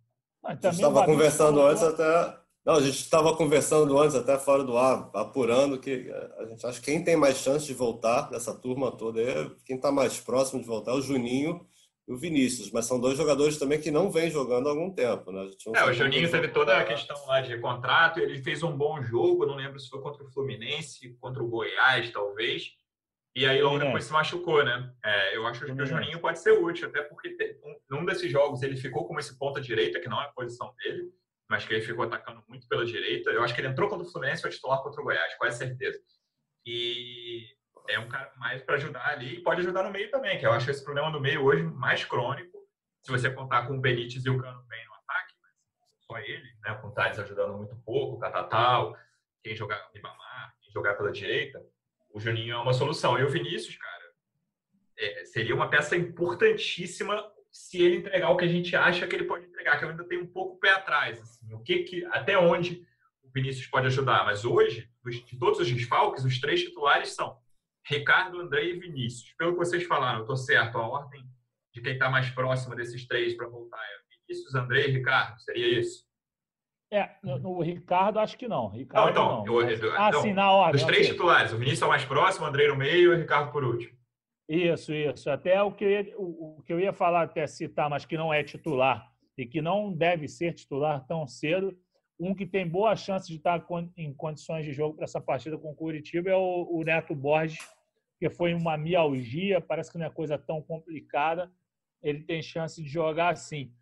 Ah, 0.44 0.50
a 0.50 0.54
gente 0.54 0.74
estava 0.74 1.04
conversando 1.04 1.60
antes 1.60 1.82
até. 1.82 2.38
Não, 2.64 2.74
a 2.74 2.82
gente 2.82 3.00
estava 3.00 3.36
conversando 3.36 3.98
antes, 3.98 4.14
até 4.14 4.38
fora 4.38 4.62
do 4.62 4.78
ar, 4.78 5.10
apurando 5.12 5.80
que 5.80 6.08
a 6.38 6.44
gente 6.44 6.64
acha 6.64 6.78
que 6.78 6.92
quem 6.92 7.02
tem 7.02 7.16
mais 7.16 7.38
chance 7.38 7.66
de 7.66 7.74
voltar 7.74 8.30
dessa 8.30 8.54
turma 8.54 8.92
toda, 8.92 9.20
é, 9.20 9.50
quem 9.64 9.74
está 9.74 9.90
mais 9.90 10.20
próximo 10.20 10.60
de 10.60 10.68
voltar 10.68 10.92
é 10.92 10.94
o 10.94 11.02
Juninho 11.02 11.66
o 12.10 12.16
Vinícius, 12.16 12.72
mas 12.72 12.86
são 12.86 13.00
dois 13.00 13.16
jogadores 13.16 13.56
também 13.56 13.80
que 13.80 13.90
não 13.90 14.10
vêm 14.10 14.28
jogando 14.30 14.66
há 14.66 14.70
algum 14.70 14.92
tempo. 14.92 15.30
Né? 15.30 15.48
É, 15.76 15.84
o 15.84 15.92
Juninho 15.92 16.28
teve 16.28 16.48
toda 16.48 16.76
a 16.76 16.84
questão 16.84 17.16
lá 17.26 17.40
de 17.40 17.56
contrato, 17.58 18.18
ele 18.18 18.42
fez 18.42 18.64
um 18.64 18.76
bom 18.76 19.00
jogo, 19.00 19.46
não 19.46 19.54
lembro 19.54 19.78
se 19.78 19.88
foi 19.88 20.00
contra 20.00 20.24
o 20.24 20.30
Fluminense, 20.32 21.16
contra 21.20 21.40
o 21.40 21.46
Goiás, 21.46 22.10
talvez. 22.10 22.72
E 23.36 23.46
aí 23.46 23.62
logo 23.62 23.78
depois 23.78 24.04
se 24.04 24.12
machucou, 24.12 24.64
né? 24.64 24.92
É, 25.04 25.36
eu 25.36 25.46
acho 25.46 25.64
que 25.64 25.70
o 25.70 25.86
Juninho 25.86 26.18
pode 26.18 26.40
ser 26.40 26.50
útil, 26.50 26.88
até 26.88 27.00
porque 27.00 27.36
num 27.88 28.04
desses 28.04 28.30
jogos 28.30 28.60
ele 28.62 28.76
ficou 28.76 29.06
como 29.06 29.20
esse 29.20 29.38
ponta 29.38 29.60
direita, 29.60 30.00
que 30.00 30.08
não 30.08 30.20
é 30.20 30.24
a 30.24 30.32
posição 30.32 30.74
dele, 30.82 31.12
mas 31.48 31.64
que 31.64 31.72
ele 31.72 31.82
ficou 31.82 32.04
atacando 32.04 32.42
muito 32.48 32.66
pela 32.66 32.84
direita. 32.84 33.30
Eu 33.30 33.44
acho 33.44 33.54
que 33.54 33.60
ele 33.60 33.68
entrou 33.68 33.88
contra 33.88 34.04
o 34.04 34.10
Fluminense 34.10 34.42
foi 34.42 34.50
titular 34.50 34.82
contra 34.82 35.00
o 35.00 35.04
Goiás, 35.04 35.36
quase 35.36 35.58
certeza. 35.58 36.00
E 36.66 37.46
é 37.88 37.98
um 37.98 38.08
cara 38.08 38.32
mais 38.36 38.62
para 38.62 38.76
ajudar 38.76 39.06
ali 39.08 39.36
e 39.36 39.42
pode 39.42 39.60
ajudar 39.60 39.82
no 39.82 39.90
meio 39.90 40.10
também, 40.10 40.38
que 40.38 40.46
eu 40.46 40.52
acho 40.52 40.70
esse 40.70 40.84
problema 40.84 41.10
do 41.10 41.20
meio 41.20 41.44
hoje 41.44 41.62
mais 41.62 42.04
crônico. 42.04 42.58
Se 43.02 43.10
você 43.10 43.30
contar 43.30 43.66
com 43.66 43.76
o 43.76 43.80
Benítez 43.80 44.24
e 44.24 44.30
o 44.30 44.38
Cano 44.38 44.62
bem 44.68 44.84
no 44.86 44.94
ataque, 44.94 45.34
só 46.00 46.18
ele, 46.18 46.48
né? 46.62 46.74
Com 46.74 46.88
o 46.88 46.92
Thales 46.92 47.18
ajudando 47.18 47.56
muito 47.56 47.76
pouco, 47.84 48.16
o 48.16 48.18
Catatal, 48.18 48.96
quem 49.42 49.56
jogar 49.56 49.88
o 49.88 49.92
Ribamar, 49.94 50.54
quem 50.60 50.72
jogar 50.72 50.94
pela 50.94 51.10
direita 51.10 51.60
o 52.12 52.20
Juninho 52.20 52.54
é 52.54 52.58
uma 52.58 52.72
solução. 52.72 53.18
E 53.18 53.24
o 53.24 53.28
Vinícius, 53.28 53.76
cara, 53.76 54.04
é, 54.98 55.24
seria 55.24 55.54
uma 55.54 55.68
peça 55.68 55.96
importantíssima 55.96 57.24
se 57.50 57.82
ele 57.82 57.96
entregar 57.96 58.30
o 58.30 58.36
que 58.36 58.44
a 58.44 58.48
gente 58.48 58.74
acha 58.76 59.06
que 59.06 59.14
ele 59.14 59.24
pode 59.24 59.46
entregar, 59.46 59.78
que 59.78 59.84
eu 59.84 59.90
ainda 59.90 60.04
tenho 60.04 60.22
um 60.22 60.26
pouco 60.26 60.58
pé 60.58 60.72
atrás. 60.72 61.20
Assim, 61.20 61.52
o 61.52 61.60
que, 61.60 61.82
que 61.84 62.04
até 62.06 62.38
onde 62.38 62.86
o 63.22 63.30
Vinícius 63.30 63.66
pode 63.66 63.86
ajudar. 63.86 64.24
Mas 64.24 64.44
hoje, 64.44 64.88
de 65.04 65.38
todos 65.38 65.58
os 65.58 65.70
desfalques, 65.70 66.24
os 66.24 66.40
três 66.40 66.62
titulares 66.62 67.10
são 67.14 67.38
Ricardo, 67.86 68.40
André 68.40 68.64
e 68.64 68.78
Vinícius. 68.78 69.32
Pelo 69.36 69.52
que 69.52 69.58
vocês 69.58 69.84
falaram, 69.84 70.18
eu 70.18 70.22
estou 70.22 70.36
certo, 70.36 70.78
a 70.78 70.86
ordem 70.86 71.24
de 71.74 71.80
quem 71.80 71.94
está 71.94 72.10
mais 72.10 72.28
próximo 72.30 72.74
desses 72.74 73.06
três 73.06 73.36
para 73.36 73.48
voltar 73.48 73.78
é 73.78 74.26
Vinícius, 74.26 74.54
André 74.54 74.88
e 74.88 74.90
Ricardo. 74.92 75.40
Seria 75.40 75.80
isso? 75.80 76.08
É, 76.92 77.08
no, 77.22 77.38
no, 77.38 77.62
Ricardo 77.62 78.18
acho 78.18 78.36
que 78.36 78.48
não. 78.48 78.68
Ricardo, 78.68 79.04
não, 79.04 79.10
então, 79.10 79.44
não. 79.44 79.60
Eu, 79.60 79.70
eu, 79.70 79.92
ah, 79.96 80.12
sim, 80.14 80.32
na 80.32 80.50
ordem. 80.50 80.72
Dos 80.72 80.84
três 80.84 81.06
okay. 81.06 81.12
titulares, 81.12 81.52
o 81.52 81.56
Vinícius 81.56 81.82
é 81.82 81.86
o 81.86 81.88
mais 81.88 82.04
próximo, 82.04 82.46
o 82.46 82.48
Andrei 82.48 82.66
no 82.66 82.76
meio 82.76 83.12
e 83.12 83.14
o 83.14 83.18
Ricardo 83.18 83.52
por 83.52 83.62
último. 83.62 83.96
Isso, 84.48 84.92
isso. 84.92 85.30
Até 85.30 85.62
o 85.62 85.70
que, 85.70 85.84
ia, 85.84 86.14
o, 86.18 86.58
o, 86.58 86.62
que 86.62 86.72
eu 86.72 86.80
ia 86.80 86.92
falar, 86.92 87.22
até 87.22 87.46
citar, 87.46 87.88
mas 87.88 88.04
que 88.04 88.16
não 88.16 88.34
é 88.34 88.42
titular 88.42 89.08
e 89.38 89.46
que 89.46 89.62
não 89.62 89.92
deve 89.92 90.26
ser 90.26 90.52
titular 90.52 91.06
tão 91.06 91.26
cedo, 91.28 91.78
um 92.20 92.34
que 92.34 92.46
tem 92.46 92.68
boa 92.68 92.94
chance 92.94 93.26
de 93.26 93.36
estar 93.36 93.64
em 93.96 94.12
condições 94.12 94.66
de 94.66 94.72
jogo 94.74 94.94
para 94.94 95.04
essa 95.04 95.20
partida 95.20 95.56
com 95.56 95.70
o 95.70 95.74
Curitiba 95.74 96.28
é 96.28 96.36
o, 96.36 96.82
Neto 96.84 97.14
Borges, 97.14 97.58
que 98.18 98.28
foi 98.28 98.52
uma 98.52 98.76
mialgia, 98.76 99.58
parece 99.58 99.90
que 99.90 99.96
não 99.96 100.04
é 100.04 100.10
coisa 100.10 100.36
tão 100.36 100.60
complicada. 100.60 101.50
Ele 102.02 102.20
tem 102.20 102.42
chance 102.42 102.82
de 102.82 102.88
jogar 102.88 103.30
assim. 103.30 103.72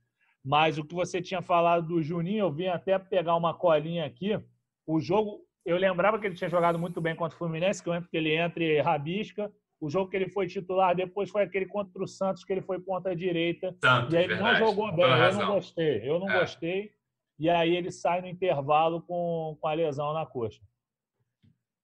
Mas 0.44 0.78
o 0.78 0.84
que 0.84 0.94
você 0.94 1.20
tinha 1.20 1.42
falado 1.42 1.88
do 1.88 2.00
Juninho, 2.00 2.44
eu 2.44 2.52
vim 2.52 2.68
até 2.68 2.96
pegar 2.96 3.34
uma 3.34 3.52
colinha 3.52 4.06
aqui. 4.06 4.40
O 4.86 5.00
jogo, 5.00 5.40
eu 5.66 5.76
lembrava 5.76 6.16
que 6.18 6.26
ele 6.26 6.36
tinha 6.36 6.48
jogado 6.48 6.78
muito 6.78 7.00
bem 7.00 7.16
contra 7.16 7.34
o 7.34 7.38
Fluminense, 7.38 7.82
que 7.82 7.88
eu 7.88 7.92
lembro 7.92 8.08
que 8.08 8.16
ele 8.16 8.36
entra 8.36 8.62
e 8.62 8.80
rabisca. 8.80 9.52
O 9.80 9.90
jogo 9.90 10.10
que 10.10 10.16
ele 10.16 10.28
foi 10.28 10.46
titular 10.46 10.94
depois 10.94 11.28
foi 11.28 11.42
aquele 11.42 11.66
contra 11.66 12.02
o 12.02 12.06
Santos, 12.06 12.44
que 12.44 12.52
ele 12.52 12.62
foi 12.62 12.78
ponta 12.78 13.14
direita. 13.16 13.74
Santos, 13.82 14.14
e 14.14 14.16
aí 14.16 14.24
ele 14.24 14.36
não 14.36 14.54
jogou 14.54 14.92
bem. 14.92 15.04
Eu 15.04 15.32
não 15.34 15.54
gostei. 15.54 16.08
Eu 16.08 16.20
não 16.20 16.30
é. 16.30 16.40
gostei. 16.40 16.97
E 17.38 17.48
aí 17.48 17.76
ele 17.76 17.90
sai 17.90 18.20
no 18.20 18.26
intervalo 18.26 19.02
com, 19.02 19.56
com 19.60 19.68
a 19.68 19.72
lesão 19.72 20.12
na 20.12 20.26
coxa. 20.26 20.60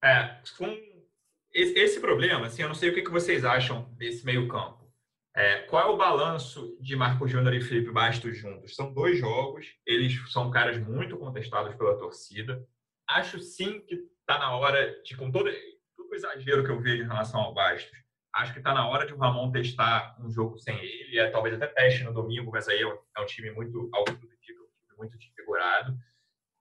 É, 0.03 0.41
esse 1.53 2.01
problema, 2.01 2.47
assim, 2.47 2.63
eu 2.63 2.69
não 2.69 2.75
sei 2.75 2.91
o 2.91 2.95
que 2.95 3.09
vocês 3.09 3.45
acham 3.45 3.89
desse 3.95 4.27
meio 4.27 4.49
campo. 4.49 4.85
É, 5.37 5.63
qual 5.63 5.83
é 5.83 5.93
o 5.93 5.97
balanço 5.97 6.77
de 6.81 6.95
Marco 6.95 7.27
Júnior 7.27 7.55
e 7.55 7.61
Felipe 7.61 7.91
Bastos 7.91 8.37
juntos? 8.37 8.75
São 8.75 8.93
dois 8.93 9.19
jogos, 9.19 9.67
eles 9.85 10.21
são 10.31 10.51
caras 10.51 10.79
muito 10.79 11.17
contestados 11.17 11.75
pela 11.75 11.99
torcida. 11.99 12.65
Acho 13.09 13.41
sim 13.41 13.81
que 13.81 13.95
está 14.21 14.39
na 14.39 14.57
hora 14.57 15.03
de, 15.03 15.17
com 15.17 15.31
todo, 15.33 15.51
todo 15.97 16.11
o 16.11 16.15
exagero 16.15 16.65
que 16.65 16.71
eu 16.71 16.81
vejo 16.81 17.03
em 17.03 17.07
relação 17.07 17.41
ao 17.41 17.53
Bastos, 17.55 17.99
acho 18.35 18.53
que 18.53 18.59
está 18.59 18.73
na 18.73 18.89
hora 18.89 19.07
de 19.07 19.13
o 19.13 19.19
Ramon 19.19 19.51
testar 19.51 20.17
um 20.21 20.31
jogo 20.31 20.59
sem 20.59 20.77
ele. 20.79 21.19
É, 21.19 21.31
talvez 21.31 21.55
até 21.55 21.67
teste 21.67 22.05
no 22.05 22.13
domingo, 22.13 22.51
mas 22.53 22.69
aí 22.69 22.81
é 22.81 22.87
um, 22.87 22.99
é 23.17 23.21
um 23.21 23.27
time 23.27 23.51
muito, 23.51 23.91
time, 23.93 24.05
muito 24.97 25.17
desfigurado. 25.19 25.97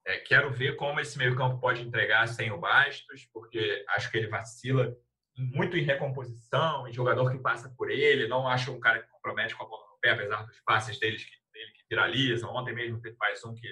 É, 0.06 0.18
quero 0.18 0.52
ver 0.52 0.76
como 0.76 1.00
esse 1.00 1.18
meio-campo 1.18 1.60
pode 1.60 1.82
entregar 1.82 2.28
sem 2.28 2.52
o 2.52 2.58
Bastos, 2.58 3.26
porque 3.34 3.86
acho 3.90 4.12
que 4.12 4.18
ele 4.18 4.28
vacila 4.28 4.96
muito 5.36 5.78
em 5.78 5.84
recomposição, 5.84 6.88
em 6.88 6.94
jogador 6.94 7.32
que 7.32 7.40
passa 7.40 7.74
por 7.78 7.90
ele. 7.90 8.28
Não 8.28 8.48
acho 8.48 8.72
um 8.72 8.80
cara 8.80 9.02
que 9.02 9.10
compromete 9.10 9.56
com 9.56 9.64
a 9.64 9.68
bola 9.68 9.88
no 9.90 10.00
pé, 10.00 10.12
apesar 10.12 10.44
dos 10.44 10.60
passes 10.62 11.00
deles 11.00 11.24
que, 11.24 11.32
dele 11.54 11.72
que 11.72 11.84
viralizam. 11.90 12.54
Ontem 12.54 12.74
mesmo 12.74 13.02
teve 13.02 13.16
mais 13.18 13.44
um 13.46 13.56
que 13.56 13.68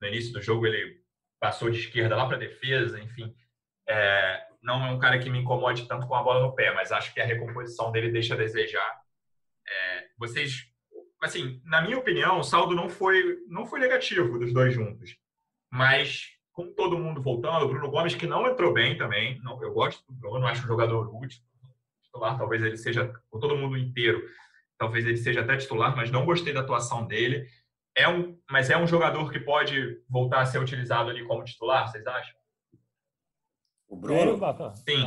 no 0.00 0.08
início 0.08 0.32
do 0.32 0.42
jogo 0.42 0.66
ele 0.66 1.00
passou 1.38 1.70
de 1.70 1.78
esquerda 1.78 2.16
lá 2.16 2.26
para 2.26 2.38
defesa, 2.38 2.98
enfim. 3.00 3.34
É, 3.86 4.46
não 4.62 4.84
é 4.84 4.90
um 4.90 4.98
cara 4.98 5.18
que 5.18 5.28
me 5.28 5.38
incomode 5.38 5.86
tanto 5.86 6.06
com 6.06 6.14
a 6.14 6.22
bola 6.22 6.40
no 6.40 6.54
pé, 6.54 6.72
mas 6.72 6.90
acho 6.90 7.12
que 7.12 7.20
a 7.20 7.26
recomposição 7.26 7.92
dele 7.92 8.10
deixa 8.10 8.34
a 8.34 8.38
desejar. 8.38 9.00
É, 9.66 10.08
vocês, 10.18 10.72
assim, 11.24 11.60
na 11.64 11.82
minha 11.82 11.98
opinião, 11.98 12.38
o 12.38 12.44
saldo 12.44 12.74
não 12.74 12.88
foi 12.88 13.38
não 13.48 13.66
foi 13.66 13.80
negativo 13.80 14.38
dos 14.38 14.52
dois 14.52 14.74
juntos, 14.74 15.16
mas 15.72 16.34
com 16.52 16.72
todo 16.72 16.98
mundo 16.98 17.20
voltando, 17.20 17.64
o 17.64 17.68
Bruno 17.68 17.90
Gomes, 17.90 18.14
que 18.14 18.26
não 18.26 18.46
entrou 18.46 18.72
bem 18.72 18.96
também. 18.96 19.40
Não, 19.42 19.60
eu 19.62 19.72
gosto 19.72 20.04
do 20.06 20.12
Bruno, 20.14 20.46
acho 20.46 20.62
um 20.62 20.68
jogador 20.68 21.12
útil. 21.12 21.42
Titular, 22.04 22.38
talvez 22.38 22.62
ele 22.62 22.76
seja, 22.76 23.12
com 23.28 23.40
todo 23.40 23.56
mundo 23.56 23.76
inteiro, 23.76 24.22
talvez 24.78 25.04
ele 25.04 25.16
seja 25.16 25.40
até 25.40 25.56
titular, 25.56 25.96
mas 25.96 26.12
não 26.12 26.24
gostei 26.24 26.52
da 26.52 26.60
atuação 26.60 27.04
dele. 27.04 27.48
É 27.96 28.08
um, 28.08 28.38
mas 28.48 28.70
é 28.70 28.76
um 28.76 28.86
jogador 28.86 29.32
que 29.32 29.40
pode 29.40 30.00
voltar 30.08 30.42
a 30.42 30.46
ser 30.46 30.60
utilizado 30.60 31.10
ali 31.10 31.24
como 31.24 31.42
titular, 31.42 31.88
vocês 31.88 32.06
acham? 32.06 32.36
O 33.88 33.96
Bruno? 33.96 34.38
Sim. 34.76 35.02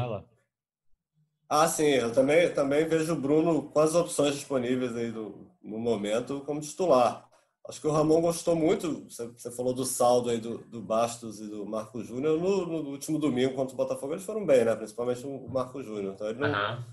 Ah, 1.50 1.68
sim, 1.68 1.86
eu 1.86 2.12
também, 2.12 2.54
também 2.54 2.86
vejo 2.88 3.14
o 3.14 3.20
Bruno 3.20 3.64
com 3.64 3.80
as 3.80 3.96
opções 3.96 4.36
disponíveis 4.36 4.96
aí 4.96 5.12
do, 5.12 5.48
no 5.62 5.78
momento 5.78 6.42
como 6.42 6.60
titular. 6.60 7.28
Acho 7.68 7.82
que 7.82 7.88
o 7.88 7.92
Ramon 7.92 8.22
gostou 8.22 8.56
muito. 8.56 9.06
Você 9.10 9.52
falou 9.52 9.74
do 9.74 9.84
saldo 9.84 10.30
aí 10.30 10.40
do, 10.40 10.60
do 10.60 10.82
Bastos 10.82 11.42
e 11.42 11.48
do 11.48 11.66
Marco 11.66 12.02
Júnior. 12.02 12.40
No, 12.40 12.66
no, 12.66 12.90
último 12.92 13.20
domingo 13.20 13.56
contra 13.56 13.74
o 13.74 13.78
Botafogo, 13.78 14.14
eles 14.14 14.24
foram 14.24 14.46
bem, 14.46 14.64
né? 14.64 14.74
Principalmente 14.74 15.26
o 15.26 15.50
Marco 15.50 15.84
Júnior. 15.84 16.14
Então 16.14 16.30
ele 16.30 16.40
não, 16.40 16.48
uhum. 16.48 16.84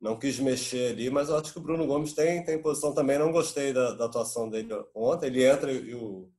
não 0.00 0.18
quis 0.18 0.38
mexer 0.38 0.92
ali, 0.92 1.10
mas 1.10 1.28
eu 1.28 1.36
acho 1.36 1.52
que 1.52 1.58
o 1.58 1.62
Bruno 1.62 1.86
Gomes 1.86 2.14
tem, 2.14 2.42
tem 2.42 2.60
posição 2.60 2.94
também. 2.94 3.18
Não 3.18 3.32
gostei 3.32 3.74
da, 3.74 3.92
da 3.92 4.06
atuação 4.06 4.48
dele 4.48 4.68
ontem. 4.94 5.26
Ele 5.26 5.44
entra 5.44 5.70
e 5.70 5.94
o. 5.94 6.30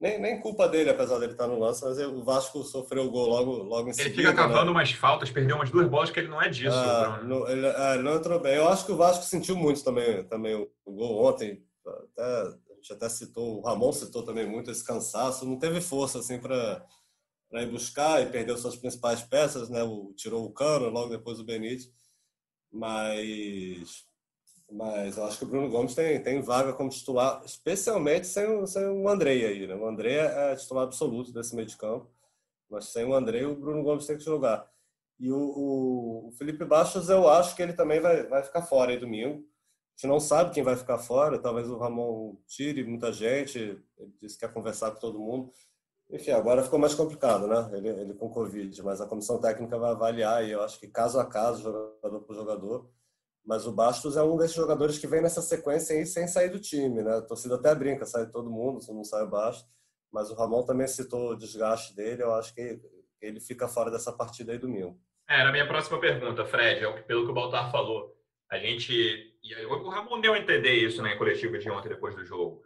Nem, 0.00 0.18
nem 0.18 0.40
culpa 0.40 0.66
dele, 0.66 0.88
apesar 0.88 1.18
dele 1.18 1.32
estar 1.32 1.46
no 1.46 1.58
lance, 1.58 1.84
mas 1.84 1.98
o 1.98 2.24
Vasco 2.24 2.64
sofreu 2.64 3.04
o 3.04 3.10
gol 3.10 3.28
logo, 3.28 3.50
logo 3.62 3.88
em 3.88 3.92
ele 3.92 3.94
seguida. 3.94 4.22
Ele 4.22 4.28
fica 4.28 4.34
cavando 4.34 4.66
né? 4.66 4.70
umas 4.70 4.92
faltas, 4.92 5.30
perdeu 5.30 5.56
umas 5.56 5.70
duas 5.70 5.86
bolas 5.88 6.10
que 6.10 6.18
ele 6.18 6.28
não 6.28 6.40
é 6.40 6.48
disso. 6.48 6.74
Ah, 6.74 7.20
não, 7.22 7.46
ele, 7.46 7.66
é, 7.66 7.98
não 7.98 8.14
entrou 8.14 8.40
bem. 8.40 8.54
Eu 8.54 8.68
acho 8.68 8.86
que 8.86 8.92
o 8.92 8.96
Vasco 8.96 9.24
sentiu 9.24 9.56
muito 9.56 9.84
também, 9.84 10.24
também 10.24 10.54
o, 10.54 10.70
o 10.86 10.92
gol 10.92 11.26
ontem. 11.26 11.62
Até 11.86 12.56
gente 12.80 12.92
até 12.92 13.08
citou, 13.08 13.58
o 13.58 13.60
Ramon 13.60 13.92
citou 13.92 14.24
também 14.24 14.46
muito 14.46 14.70
esse 14.70 14.84
cansaço, 14.84 15.46
não 15.46 15.58
teve 15.58 15.80
força 15.80 16.18
assim 16.18 16.38
para 16.38 16.82
ir 17.52 17.70
buscar 17.70 18.22
e 18.22 18.30
perdeu 18.30 18.56
suas 18.56 18.76
principais 18.76 19.22
peças, 19.22 19.68
né? 19.68 19.82
O, 19.82 20.12
tirou 20.16 20.44
o 20.44 20.52
Cano, 20.52 20.88
logo 20.88 21.10
depois 21.10 21.38
o 21.38 21.44
Benítez, 21.44 21.90
mas 22.72 24.06
mas 24.70 25.16
eu 25.16 25.24
acho 25.24 25.38
que 25.38 25.44
o 25.44 25.48
Bruno 25.48 25.68
Gomes 25.68 25.94
tem, 25.94 26.22
tem 26.22 26.40
vaga 26.40 26.72
como 26.72 26.90
titular, 26.90 27.42
especialmente 27.44 28.26
sem, 28.26 28.66
sem 28.66 28.86
o 28.86 29.08
Andrei 29.08 29.44
aí, 29.44 29.66
né? 29.66 29.74
O 29.74 29.86
Andrei 29.86 30.16
é 30.18 30.56
titular 30.56 30.84
absoluto 30.84 31.32
desse 31.32 31.54
meio 31.54 31.66
de 31.66 31.76
campo, 31.76 32.10
mas 32.70 32.86
sem 32.86 33.04
o 33.04 33.14
Andrei 33.14 33.44
o 33.44 33.56
Bruno 33.56 33.82
Gomes 33.82 34.06
tem 34.06 34.16
que 34.16 34.24
jogar. 34.24 34.70
E 35.18 35.30
o, 35.30 35.38
o, 35.38 36.28
o 36.28 36.32
Felipe 36.32 36.64
Bastos 36.64 37.08
eu 37.08 37.28
acho 37.28 37.54
que 37.56 37.62
ele 37.62 37.72
também 37.72 38.00
vai, 38.00 38.22
vai 38.24 38.42
ficar 38.42 38.62
fora 38.62 38.92
aí 38.92 38.98
domingo 38.98 39.44
gente 40.00 40.06
não 40.06 40.18
sabe 40.18 40.54
quem 40.54 40.62
vai 40.62 40.76
ficar 40.76 40.96
fora, 40.96 41.38
talvez 41.38 41.68
o 41.68 41.76
Ramon 41.76 42.36
tire 42.46 42.82
muita 42.84 43.12
gente, 43.12 43.58
ele 43.98 44.14
disse 44.18 44.38
que 44.38 44.46
quer 44.46 44.52
conversar 44.52 44.92
com 44.92 44.98
todo 44.98 45.20
mundo. 45.20 45.52
Enfim, 46.08 46.30
agora 46.30 46.62
ficou 46.62 46.78
mais 46.78 46.94
complicado, 46.94 47.46
né? 47.46 47.70
Ele, 47.76 47.88
ele 47.88 48.14
com 48.14 48.30
Covid, 48.30 48.82
mas 48.82 49.00
a 49.00 49.06
comissão 49.06 49.38
técnica 49.38 49.78
vai 49.78 49.90
avaliar 49.90 50.42
e 50.44 50.52
eu 50.52 50.62
acho 50.62 50.80
que 50.80 50.88
caso 50.88 51.20
a 51.20 51.26
caso, 51.26 51.62
jogador 51.62 52.20
por 52.20 52.34
jogador. 52.34 52.90
Mas 53.50 53.66
o 53.66 53.72
Bastos 53.72 54.16
é 54.16 54.22
um 54.22 54.36
desses 54.36 54.54
jogadores 54.54 54.96
que 54.96 55.08
vem 55.08 55.20
nessa 55.20 55.42
sequência 55.42 55.96
aí 55.96 56.06
sem 56.06 56.28
sair 56.28 56.50
do 56.50 56.60
time, 56.60 57.02
né? 57.02 57.16
A 57.16 57.20
torcida 57.20 57.56
até 57.56 57.74
brinca, 57.74 58.06
sai 58.06 58.30
todo 58.30 58.48
mundo, 58.48 58.80
se 58.80 58.94
não 58.94 59.02
sai 59.02 59.24
o 59.24 59.28
Bastos. 59.28 59.68
Mas 60.12 60.30
o 60.30 60.36
Ramon 60.36 60.64
também 60.64 60.86
citou 60.86 61.32
o 61.32 61.36
desgaste 61.36 61.96
dele, 61.96 62.22
eu 62.22 62.32
acho 62.32 62.54
que 62.54 62.80
ele 63.20 63.40
fica 63.40 63.66
fora 63.66 63.90
dessa 63.90 64.12
partida 64.12 64.52
aí 64.52 64.58
domingo. 64.58 64.96
É, 65.28 65.40
era 65.40 65.48
a 65.48 65.52
minha 65.52 65.66
próxima 65.66 65.98
pergunta, 65.98 66.44
Fred, 66.44 66.84
é 66.84 67.02
pelo 67.02 67.24
que 67.24 67.32
o 67.32 67.34
Baltar 67.34 67.72
falou. 67.72 68.16
A 68.48 68.56
gente. 68.56 69.34
o 69.68 69.88
Ramon 69.88 70.20
deu 70.20 70.34
a 70.34 70.38
entender 70.38 70.74
isso 70.74 71.02
na 71.02 71.08
né, 71.08 71.16
coletiva 71.16 71.58
de 71.58 71.68
ontem, 71.68 71.88
depois 71.88 72.14
do 72.14 72.24
jogo. 72.24 72.62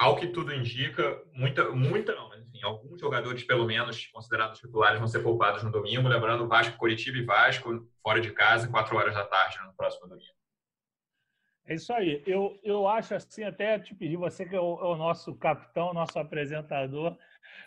Ao 0.00 0.16
que 0.16 0.28
tudo 0.28 0.54
indica, 0.54 1.22
muita, 1.34 1.70
muita 1.72 2.14
não, 2.14 2.30
mas 2.30 2.40
enfim, 2.40 2.62
alguns 2.62 2.98
jogadores, 2.98 3.44
pelo 3.44 3.66
menos, 3.66 4.06
considerados 4.06 4.58
titulares, 4.58 4.98
vão 4.98 5.06
ser 5.06 5.18
poupados 5.18 5.62
no 5.62 5.70
domingo. 5.70 6.08
Lembrando, 6.08 6.48
Vasco, 6.48 6.78
Curitiba 6.78 7.18
e 7.18 7.22
Vasco, 7.22 7.86
fora 8.02 8.18
de 8.18 8.32
casa, 8.32 8.66
4 8.66 8.96
horas 8.96 9.14
da 9.14 9.26
tarde 9.26 9.58
no 9.62 9.74
próximo 9.74 10.08
domingo. 10.08 10.32
É 11.66 11.74
isso 11.74 11.92
aí. 11.92 12.22
Eu, 12.26 12.58
eu 12.62 12.88
acho 12.88 13.14
assim, 13.14 13.44
até 13.44 13.78
te 13.78 13.94
pedir, 13.94 14.16
você 14.16 14.46
que 14.46 14.56
é 14.56 14.58
o, 14.58 14.80
é 14.80 14.86
o 14.86 14.96
nosso 14.96 15.34
capitão, 15.36 15.92
nosso 15.92 16.18
apresentador, 16.18 17.14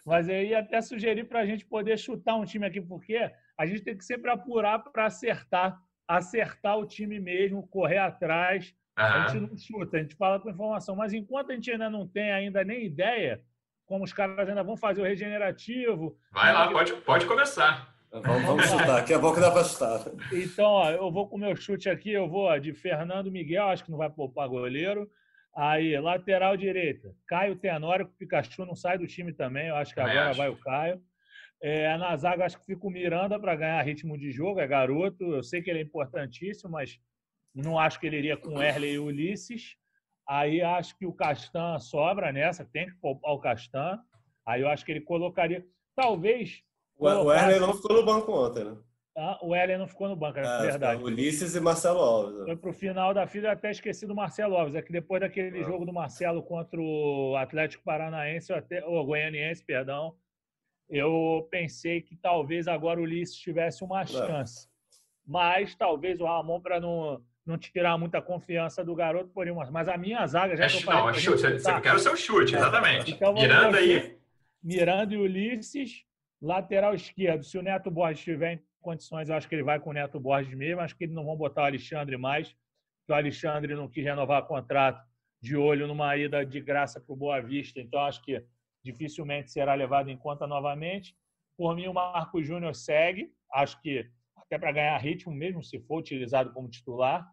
mas 0.04 0.28
eu 0.28 0.42
ia 0.42 0.58
até 0.58 0.82
sugerir 0.82 1.26
para 1.26 1.42
a 1.42 1.46
gente 1.46 1.64
poder 1.64 2.00
chutar 2.00 2.34
um 2.34 2.46
time 2.46 2.66
aqui, 2.66 2.82
porque 2.82 3.32
a 3.56 3.66
gente 3.68 3.84
tem 3.84 3.96
que 3.96 4.04
sempre 4.04 4.32
apurar 4.32 4.80
para 4.80 5.06
acertar, 5.06 5.80
acertar 6.08 6.80
o 6.80 6.88
time 6.88 7.20
mesmo, 7.20 7.68
correr 7.68 8.00
atrás. 8.00 8.76
Uhum. 8.98 9.06
A 9.06 9.28
gente 9.28 9.42
não 9.42 9.58
chuta, 9.58 9.98
a 9.98 10.00
gente 10.02 10.16
fala 10.16 10.40
com 10.40 10.50
informação. 10.50 10.96
Mas 10.96 11.14
enquanto 11.14 11.52
a 11.52 11.56
gente 11.56 11.72
ainda 11.72 11.90
não 11.90 12.08
tem 12.08 12.32
ainda 12.32 12.64
nem 12.64 12.86
ideia, 12.86 13.42
como 13.86 14.04
os 14.04 14.14
caras 14.14 14.48
ainda 14.48 14.64
vão 14.64 14.78
fazer 14.78 15.02
o 15.02 15.06
regenerativo. 15.06 16.18
Vai 16.32 16.54
lá, 16.54 16.72
pode, 16.72 16.94
pode 16.98 17.26
começar. 17.26 17.94
Vamos, 18.12 18.44
vamos 18.44 18.66
chutar, 18.68 18.86
daqui 18.86 19.14
a 19.14 19.20
pouco 19.20 19.40
dá 19.40 19.50
para 19.50 19.64
chutar. 19.64 20.02
Então, 20.32 20.66
ó, 20.66 20.92
eu 20.92 21.12
vou 21.12 21.28
com 21.28 21.36
o 21.36 21.40
meu 21.40 21.56
chute 21.56 21.90
aqui, 21.90 22.12
eu 22.12 22.30
vou 22.30 22.58
de 22.60 22.72
Fernando 22.72 23.32
Miguel, 23.32 23.70
acho 23.70 23.84
que 23.84 23.90
não 23.90 23.98
vai 23.98 24.10
poupar 24.10 24.48
goleiro. 24.48 25.10
Aí, 25.56 26.00
lateral 26.00 26.56
direita, 26.56 27.12
Caio 27.28 27.56
Tenório, 27.56 28.06
que 28.06 28.14
o 28.14 28.18
Pikachu 28.18 28.66
não 28.66 28.76
sai 28.76 29.00
do 29.00 29.08
time 29.08 29.34
também, 29.34 29.68
eu 29.68 29.76
acho 29.76 29.94
que 29.94 30.00
agora 30.00 30.30
acho. 30.30 30.38
vai 30.38 30.50
o 30.50 30.58
Caio. 30.58 31.02
É, 31.62 31.96
na 31.98 32.16
zaga, 32.18 32.46
acho 32.46 32.60
que 32.60 32.66
fica 32.66 32.86
o 32.86 32.90
Miranda 32.90 33.40
para 33.40 33.56
ganhar 33.56 33.82
ritmo 33.82 34.18
de 34.18 34.32
jogo, 34.32 34.60
é 34.60 34.68
garoto. 34.68 35.24
Eu 35.24 35.42
sei 35.42 35.62
que 35.62 35.70
ele 35.70 35.80
é 35.80 35.84
importantíssimo, 35.84 36.72
mas 36.72 37.00
não 37.62 37.78
acho 37.78 38.00
que 38.00 38.08
ele 38.08 38.18
iria 38.18 38.38
com 38.38 38.62
Erle 38.62 38.94
e 38.94 39.00
Ulisses. 39.00 39.76
Aí 40.28 40.62
acho 40.62 40.98
que 40.98 41.06
o 41.06 41.14
Castan 41.14 41.78
sobra 41.80 42.32
nessa, 42.32 42.66
tem 42.66 42.88
que 42.88 42.96
poupar 42.96 43.34
o 43.34 43.40
Castan. 43.40 44.00
Aí 44.46 44.62
eu 44.62 44.70
acho 44.70 44.86
que 44.86 44.92
ele 44.92 45.02
colocaria. 45.02 45.66
Talvez. 45.96 46.62
O, 46.96 47.06
colocasse... 47.06 47.60
não 47.60 47.74
ficou 47.74 47.96
no 47.98 48.06
banco 48.06 48.32
ontem, 48.32 48.64
né? 48.64 48.78
Ah, 49.16 49.38
o 49.44 49.56
Erle 49.56 49.78
não 49.78 49.88
ficou 49.88 50.10
no 50.10 50.16
banco, 50.16 50.40
é, 50.40 50.42
é 50.42 50.62
verdade. 50.62 51.04
Ulisses 51.04 51.56
e 51.56 51.60
Marcelo 51.60 52.00
Alves. 52.00 52.40
Né? 52.40 52.46
Foi 52.46 52.56
para 52.56 52.70
o 52.72 52.74
final 52.74 53.14
da 53.14 53.28
fila, 53.28 53.48
eu 53.48 53.52
até 53.52 53.70
esqueci 53.70 54.08
do 54.08 54.16
Marcelo 54.16 54.58
Alves. 54.58 54.74
É 54.74 54.82
que 54.82 54.92
depois 54.92 55.22
daquele 55.22 55.60
ah. 55.60 55.64
jogo 55.64 55.86
do 55.86 55.94
Marcelo 55.94 56.42
contra 56.42 56.82
o 56.82 57.36
Atlético 57.38 57.84
Paranaense, 57.84 58.52
até, 58.52 58.84
ou 58.84 59.06
Goianiense, 59.06 59.64
perdão, 59.64 60.16
eu 60.90 61.48
pensei 61.52 62.02
que 62.02 62.16
talvez 62.16 62.68
agora 62.68 63.00
o 63.00 63.04
Ulisses 63.04 63.36
tivesse 63.36 63.84
uma 63.84 64.04
chance. 64.04 64.68
Mas 65.26 65.76
talvez 65.76 66.20
o 66.20 66.26
Ramon, 66.26 66.60
para 66.60 66.80
não, 66.80 67.24
não 67.46 67.58
tirar 67.58 67.98
muita 67.98 68.22
confiança 68.22 68.84
do 68.84 68.96
garoto, 68.96 69.30
por 69.30 69.48
uma. 69.48 69.70
Mas 69.70 69.88
a 69.88 69.98
minha 69.98 70.26
zaga 70.26 70.56
já. 70.56 70.66
É, 70.66 70.86
não, 70.86 71.10
é 71.10 71.14
chute. 71.14 71.42
Você, 71.42 71.60
você 71.60 71.82
quer 71.82 71.94
o 71.94 72.00
seu 72.00 72.16
chute, 72.16 72.56
exatamente. 72.56 73.12
Então, 73.12 73.34
Miranda 73.34 73.78
aí. 73.78 74.18
Miranda 74.64 75.14
e 75.14 75.18
Ulisses, 75.18 76.06
lateral 76.42 76.96
esquerdo. 76.96 77.44
Se 77.44 77.58
o 77.58 77.62
Neto 77.62 77.92
Borges 77.92 78.20
estiver 78.20 78.54
em 78.54 78.64
condições, 78.82 79.30
eu 79.30 79.36
acho 79.36 79.48
que 79.48 79.56
ele 79.56 79.64
vai 79.64 79.80
com 79.80 79.90
o 79.90 79.94
Neto 79.94 80.20
Borges 80.20 80.54
mesmo. 80.54 80.82
Acho 80.82 80.96
que 80.96 81.04
eles 81.04 81.16
não 81.16 81.26
vão 81.26 81.36
botar 81.36 81.64
o 81.64 81.66
Alexandre 81.66 82.18
mais, 82.18 82.50
porque 82.50 83.12
o 83.12 83.16
Alexandre 83.16 83.76
não 83.76 83.90
quis 83.90 84.04
renovar 84.04 84.48
contrato 84.48 85.06
de 85.42 85.58
olho 85.58 85.86
numa 85.88 86.16
ida 86.16 86.46
de 86.46 86.62
graça 86.62 87.02
para 87.02 87.14
o 87.14 87.18
Boa 87.18 87.42
Vista. 87.42 87.82
Então, 87.82 88.00
acho 88.00 88.24
que 88.24 88.42
dificilmente 88.82 89.52
será 89.52 89.74
levado 89.74 90.10
em 90.10 90.18
conta 90.18 90.48
novamente. 90.48 91.14
Por 91.58 91.76
mim, 91.76 91.88
o 91.88 91.94
Marco 91.94 92.42
Júnior 92.42 92.74
segue, 92.74 93.32
acho 93.52 93.80
que 93.82 94.10
até 94.54 94.60
para 94.60 94.72
ganhar 94.72 94.98
ritmo, 94.98 95.34
mesmo 95.34 95.64
se 95.64 95.80
for 95.80 95.98
utilizado 95.98 96.54
como 96.54 96.70
titular. 96.70 97.28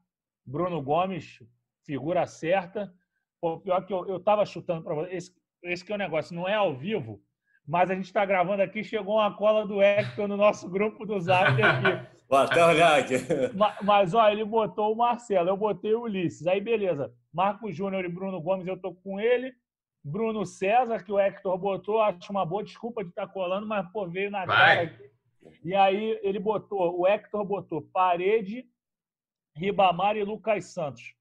Bruno 0.45 0.81
Gomes, 0.81 1.39
figura 1.85 2.27
certa. 2.27 2.93
Pô, 3.41 3.61
pior 3.61 3.85
que 3.85 3.93
eu 3.93 4.17
estava 4.17 4.45
chutando 4.47 4.83
para 4.83 4.95
você, 4.95 5.15
esse, 5.15 5.33
esse 5.65 5.85
que 5.85 5.93
é 5.93 5.95
o 5.95 5.99
negócio, 5.99 6.35
não 6.35 6.49
é 6.49 6.55
ao 6.55 6.75
vivo, 6.75 7.23
mas 7.67 7.91
a 7.91 7.95
gente 7.95 8.07
está 8.07 8.25
gravando 8.25 8.63
aqui, 8.63 8.83
chegou 8.83 9.17
uma 9.17 9.35
cola 9.35 9.67
do 9.67 9.83
Hector 9.83 10.27
no 10.27 10.37
nosso 10.37 10.69
grupo 10.69 11.05
do 11.05 11.21
Zap 11.21 11.63
aqui. 11.63 12.09
Vou 12.29 12.39
até 12.39 12.65
olhar 12.65 12.99
aqui. 12.99 13.15
Mas, 13.55 13.77
mas, 13.83 14.15
ó, 14.15 14.29
ele 14.29 14.45
botou 14.45 14.93
o 14.93 14.97
Marcelo, 14.97 15.49
eu 15.49 15.57
botei 15.57 15.95
o 15.95 16.03
Ulisses. 16.03 16.47
Aí, 16.47 16.61
beleza. 16.61 17.13
Marco 17.33 17.71
Júnior 17.73 18.05
e 18.05 18.09
Bruno 18.09 18.41
Gomes, 18.41 18.67
eu 18.67 18.77
tô 18.77 18.95
com 18.95 19.21
ele. 19.21 19.53
Bruno 20.03 20.47
César, 20.47 21.03
que 21.03 21.13
o 21.13 21.19
Hector 21.19 21.59
botou, 21.59 22.01
acho 22.01 22.31
uma 22.31 22.47
boa 22.47 22.63
desculpa 22.65 23.03
de 23.03 23.11
estar 23.11 23.27
tá 23.27 23.33
colando, 23.33 23.67
mas 23.67 23.87
pô, 23.93 24.07
veio 24.09 24.31
na 24.31 24.47
Vai. 24.47 24.89
cara. 24.89 25.11
E 25.65 25.75
aí 25.75 26.19
ele 26.23 26.39
botou, 26.39 26.99
o 26.99 27.07
Hector 27.07 27.45
botou 27.45 27.83
Parede, 27.83 28.67
Ribamar 29.55 30.17
e 30.17 30.25
Lucas 30.25 30.67
Santos. 30.67 31.15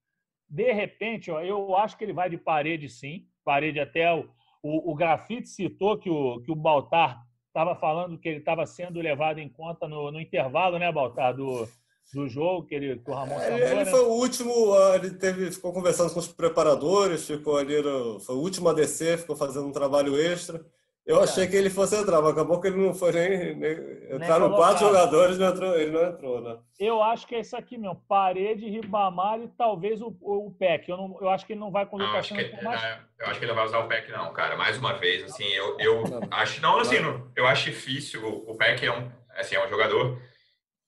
De 0.48 0.72
repente, 0.72 1.30
ó, 1.30 1.42
eu 1.42 1.76
acho 1.76 1.98
que 1.98 2.04
ele 2.04 2.14
vai 2.14 2.30
de 2.30 2.38
parede 2.38 2.90
sim. 2.90 3.28
Parede 3.44 3.80
até 3.80 4.12
o, 4.14 4.28
o, 4.64 4.92
o 4.92 4.96
Grafite 4.96 5.48
citou 5.48 5.98
que 5.98 6.10
o, 6.10 6.42
que 6.42 6.52
o 6.52 6.56
Baltar 6.56 7.24
estava 7.48 7.76
falando 7.76 8.18
que 8.18 8.30
ele 8.30 8.40
estava 8.40 8.66
sendo 8.66 9.00
levado 9.00 9.40
em 9.40 9.50
conta 9.50 9.88
no, 9.88 10.12
no 10.12 10.20
intervalo, 10.20 10.80
né, 10.80 10.92
Baltar, 10.92 11.36
do, 11.36 11.68
do 12.14 12.28
jogo 12.28 12.66
que, 12.66 12.76
ele, 12.76 12.98
que 12.98 13.10
o 13.10 13.14
Ramon 13.14 13.40
é, 13.40 13.72
Ele 13.72 13.84
né? 13.84 13.86
foi 13.86 14.02
o 14.02 14.14
último, 14.14 14.74
ah, 14.74 14.96
ele 14.96 15.12
teve, 15.12 15.52
ficou 15.52 15.74
conversando 15.74 16.12
com 16.14 16.20
os 16.20 16.28
preparadores, 16.28 17.28
ficou 17.28 17.58
ali, 17.58 17.82
no, 17.82 18.20
foi 18.20 18.36
o 18.36 18.40
último 18.40 18.70
ADC, 18.70 19.18
ficou 19.18 19.36
fazendo 19.36 19.68
um 19.68 19.72
trabalho 19.72 20.20
extra. 20.20 20.64
Eu 21.10 21.24
achei 21.24 21.48
que 21.48 21.56
ele 21.56 21.72
fosse 21.72 21.96
entrar, 21.96 22.22
mas 22.22 22.34
acabou 22.34 22.62
que 22.62 22.68
ele 22.68 22.78
não 22.78 22.94
foi 22.94 23.12
nem. 23.12 23.56
nem 23.56 23.72
entraram 24.16 24.54
quatro 24.54 24.86
jogadores, 24.86 25.40
não 25.40 25.48
entrou, 25.50 25.76
ele 25.76 25.90
não 25.90 26.04
entrou, 26.04 26.40
né? 26.40 26.60
Eu 26.80 27.02
acho 27.02 27.26
que 27.26 27.34
é 27.34 27.40
isso 27.40 27.58
aqui 27.58 27.80
mesmo. 27.80 28.00
Parede, 28.08 28.70
Ribamar 28.70 29.42
e 29.42 29.48
talvez 29.48 30.02
o, 30.02 30.16
o 30.22 30.52
PEC. 30.52 30.88
Eu, 30.88 30.98
não, 30.98 31.18
eu 31.20 31.30
acho 31.30 31.48
que 31.48 31.54
ele 31.54 31.60
não 31.60 31.72
vai 31.72 31.88
com 31.88 31.96
o 31.96 32.00
Lucas 32.00 32.30
mais... 32.30 32.84
Eu 33.18 33.26
acho 33.26 33.40
que 33.40 33.46
ele 33.46 33.52
não 33.52 33.56
vai 33.56 33.66
usar 33.66 33.80
o 33.80 33.88
PEC, 33.88 34.12
não, 34.12 34.32
cara. 34.34 34.56
Mais 34.56 34.78
uma 34.78 34.94
vez, 34.94 35.24
assim, 35.24 35.46
eu, 35.46 35.80
eu 35.80 36.04
acho. 36.30 36.62
Não, 36.62 36.78
assim, 36.78 36.98
eu 37.36 37.48
acho 37.48 37.66
difícil. 37.72 38.24
O 38.48 38.56
PEC 38.56 38.86
é 38.86 38.92
um, 38.92 39.12
assim, 39.36 39.56
é 39.56 39.66
um 39.66 39.68
jogador 39.68 40.22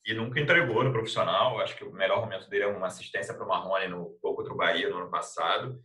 e 0.06 0.14
nunca 0.14 0.40
entregou 0.40 0.84
no 0.84 0.92
profissional. 0.92 1.60
Acho 1.60 1.76
que 1.76 1.84
o 1.84 1.92
melhor 1.92 2.22
momento 2.22 2.48
dele 2.48 2.66
é 2.66 2.68
uma 2.68 2.88
assistência 2.88 3.34
para 3.34 3.44
o 3.44 3.48
Marrone 3.48 3.88
no 3.88 4.18
gol 4.22 4.36
contra 4.36 4.54
o 4.54 4.58
Bahia 4.58 4.88
no 4.88 4.98
ano 4.98 5.10
passado. 5.10 5.82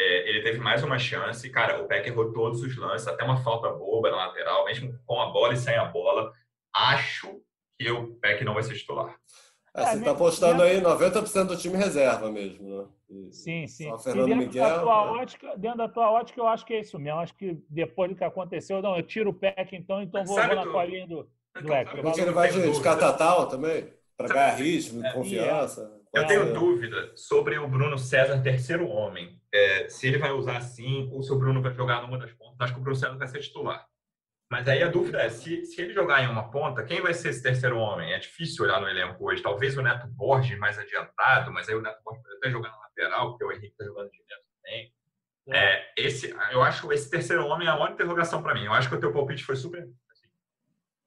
É, 0.00 0.28
ele 0.28 0.42
teve 0.42 0.60
mais 0.60 0.84
uma 0.84 0.96
chance. 0.96 1.50
Cara, 1.50 1.82
o 1.82 1.88
Peck 1.88 2.08
errou 2.08 2.32
todos 2.32 2.62
os 2.62 2.76
lances, 2.76 3.08
até 3.08 3.24
uma 3.24 3.42
falta 3.42 3.68
boba 3.70 4.10
na 4.10 4.16
lateral, 4.28 4.64
mesmo 4.64 4.96
com 5.04 5.20
a 5.20 5.30
bola 5.30 5.54
e 5.54 5.56
sem 5.56 5.74
a 5.74 5.86
bola. 5.86 6.32
Acho 6.72 7.42
que 7.76 7.90
o 7.90 8.14
Peck 8.20 8.44
não 8.44 8.54
vai 8.54 8.62
ser 8.62 8.74
titular. 8.74 9.16
É, 9.74 9.84
você 9.84 9.98
está 9.98 10.12
apostando 10.12 10.62
aí 10.62 10.80
90% 10.80 11.46
do 11.46 11.56
time 11.56 11.76
reserva 11.76 12.30
mesmo, 12.30 12.68
né? 12.68 12.86
E 13.10 13.32
sim, 13.32 13.66
sim. 13.66 13.90
Só 13.90 13.98
Fernando 13.98 14.26
dentro, 14.26 14.46
Miguel, 14.46 14.68
da 14.68 14.80
tua 14.80 15.04
né? 15.04 15.10
ótica, 15.20 15.56
dentro 15.56 15.78
da 15.78 15.88
tua 15.88 16.10
ótica, 16.12 16.40
eu 16.40 16.46
acho 16.46 16.64
que 16.64 16.74
é 16.74 16.80
isso 16.80 16.98
mesmo. 16.98 17.18
Acho 17.18 17.34
que 17.34 17.58
depois 17.68 18.10
do 18.10 18.16
que 18.16 18.24
aconteceu, 18.24 18.80
não, 18.80 18.96
eu 18.96 19.02
tiro 19.02 19.30
o 19.30 19.34
Peck 19.34 19.74
então, 19.74 20.00
então 20.00 20.24
vou, 20.24 20.36
vou 20.36 20.54
na 20.54 20.66
colinha 20.66 21.08
do, 21.08 21.28
do 21.60 21.72
Hector. 21.72 22.02
Porque 22.02 22.20
ele 22.20 22.30
vai 22.30 22.52
de, 22.52 22.70
de 22.70 22.80
catatal 22.80 23.48
também? 23.48 23.92
Para 24.16 24.28
ganhar 24.28 24.54
ritmo, 24.54 25.04
é, 25.04 25.12
confiança? 25.12 25.98
Eu 26.14 26.26
tenho 26.26 26.52
dúvida 26.52 27.12
sobre 27.16 27.58
o 27.58 27.66
Bruno 27.66 27.98
César, 27.98 28.40
terceiro 28.42 28.88
homem. 28.88 29.37
É, 29.52 29.88
se 29.88 30.06
ele 30.06 30.18
vai 30.18 30.30
usar 30.30 30.58
assim 30.58 31.08
ou 31.12 31.22
se 31.22 31.32
o 31.32 31.38
Bruno 31.38 31.62
vai 31.62 31.72
jogar 31.74 32.02
numa 32.02 32.18
das 32.18 32.32
pontas. 32.32 32.56
Acho 32.60 32.74
que 32.74 32.80
o 32.80 32.82
Bruno 32.82 32.96
César 32.96 33.16
vai 33.16 33.28
ser 33.28 33.40
titular. 33.40 33.86
Mas 34.50 34.66
aí 34.66 34.82
a 34.82 34.88
dúvida 34.88 35.20
é, 35.20 35.28
se, 35.28 35.64
se 35.66 35.80
ele 35.80 35.92
jogar 35.92 36.22
em 36.22 36.28
uma 36.28 36.50
ponta, 36.50 36.82
quem 36.82 37.02
vai 37.02 37.12
ser 37.12 37.30
esse 37.30 37.42
terceiro 37.42 37.78
homem? 37.78 38.12
É 38.12 38.18
difícil 38.18 38.64
olhar 38.64 38.80
no 38.80 38.88
elenco 38.88 39.22
hoje. 39.22 39.42
Talvez 39.42 39.76
o 39.76 39.82
Neto 39.82 40.06
Borges 40.08 40.58
mais 40.58 40.78
adiantado, 40.78 41.52
mas 41.52 41.68
aí 41.68 41.74
o 41.74 41.82
Neto 41.82 42.02
Borges 42.02 42.22
pode 42.22 42.36
até 42.36 42.50
jogar 42.50 42.70
na 42.70 42.78
lateral, 42.78 43.30
porque 43.30 43.44
o 43.44 43.52
Henrique 43.52 43.72
está 43.72 43.84
jogando 43.84 44.10
direto 44.10 44.44
também. 44.56 44.92
É. 45.50 45.58
é, 45.58 45.92
esse, 45.96 46.34
eu 46.50 46.62
acho 46.62 46.90
esse 46.92 47.10
terceiro 47.10 47.46
homem 47.46 47.66
é 47.66 47.70
a 47.70 47.74
maior 47.74 47.92
interrogação 47.92 48.42
para 48.42 48.54
mim. 48.54 48.64
Eu 48.64 48.72
acho 48.72 48.88
que 48.88 48.94
o 48.94 49.00
teu 49.00 49.12
palpite 49.12 49.44
foi 49.44 49.56
super 49.56 49.82
assim, 50.10 50.28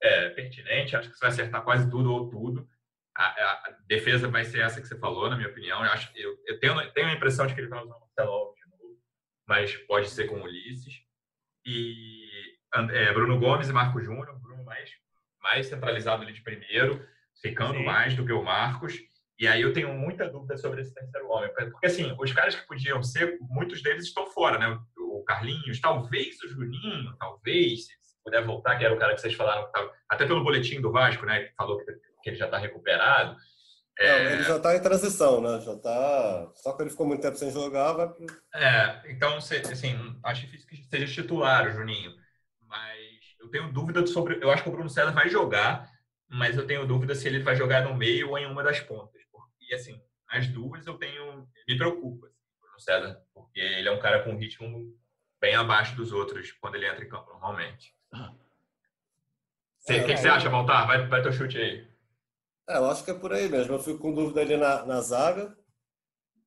é, 0.00 0.28
pertinente. 0.30 0.96
Acho 0.96 1.10
que 1.10 1.16
você 1.16 1.20
vai 1.20 1.30
acertar 1.30 1.62
quase 1.62 1.90
tudo 1.90 2.12
ou 2.12 2.28
tudo 2.28 2.68
a, 3.16 3.24
a, 3.24 3.76
defesa 3.86 4.28
vai 4.28 4.44
ser 4.44 4.60
essa 4.60 4.80
que 4.80 4.88
você 4.88 4.98
falou, 4.98 5.28
na 5.28 5.36
minha 5.36 5.48
opinião. 5.48 5.84
Eu, 5.84 5.92
acho, 5.92 6.10
eu, 6.14 6.36
eu 6.46 6.58
tenho, 6.58 6.92
tenho 6.92 7.08
a 7.08 7.12
impressão 7.12 7.46
de 7.46 7.54
que 7.54 7.60
ele 7.60 7.68
vai 7.68 7.82
usar 7.82 7.94
o 7.94 8.00
Marcelo 8.00 8.30
Alves 8.30 8.56
de 8.56 8.70
novo, 8.70 9.00
mas 9.46 9.76
pode 9.86 10.08
ser 10.08 10.28
com 10.28 10.36
o 10.36 10.44
Ulisses. 10.44 10.94
E 11.64 12.56
é, 12.90 13.12
Bruno 13.12 13.38
Gomes 13.38 13.68
e 13.68 13.72
Marcos 13.72 14.04
Júnior, 14.04 14.38
Bruno 14.40 14.64
mais, 14.64 14.90
mais 15.40 15.66
centralizado 15.66 16.22
ali 16.22 16.32
de 16.32 16.42
primeiro, 16.42 17.06
ficando 17.40 17.78
Sim. 17.78 17.84
mais 17.84 18.14
do 18.14 18.24
que 18.24 18.32
o 18.32 18.42
Marcos. 18.42 18.98
E 19.38 19.46
aí 19.46 19.60
eu 19.60 19.72
tenho 19.72 19.92
muita 19.92 20.28
dúvida 20.28 20.56
sobre 20.56 20.80
esse 20.80 20.94
terceiro 20.94 21.28
homem. 21.28 21.52
Porque, 21.52 21.86
assim, 21.86 22.14
os 22.18 22.32
caras 22.32 22.54
que 22.54 22.66
podiam 22.66 23.02
ser, 23.02 23.38
muitos 23.40 23.82
deles 23.82 24.04
estão 24.04 24.26
fora, 24.26 24.58
né? 24.58 24.78
O 24.96 25.24
Carlinhos, 25.24 25.80
talvez 25.80 26.40
o 26.42 26.48
Juninho, 26.48 27.14
talvez, 27.18 27.86
se 27.86 28.22
puder 28.24 28.44
voltar, 28.44 28.76
que 28.78 28.84
era 28.84 28.94
o 28.94 28.98
cara 28.98 29.14
que 29.14 29.20
vocês 29.20 29.34
falaram, 29.34 29.68
até 30.08 30.26
pelo 30.26 30.44
boletim 30.44 30.80
do 30.80 30.92
Vasco, 30.92 31.26
né? 31.26 31.44
Que 31.44 31.54
falou 31.54 31.78
que 31.78 31.84
que 32.22 32.30
ele 32.30 32.36
já 32.36 32.46
está 32.46 32.58
recuperado. 32.58 33.36
É... 33.98 34.32
ele 34.32 34.42
já 34.42 34.56
está 34.56 34.74
em 34.74 34.80
transição, 34.80 35.40
né? 35.40 35.60
Já 35.60 35.76
tá. 35.76 36.50
Só 36.54 36.72
que 36.72 36.82
ele 36.82 36.90
ficou 36.90 37.06
muito 37.06 37.20
tempo 37.20 37.36
sem 37.36 37.50
jogar, 37.50 37.92
vai. 37.92 38.08
É, 38.54 39.12
então, 39.12 39.36
assim, 39.36 40.18
acho 40.24 40.40
difícil 40.42 40.66
que 40.66 40.84
seja 40.84 41.22
titular 41.22 41.66
o 41.66 41.72
Juninho. 41.72 42.12
Mas 42.66 43.36
eu 43.38 43.50
tenho 43.50 43.72
dúvida 43.72 44.06
sobre. 44.06 44.42
Eu 44.42 44.50
acho 44.50 44.62
que 44.62 44.68
o 44.68 44.72
Bruno 44.72 44.88
César 44.88 45.12
vai 45.12 45.28
jogar, 45.28 45.90
mas 46.28 46.56
eu 46.56 46.66
tenho 46.66 46.86
dúvida 46.86 47.14
se 47.14 47.28
ele 47.28 47.40
vai 47.40 47.54
jogar 47.54 47.82
no 47.82 47.94
meio 47.94 48.30
ou 48.30 48.38
em 48.38 48.46
uma 48.46 48.62
das 48.62 48.80
pontas. 48.80 49.20
E 49.60 49.74
assim, 49.74 50.00
as 50.28 50.46
duas 50.48 50.86
eu 50.86 50.94
tenho. 50.94 51.48
Me 51.68 51.76
preocupa, 51.76 52.26
assim, 52.26 52.40
o 52.58 52.60
Bruno 52.60 52.80
César, 52.80 53.22
porque 53.34 53.60
ele 53.60 53.88
é 53.88 53.92
um 53.92 54.00
cara 54.00 54.22
com 54.22 54.30
um 54.30 54.38
ritmo 54.38 54.94
bem 55.40 55.54
abaixo 55.54 55.96
dos 55.96 56.12
outros 56.12 56.52
quando 56.52 56.76
ele 56.76 56.86
entra 56.86 57.04
em 57.04 57.08
campo 57.08 57.30
normalmente. 57.30 57.94
O 58.12 59.84
que, 59.86 60.04
que, 60.04 60.16
você 60.16 60.28
acha, 60.28 60.48
Valtar? 60.48 60.86
Vai, 60.86 61.06
vai 61.08 61.22
teu 61.22 61.32
chute 61.32 61.58
aí. 61.58 61.91
É, 62.68 62.76
eu 62.76 62.86
acho 62.86 63.04
que 63.04 63.10
é 63.10 63.14
por 63.14 63.32
aí 63.32 63.48
mesmo. 63.48 63.74
Eu 63.74 63.82
fico 63.82 63.98
com 63.98 64.14
dúvida 64.14 64.40
ali 64.40 64.56
na, 64.56 64.84
na 64.84 65.00
zaga. 65.00 65.56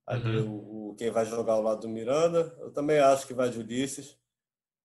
Ali 0.05 0.37
uhum. 0.37 0.51
o, 0.51 0.91
o, 0.91 0.95
quem 0.95 1.09
vai 1.09 1.25
jogar 1.25 1.53
ao 1.53 1.61
lado 1.61 1.81
do 1.81 1.89
Miranda. 1.89 2.55
Eu 2.59 2.71
também 2.71 2.99
acho 2.99 3.25
que 3.27 3.33
vai 3.33 3.49
de 3.49 3.59
Ulisses. 3.59 4.17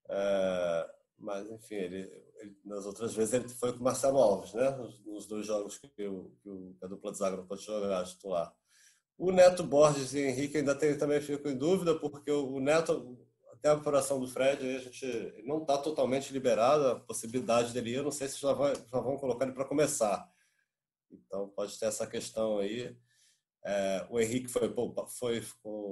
É, 0.09 0.91
mas, 1.19 1.49
enfim, 1.51 1.75
ele, 1.75 2.11
ele, 2.37 2.57
nas 2.65 2.87
outras 2.87 3.15
vezes 3.15 3.35
ele 3.35 3.49
foi 3.49 3.73
com 3.73 3.81
o 3.81 3.83
Marcelo 3.85 4.19
Alves, 4.19 4.55
né? 4.55 4.71
Nos, 4.71 5.05
nos 5.05 5.27
dois 5.27 5.47
jogos 5.47 5.79
que, 5.79 5.87
o, 5.87 6.33
que, 6.43 6.49
o, 6.49 6.75
que 6.79 6.85
a 6.85 6.89
dupla 6.89 7.13
de 7.13 7.19
zaga 7.19 7.37
não 7.37 7.47
pode 7.47 7.63
jogar 7.63 8.05
titular. 8.05 8.53
O 9.17 9.31
Neto 9.31 9.63
Borges 9.63 10.15
e 10.15 10.21
Henrique 10.21 10.57
ainda 10.57 10.75
tem, 10.75 10.97
também 10.97 11.21
fico 11.21 11.47
em 11.47 11.57
dúvida, 11.57 11.95
porque 11.95 12.31
o, 12.31 12.55
o 12.55 12.61
Neto, 12.61 13.19
até 13.53 13.69
a 13.69 13.75
operação 13.75 14.19
do 14.19 14.27
Fred, 14.27 14.67
a 14.77 14.79
gente 14.79 15.35
não 15.45 15.59
está 15.59 15.77
totalmente 15.77 16.33
liberado 16.33 16.89
a 16.89 17.01
possibilidade 17.01 17.73
dele 17.75 17.91
ir. 17.91 17.97
Eu 17.97 18.05
não 18.05 18.11
sei 18.11 18.29
se 18.29 18.41
já, 18.41 18.55
vai, 18.55 18.75
já 18.75 18.99
vão 18.99 19.19
colocar 19.19 19.45
ele 19.45 19.55
para 19.55 19.67
começar. 19.67 20.27
Então 21.13 21.49
pode 21.51 21.79
ter 21.79 21.87
essa 21.87 22.07
questão 22.07 22.59
aí. 22.59 22.97
É, 23.63 24.07
o 24.09 24.19
Henrique 24.19 24.49
foi 24.49 24.73
foi 25.19 25.39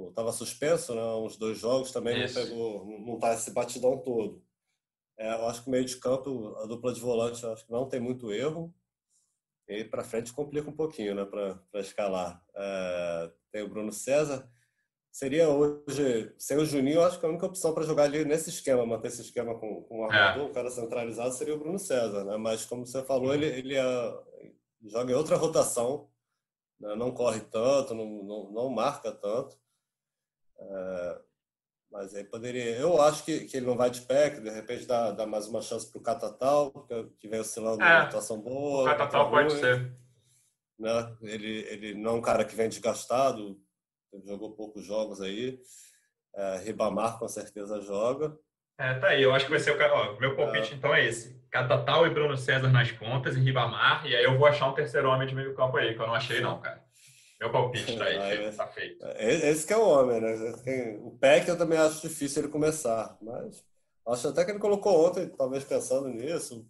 estava 0.09 0.31
suspenso, 0.31 0.95
né? 0.95 1.01
Uns 1.15 1.37
dois 1.37 1.57
jogos 1.57 1.91
também 1.91 2.23
Isso. 2.23 2.39
não 2.39 2.45
pegou, 2.45 2.85
não 2.85 3.15
está 3.15 3.33
esse 3.33 3.51
batidão 3.51 3.97
todo. 3.99 4.43
É, 5.17 5.33
eu 5.33 5.47
acho 5.47 5.61
que 5.63 5.67
o 5.67 5.71
meio 5.71 5.85
de 5.85 5.97
campo, 5.97 6.55
a 6.57 6.65
dupla 6.65 6.93
de 6.93 7.01
volante, 7.01 7.45
acho 7.45 7.65
que 7.65 7.71
não 7.71 7.87
tem 7.87 7.99
muito 7.99 8.31
erro. 8.31 8.73
E 9.67 9.83
para 9.83 10.03
frente 10.03 10.33
complica 10.33 10.69
um 10.69 10.75
pouquinho, 10.75 11.13
né? 11.13 11.25
Para 11.25 11.81
escalar. 11.81 12.43
É, 12.55 13.31
tem 13.51 13.61
o 13.61 13.69
Bruno 13.69 13.91
César. 13.91 14.49
Seria 15.11 15.49
hoje, 15.49 16.33
sem 16.37 16.57
o 16.57 16.65
Juninho, 16.65 16.97
eu 16.97 17.03
acho 17.03 17.19
que 17.19 17.25
a 17.25 17.29
única 17.29 17.45
opção 17.45 17.73
para 17.73 17.83
jogar 17.83 18.03
ali 18.03 18.23
nesse 18.23 18.49
esquema, 18.49 18.85
manter 18.85 19.07
esse 19.07 19.21
esquema 19.21 19.59
com, 19.59 19.83
com 19.83 20.01
o 20.01 20.03
armador, 20.05 20.47
é. 20.47 20.49
o 20.49 20.53
cara 20.53 20.69
centralizado, 20.69 21.33
seria 21.33 21.55
o 21.55 21.59
Bruno 21.59 21.79
César, 21.79 22.23
né? 22.23 22.37
Mas 22.37 22.65
como 22.65 22.85
você 22.85 23.03
falou, 23.03 23.33
ele, 23.33 23.47
ele 23.47 23.75
é, 23.75 23.83
joga 24.87 25.11
em 25.11 25.15
outra 25.15 25.35
rotação, 25.35 26.09
né? 26.79 26.95
não 26.95 27.11
corre 27.11 27.41
tanto, 27.41 27.93
não, 27.93 28.23
não, 28.23 28.51
não 28.51 28.69
marca 28.69 29.11
tanto. 29.11 29.57
É, 30.57 31.21
mas 31.91 32.13
aí 32.13 32.23
poderia. 32.23 32.77
Eu 32.77 33.01
acho 33.01 33.23
que, 33.23 33.45
que 33.45 33.57
ele 33.57 33.65
não 33.65 33.75
vai 33.75 33.89
de 33.89 34.01
pé, 34.01 34.29
que 34.29 34.39
de 34.39 34.49
repente 34.49 34.85
dá, 34.85 35.11
dá 35.11 35.25
mais 35.25 35.47
uma 35.47 35.61
chance 35.61 35.89
para 35.89 35.99
o 35.99 36.03
Catatal, 36.03 36.87
que 37.19 37.27
vem 37.27 37.39
oscilando 37.39 37.81
é, 37.81 37.85
uma 37.85 38.03
atuação 38.03 38.39
boa. 38.39 38.83
O 38.83 38.85
Catatal 38.85 39.29
pode 39.29 39.53
ser. 39.53 39.91
Né? 40.77 41.17
Ele, 41.21 41.59
ele 41.69 41.93
não 41.95 42.11
é 42.11 42.13
um 42.15 42.21
cara 42.21 42.45
que 42.45 42.55
vem 42.55 42.69
desgastado, 42.69 43.59
jogou 44.23 44.55
poucos 44.55 44.85
jogos 44.85 45.19
aí. 45.19 45.59
É, 46.35 46.57
Ribamar 46.57 47.17
com 47.17 47.27
certeza 47.27 47.81
joga. 47.81 48.37
É, 48.79 48.93
tá 48.93 49.07
aí. 49.09 49.21
Eu 49.21 49.33
acho 49.33 49.45
que 49.45 49.51
vai 49.51 49.59
ser 49.59 49.71
o 49.71 49.77
cara. 49.77 49.93
Ó, 49.93 50.19
meu 50.19 50.35
palpite 50.37 50.73
é. 50.73 50.75
então 50.77 50.95
é 50.95 51.05
esse: 51.05 51.37
Catatal 51.51 52.07
e 52.07 52.09
Bruno 52.09 52.37
César 52.37 52.69
nas 52.69 52.89
pontas 52.91 53.35
e 53.35 53.39
Ribamar. 53.39 54.07
E 54.07 54.15
aí 54.15 54.23
eu 54.23 54.37
vou 54.37 54.47
achar 54.47 54.69
um 54.69 54.73
terceiro 54.73 55.09
homem 55.09 55.27
de 55.27 55.35
meio 55.35 55.53
campo 55.53 55.75
aí, 55.75 55.93
que 55.93 56.01
eu 56.01 56.07
não 56.07 56.15
achei, 56.15 56.39
não, 56.39 56.61
cara. 56.61 56.81
Meu 57.41 57.51
palpite 57.51 57.97
tá 57.97 58.05
aí, 58.05 58.51
tá 58.51 58.67
feito. 58.67 59.05
É, 59.05 59.49
esse 59.49 59.65
que 59.65 59.71
é 59.71 59.77
o 59.77 59.87
homem, 59.87 60.19
né? 60.19 60.33
O 61.01 61.11
Peck 61.11 61.47
eu 61.47 61.57
também 61.57 61.77
acho 61.77 62.01
difícil 62.01 62.41
ele 62.41 62.51
começar, 62.51 63.17
mas 63.21 63.63
acho 64.07 64.27
até 64.27 64.43
que 64.43 64.51
ele 64.51 64.59
colocou 64.59 65.07
ontem, 65.07 65.27
talvez 65.29 65.63
pensando 65.63 66.09
nisso. 66.09 66.65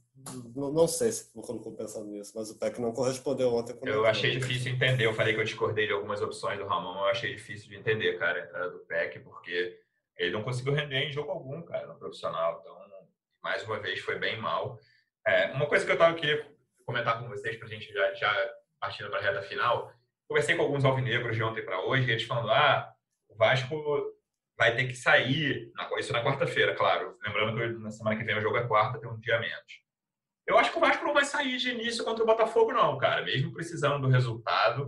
Não, 0.55 0.87
sei 0.87 1.11
se 1.11 1.31
colocou 1.31 1.71
pensando 1.71 2.07
nisso, 2.07 2.33
mas 2.35 2.51
o 2.51 2.59
Peck 2.59 2.79
não 2.79 2.91
correspondeu 2.91 3.53
ontem. 3.53 3.75
Eu 3.83 4.05
achei 4.05 4.37
difícil 4.37 4.73
entender. 4.73 5.05
Eu 5.05 5.13
falei 5.13 5.33
que 5.33 5.39
eu 5.39 5.45
discordei 5.45 5.87
de 5.87 5.93
algumas 5.93 6.21
opções 6.21 6.59
do 6.59 6.65
Ramon. 6.65 6.99
Eu 6.99 7.05
achei 7.05 7.33
difícil 7.33 7.69
de 7.69 7.77
entender, 7.77 8.19
cara, 8.19 8.39
a 8.39 8.43
entrada 8.43 8.69
do 8.69 8.79
Peck, 8.79 9.19
porque 9.19 9.79
ele 10.19 10.31
não 10.31 10.43
conseguiu 10.43 10.73
render 10.73 10.99
em 10.99 11.11
jogo 11.11 11.31
algum, 11.31 11.61
cara, 11.63 11.87
no 11.87 11.97
profissional. 11.97 12.59
Então, 12.61 12.77
mais 13.41 13.63
uma 13.63 13.79
vez, 13.79 13.99
foi 14.01 14.19
bem 14.19 14.37
mal. 14.39 14.77
É, 15.25 15.47
uma 15.51 15.65
coisa 15.65 15.85
que 15.85 15.91
eu 15.91 15.97
tava, 15.97 16.15
queria 16.15 16.45
comentar 16.85 17.19
com 17.19 17.27
vocês, 17.27 17.55
para 17.57 17.67
a 17.67 17.69
gente 17.69 17.91
já, 17.91 18.13
já 18.13 18.53
partindo 18.79 19.09
para 19.09 19.19
a 19.19 19.21
reta 19.21 19.41
final, 19.43 19.91
Conversei 20.29 20.55
com 20.55 20.61
alguns 20.61 20.85
alvinegros 20.85 21.35
de 21.35 21.41
ontem 21.41 21.65
para 21.65 21.83
hoje, 21.83 22.11
eles 22.11 22.23
falando: 22.23 22.51
ah, 22.51 22.93
o 23.27 23.35
Vasco 23.35 23.75
vai 24.55 24.75
ter 24.75 24.85
que 24.85 24.93
sair, 24.93 25.71
isso 25.97 26.13
na 26.13 26.23
quarta-feira, 26.23 26.75
claro. 26.75 27.17
Lembrando 27.25 27.57
que 27.57 27.81
na 27.81 27.89
semana 27.89 28.15
que 28.15 28.23
vem 28.23 28.37
o 28.37 28.41
jogo 28.41 28.57
é 28.57 28.67
quarta, 28.67 28.99
tem 28.99 29.09
um 29.09 29.19
dia 29.19 29.39
menos. 29.39 29.81
Eu 30.45 30.59
acho 30.59 30.71
que 30.71 30.77
o 30.77 30.81
Vasco 30.81 31.03
não 31.03 31.15
vai 31.15 31.25
sair 31.25 31.57
de 31.57 31.71
início 31.71 32.05
contra 32.05 32.23
o 32.23 32.27
Botafogo, 32.27 32.71
não, 32.71 32.95
cara. 32.99 33.23
Mesmo 33.23 33.51
precisando 33.51 33.99
do 33.99 34.07
resultado, 34.07 34.85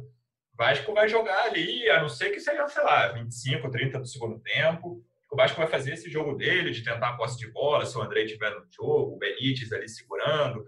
o 0.53 0.57
Vasco 0.57 0.93
vai 0.93 1.09
jogar 1.09 1.45
ali, 1.45 1.89
a 1.89 1.99
não 2.01 2.09
ser 2.09 2.29
que 2.29 2.39
seja, 2.39 2.67
sei 2.67 2.83
lá, 2.83 3.07
25, 3.07 3.71
30 3.71 3.99
do 3.99 4.05
segundo 4.05 4.39
tempo. 4.39 5.03
O 5.31 5.35
Vasco 5.35 5.57
vai 5.57 5.67
fazer 5.67 5.93
esse 5.93 6.09
jogo 6.09 6.35
dele, 6.35 6.71
de 6.71 6.83
tentar 6.83 7.09
a 7.09 7.17
posse 7.17 7.39
de 7.39 7.49
bola, 7.51 7.85
se 7.85 7.97
o 7.97 8.01
André 8.01 8.23
estiver 8.23 8.51
no 8.51 8.65
jogo, 8.69 9.15
o 9.15 9.17
Benítez 9.17 9.71
ali 9.71 9.87
segurando. 9.87 10.65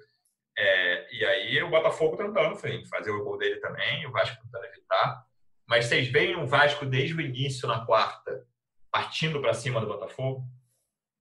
É, 0.58 1.16
e 1.16 1.26
aí 1.26 1.64
o 1.64 1.70
Botafogo 1.70 2.16
tentando 2.16 2.56
frente, 2.56 2.88
fazer 2.88 3.12
o 3.12 3.24
gol 3.24 3.38
dele 3.38 3.60
também, 3.60 4.06
o 4.06 4.12
Vasco 4.12 4.42
tentando 4.42 4.66
evitar. 4.66 5.26
Mas 5.68 5.86
vocês 5.86 6.08
veem 6.08 6.36
o 6.36 6.48
Vasco 6.48 6.86
desde 6.86 7.16
o 7.16 7.22
início 7.22 7.68
na 7.68 7.86
quarta 7.86 8.46
partindo 8.92 9.42
para 9.42 9.56
cima 9.56 9.82
do 9.82 9.88
Botafogo? 9.88 10.44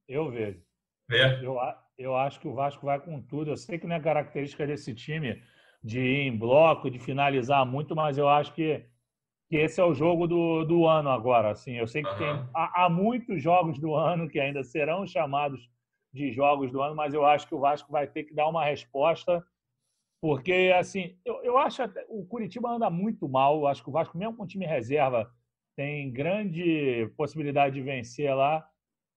Eu 0.06 0.30
vejo. 0.30 0.62
Vê? 1.08 1.42
Eu, 1.42 1.56
eu 1.96 2.14
acho 2.14 2.38
que 2.38 2.46
o 2.46 2.54
Vasco 2.54 2.84
vai 2.84 3.00
com 3.00 3.20
tudo. 3.22 3.50
Eu 3.50 3.56
sei 3.56 3.78
que 3.78 3.86
não 3.86 3.96
é 3.96 4.00
característica 4.00 4.66
desse 4.66 4.94
time 4.94 5.42
de 5.82 5.98
ir 5.98 6.20
em 6.26 6.36
bloco, 6.36 6.90
de 6.90 6.98
finalizar 6.98 7.64
muito, 7.64 7.96
mas 7.96 8.18
eu 8.18 8.28
acho 8.28 8.52
que, 8.52 8.84
que 9.52 9.58
esse 9.58 9.78
é 9.78 9.84
o 9.84 9.92
jogo 9.92 10.26
do, 10.26 10.64
do 10.64 10.86
ano 10.86 11.10
agora. 11.10 11.50
Assim, 11.50 11.72
eu 11.72 11.86
sei 11.86 12.02
que 12.02 12.08
uhum. 12.08 12.16
tem, 12.16 12.48
há, 12.54 12.84
há 12.84 12.88
muitos 12.88 13.42
jogos 13.42 13.78
do 13.78 13.94
ano 13.94 14.26
que 14.26 14.40
ainda 14.40 14.64
serão 14.64 15.06
chamados 15.06 15.70
de 16.10 16.32
jogos 16.32 16.72
do 16.72 16.80
ano, 16.80 16.96
mas 16.96 17.12
eu 17.12 17.26
acho 17.26 17.46
que 17.46 17.54
o 17.54 17.60
Vasco 17.60 17.92
vai 17.92 18.06
ter 18.06 18.24
que 18.24 18.34
dar 18.34 18.48
uma 18.48 18.64
resposta, 18.64 19.44
porque, 20.22 20.72
assim, 20.74 21.18
eu, 21.22 21.42
eu 21.42 21.58
acho 21.58 21.86
que 21.86 22.06
o 22.08 22.24
Curitiba 22.24 22.70
anda 22.70 22.88
muito 22.88 23.28
mal, 23.28 23.58
eu 23.58 23.66
acho 23.66 23.82
que 23.82 23.90
o 23.90 23.92
Vasco, 23.92 24.16
mesmo 24.16 24.38
com 24.38 24.46
time 24.46 24.64
reserva, 24.64 25.30
tem 25.76 26.10
grande 26.10 27.12
possibilidade 27.14 27.74
de 27.74 27.82
vencer 27.82 28.34
lá, 28.34 28.66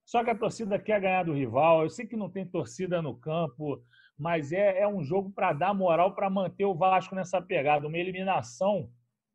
só 0.06 0.22
que 0.22 0.32
a 0.32 0.38
torcida 0.38 0.78
quer 0.78 1.00
ganhar 1.00 1.24
do 1.24 1.34
rival, 1.34 1.84
eu 1.84 1.90
sei 1.90 2.06
que 2.06 2.18
não 2.18 2.30
tem 2.30 2.46
torcida 2.46 3.02
no 3.02 3.16
campo, 3.16 3.82
mas 4.18 4.52
é, 4.52 4.82
é 4.82 4.88
um 4.88 5.02
jogo 5.02 5.32
para 5.32 5.54
dar 5.54 5.74
moral, 5.74 6.14
para 6.14 6.30
manter 6.30 6.66
o 6.66 6.76
Vasco 6.76 7.16
nessa 7.16 7.42
pegada, 7.42 7.88
uma 7.88 7.98
eliminação 7.98 8.90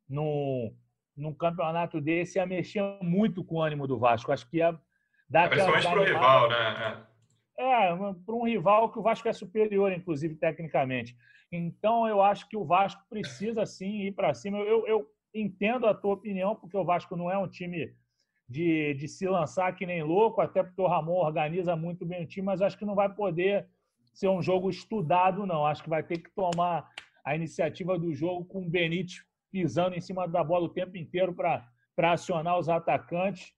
num, 0.06 0.74
num 1.20 1.35
campeonato 1.35 2.00
desse 2.00 2.38
ia 2.38 2.46
mexer 2.46 2.83
muito 3.02 3.44
com 3.44 3.56
o 3.56 3.62
ânimo 3.62 3.87
do 3.87 3.98
Vasco, 3.98 4.33
acho 4.33 4.48
que 4.48 4.56
ia 4.56 4.78
dar... 5.28 5.48
Principalmente 5.48 5.87
para 5.87 6.00
o 6.00 6.04
rival, 6.04 6.48
né? 6.48 7.06
É. 7.06 7.11
É, 7.61 7.94
para 7.94 8.35
um 8.35 8.44
rival 8.44 8.90
que 8.90 8.98
o 8.98 9.02
Vasco 9.02 9.28
é 9.28 9.33
superior, 9.35 9.92
inclusive, 9.92 10.35
tecnicamente. 10.35 11.14
Então, 11.52 12.09
eu 12.09 12.22
acho 12.22 12.48
que 12.48 12.56
o 12.56 12.64
Vasco 12.64 13.02
precisa, 13.09 13.66
sim, 13.66 14.00
ir 14.00 14.12
para 14.12 14.33
cima. 14.33 14.59
Eu, 14.59 14.87
eu, 14.87 15.06
entendo 15.35 15.87
a 15.87 15.94
tua 15.94 16.14
opinião, 16.14 16.56
porque 16.56 16.76
o 16.76 16.85
Vasco 16.85 17.16
não 17.16 17.30
é 17.30 17.37
um 17.37 17.46
time 17.46 17.94
de, 18.48 18.94
de 18.94 19.06
se 19.06 19.28
lançar 19.28 19.76
que 19.76 19.87
nem 19.87 20.02
louco, 20.02 20.40
até 20.40 20.62
porque 20.62 20.80
o 20.80 20.87
Ramon 20.87 21.18
organiza 21.18 21.76
muito 21.76 22.04
bem 22.04 22.24
o 22.24 22.26
time, 22.26 22.46
mas 22.46 22.62
acho 22.62 22.78
que 22.78 22.85
não 22.85 22.94
vai 22.94 23.12
poder 23.14 23.68
ser 24.12 24.28
um 24.28 24.42
jogo 24.42 24.70
estudado, 24.70 25.46
não. 25.46 25.66
Acho 25.66 25.83
que 25.85 25.90
vai 25.90 26.02
ter 26.02 26.18
que 26.18 26.30
tomar 26.30 26.88
a 27.24 27.37
iniciativa 27.37 27.98
do 27.98 28.12
jogo 28.14 28.44
com 28.46 28.62
o 28.62 28.68
Benítez 28.68 29.22
pisando 29.50 29.96
em 29.96 30.00
cima 30.00 30.26
da 30.26 30.42
bola 30.42 30.66
o 30.66 30.72
tempo 30.72 30.96
inteiro 30.96 31.34
para 31.34 31.64
acionar 31.98 32.58
os 32.58 32.68
atacantes. 32.68 33.52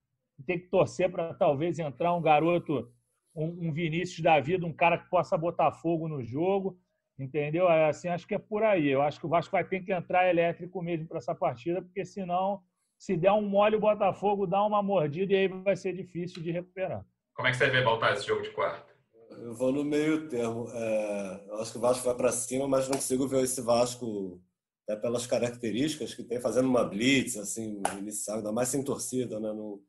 Tem 0.47 0.59
que 0.59 0.69
torcer 0.69 1.11
para 1.11 1.35
talvez 1.35 1.79
entrar 1.79 2.15
um 2.15 2.23
garoto 2.23 2.91
um, 3.35 3.69
um 3.69 3.73
Vinícius 3.73 4.21
da 4.21 4.39
vida, 4.41 4.67
um 4.67 4.73
cara 4.73 4.99
que 4.99 5.09
possa 5.09 5.37
botar 5.37 5.73
fogo 5.73 6.09
no 6.09 6.23
jogo, 6.23 6.79
entendeu? 7.19 7.69
É 7.69 7.89
assim, 7.89 8.09
acho 8.09 8.27
que 8.27 8.35
é 8.35 8.39
por 8.39 8.63
aí. 8.63 8.89
Eu 8.89 9.03
acho 9.03 9.19
que 9.19 9.27
o 9.27 9.29
Vasco 9.29 9.53
vai 9.53 9.65
ter 9.65 9.81
que 9.81 9.93
entrar 9.93 10.29
elétrico 10.29 10.83
mesmo 10.83 11.07
para 11.07 11.19
essa 11.19 11.35
partida, 11.35 11.81
porque 11.83 12.05
senão, 12.05 12.63
se 12.99 13.17
der 13.17 13.33
um 13.33 13.43
mole, 13.43 13.77
o 13.77 13.81
Botafogo 13.81 14.47
dá 14.47 14.65
uma 14.65 14.83
mordida 14.83 15.33
e 15.33 15.37
aí 15.37 15.49
vai 15.49 15.77
ser 15.77 15.95
difícil 15.95 16.43
de 16.43 16.51
recuperar. 16.51 17.05
Como 17.35 17.49
é 17.49 17.51
que 17.51 17.57
você 17.57 17.71
vê 17.71 17.83
voltar 17.83 18.13
esse 18.13 18.27
jogo 18.27 18.43
de 18.43 18.51
quarta? 18.51 18.93
Eu 19.31 19.55
vou 19.55 19.73
no 19.73 19.83
meio 19.83 20.29
termo. 20.29 20.69
É, 20.71 21.45
eu 21.49 21.61
acho 21.61 21.73
que 21.73 21.79
o 21.79 21.81
Vasco 21.81 22.05
vai 22.05 22.15
para 22.15 22.31
cima, 22.31 22.69
mas 22.69 22.89
não 22.89 22.97
consigo 22.97 23.27
ver 23.27 23.43
esse 23.43 23.63
Vasco, 23.63 24.41
até 24.85 24.97
pelas 24.97 25.27
características 25.27 26.15
que 26.15 26.25
tem, 26.25 26.41
fazendo 26.41 26.69
uma 26.69 26.85
blitz, 26.85 27.37
assim, 27.37 27.81
inicial, 27.99 28.39
ainda 28.39 28.53
mais 28.53 28.69
sem 28.69 28.83
torcida, 28.83 29.39
né? 29.39 29.53
Não, 29.53 29.81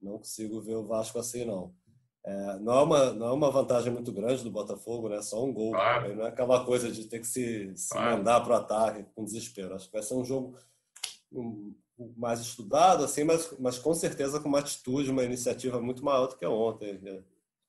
não 0.00 0.18
consigo 0.18 0.60
ver 0.60 0.76
o 0.76 0.86
Vasco 0.86 1.18
assim, 1.18 1.44
não. 1.44 1.74
É, 2.24 2.58
não, 2.60 2.72
é 2.72 2.82
uma, 2.82 3.12
não 3.12 3.26
é 3.26 3.32
uma 3.32 3.50
vantagem 3.50 3.92
muito 3.92 4.12
grande 4.12 4.44
do 4.44 4.50
Botafogo, 4.50 5.08
né? 5.08 5.20
Só 5.22 5.44
um 5.44 5.52
gol. 5.52 5.72
Claro. 5.72 6.14
Não 6.14 6.24
é 6.24 6.28
aquela 6.28 6.64
coisa 6.64 6.90
de 6.90 7.06
ter 7.06 7.18
que 7.18 7.26
se, 7.26 7.72
se 7.76 7.90
claro. 7.90 8.18
mandar 8.18 8.40
para 8.40 8.52
o 8.52 8.56
ataque 8.56 9.06
com 9.14 9.24
desespero. 9.24 9.74
Acho 9.74 9.86
que 9.86 9.92
vai 9.92 10.02
ser 10.02 10.14
um 10.14 10.24
jogo 10.24 10.56
mais 12.16 12.40
estudado, 12.40 13.04
assim, 13.04 13.24
mas, 13.24 13.52
mas 13.58 13.78
com 13.78 13.94
certeza 13.94 14.38
com 14.40 14.48
uma 14.48 14.60
atitude, 14.60 15.10
uma 15.10 15.24
iniciativa 15.24 15.80
muito 15.80 16.04
maior 16.04 16.28
do 16.28 16.36
que 16.36 16.46
ontem. 16.46 17.00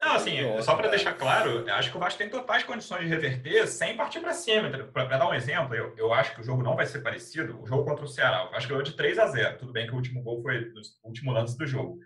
Não, 0.03 0.15
assim, 0.15 0.61
só 0.61 0.75
para 0.75 0.89
deixar 0.89 1.13
claro, 1.13 1.65
acho 1.71 1.89
que 1.89 1.95
o 1.95 1.99
Vasco 1.99 2.17
tem 2.17 2.29
totais 2.29 2.63
condições 2.63 3.03
de 3.03 3.07
reverter 3.07 3.65
sem 3.67 3.95
partir 3.95 4.19
para 4.19 4.33
cima. 4.33 4.69
Para 4.69 5.17
dar 5.17 5.29
um 5.29 5.33
exemplo, 5.33 5.73
eu, 5.73 5.95
eu 5.95 6.13
acho 6.13 6.35
que 6.35 6.41
o 6.41 6.43
jogo 6.43 6.61
não 6.61 6.75
vai 6.75 6.85
ser 6.85 6.99
parecido. 6.99 7.61
O 7.61 7.65
jogo 7.65 7.85
contra 7.85 8.03
o 8.03 8.07
Ceará, 8.07 8.45
o 8.45 8.51
Vasco 8.51 8.69
ganhou 8.69 8.83
de 8.83 8.93
3 8.93 9.17
a 9.17 9.27
0. 9.27 9.57
Tudo 9.59 9.71
bem 9.71 9.87
que 9.87 9.93
o 9.93 9.95
último 9.95 10.21
gol 10.21 10.41
foi 10.41 10.59
no 10.59 10.81
último 11.05 11.31
lance 11.31 11.57
do 11.57 11.65
jogo. 11.65 11.99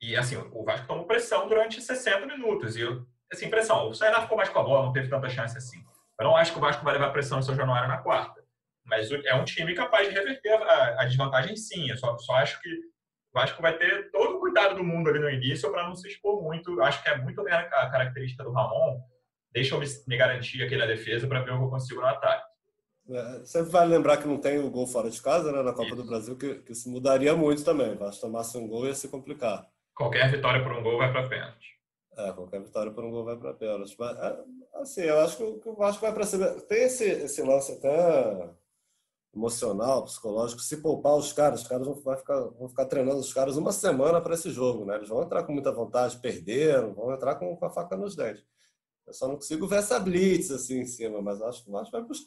E, 0.00 0.16
assim, 0.16 0.36
o 0.36 0.64
Vasco 0.64 0.86
tomou 0.86 1.06
pressão 1.06 1.48
durante 1.48 1.82
60 1.82 2.24
minutos. 2.26 2.76
E, 2.76 2.82
eu, 2.82 3.04
assim, 3.32 3.50
pressão. 3.50 3.88
O 3.88 3.94
Ceará 3.94 4.22
ficou 4.22 4.36
mais 4.36 4.48
com 4.48 4.60
a 4.60 4.62
bola, 4.62 4.86
não 4.86 4.92
teve 4.92 5.08
tanta 5.08 5.28
chance 5.28 5.58
assim. 5.58 5.84
Eu 6.18 6.26
não 6.26 6.36
acho 6.36 6.52
que 6.52 6.58
o 6.58 6.60
Vasco 6.60 6.84
vai 6.84 6.92
levar 6.94 7.10
pressão 7.10 7.40
em 7.40 7.42
São 7.42 7.56
Januário 7.56 7.88
na 7.88 7.98
quarta. 7.98 8.44
Mas 8.84 9.10
é 9.10 9.34
um 9.34 9.44
time 9.44 9.74
capaz 9.74 10.08
de 10.08 10.14
reverter 10.14 10.52
a, 10.52 11.02
a 11.02 11.04
desvantagem, 11.04 11.56
sim. 11.56 11.90
Eu 11.90 11.96
só, 11.96 12.16
só 12.18 12.34
acho 12.34 12.60
que 12.60 12.68
o 12.68 13.32
Vasco 13.34 13.60
vai 13.60 13.76
ter 13.76 14.10
todo 14.12 14.36
o 14.36 14.40
cuidado 14.54 14.76
do 14.76 14.84
mundo 14.84 15.10
ali 15.10 15.18
no 15.18 15.28
início 15.28 15.70
para 15.70 15.86
não 15.86 15.96
se 15.96 16.06
expor 16.06 16.40
muito. 16.40 16.80
Acho 16.80 17.02
que 17.02 17.08
é 17.08 17.18
muito 17.18 17.40
a 17.40 17.90
característica 17.90 18.44
do 18.44 18.52
Ramon. 18.52 19.00
Deixa 19.52 19.74
eu 19.74 19.80
me, 19.80 20.16
garantir 20.16 20.62
aqui 20.62 20.76
na 20.76 20.86
defesa 20.86 21.26
para 21.26 21.42
ver 21.42 21.52
o 21.52 21.58
que 21.58 21.64
eu 21.64 21.70
consigo 21.70 22.00
no 22.00 22.06
ataque. 22.06 22.44
É, 23.10 23.38
você 23.40 23.62
vai 23.64 23.86
lembrar 23.86 24.16
que 24.16 24.26
não 24.26 24.38
tem 24.38 24.58
o 24.58 24.70
gol 24.70 24.86
fora 24.86 25.10
de 25.10 25.20
casa 25.20 25.52
né, 25.52 25.62
na 25.62 25.72
Copa 25.72 25.88
isso. 25.88 25.96
do 25.96 26.06
Brasil, 26.06 26.38
que, 26.38 26.54
que 26.56 26.72
isso 26.72 26.88
mudaria 26.88 27.36
muito 27.36 27.64
também. 27.64 27.94
Vasco 27.96 28.22
tomasse 28.22 28.56
um 28.56 28.66
gol 28.66 28.86
ia 28.86 28.94
se 28.94 29.08
complicar. 29.08 29.66
Qualquer 29.94 30.30
vitória 30.30 30.62
por 30.62 30.72
um 30.72 30.82
gol 30.82 30.98
vai 30.98 31.12
para 31.12 31.28
pênalti. 31.28 31.74
É, 32.16 32.32
qualquer 32.32 32.60
vitória 32.60 32.92
por 32.92 33.04
um 33.04 33.10
gol 33.10 33.24
vai 33.24 33.36
para 33.36 33.52
pênalti. 33.54 33.96
É, 34.00 34.80
assim, 34.80 35.02
eu 35.02 35.20
acho 35.20 35.36
que 35.36 35.68
o 35.68 35.74
Vasco 35.74 36.00
vai 36.00 36.14
para 36.14 36.24
cima. 36.24 36.46
Tem 36.62 36.84
esse, 36.84 37.04
esse 37.04 37.42
lance 37.42 37.72
até 37.72 38.50
emocional, 39.34 40.04
psicológico, 40.04 40.60
se 40.60 40.76
poupar 40.76 41.16
os 41.16 41.32
caras, 41.32 41.62
os 41.62 41.68
caras 41.68 41.86
vão, 41.86 41.96
ficar, 42.16 42.40
vão 42.40 42.68
ficar 42.68 42.86
treinando 42.86 43.18
os 43.18 43.32
caras 43.32 43.56
uma 43.56 43.72
semana 43.72 44.20
para 44.20 44.34
esse 44.34 44.50
jogo, 44.50 44.84
né? 44.84 44.96
Eles 44.96 45.08
vão 45.08 45.22
entrar 45.22 45.42
com 45.44 45.52
muita 45.52 45.72
vontade, 45.72 46.18
perderam, 46.18 46.94
vão 46.94 47.12
entrar 47.12 47.34
com, 47.36 47.56
com 47.56 47.66
a 47.66 47.70
faca 47.70 47.96
nos 47.96 48.14
dentes. 48.14 48.44
Eu 49.06 49.12
só 49.12 49.28
não 49.28 49.34
consigo 49.34 49.66
ver 49.66 49.76
essa 49.76 50.00
blitz 50.00 50.50
assim 50.50 50.80
em 50.80 50.86
cima, 50.86 51.20
mas 51.20 51.42
acho 51.42 51.64
que 51.64 51.70
vai, 51.70 51.82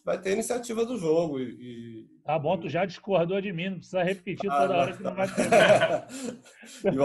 vai 0.06 0.22
ter 0.22 0.34
iniciativa 0.34 0.86
do 0.86 0.98
jogo. 0.98 1.39
E, 1.39 1.43
e... 1.43 2.08
Tá 2.24 2.38
bom, 2.38 2.56
tu 2.58 2.70
já 2.70 2.86
discordou 2.86 3.41
de 3.41 3.52
mim, 3.52 3.70
não 3.70 3.78
precisa 3.78 4.04
repetir 4.04 4.52
ah, 4.52 4.62
toda 4.62 4.78
hora 4.78 4.96
que 4.96 5.02
não 5.02 5.15
vai 5.15 5.28
ter. 5.28 6.93
e 6.93 6.98
o 7.00 7.04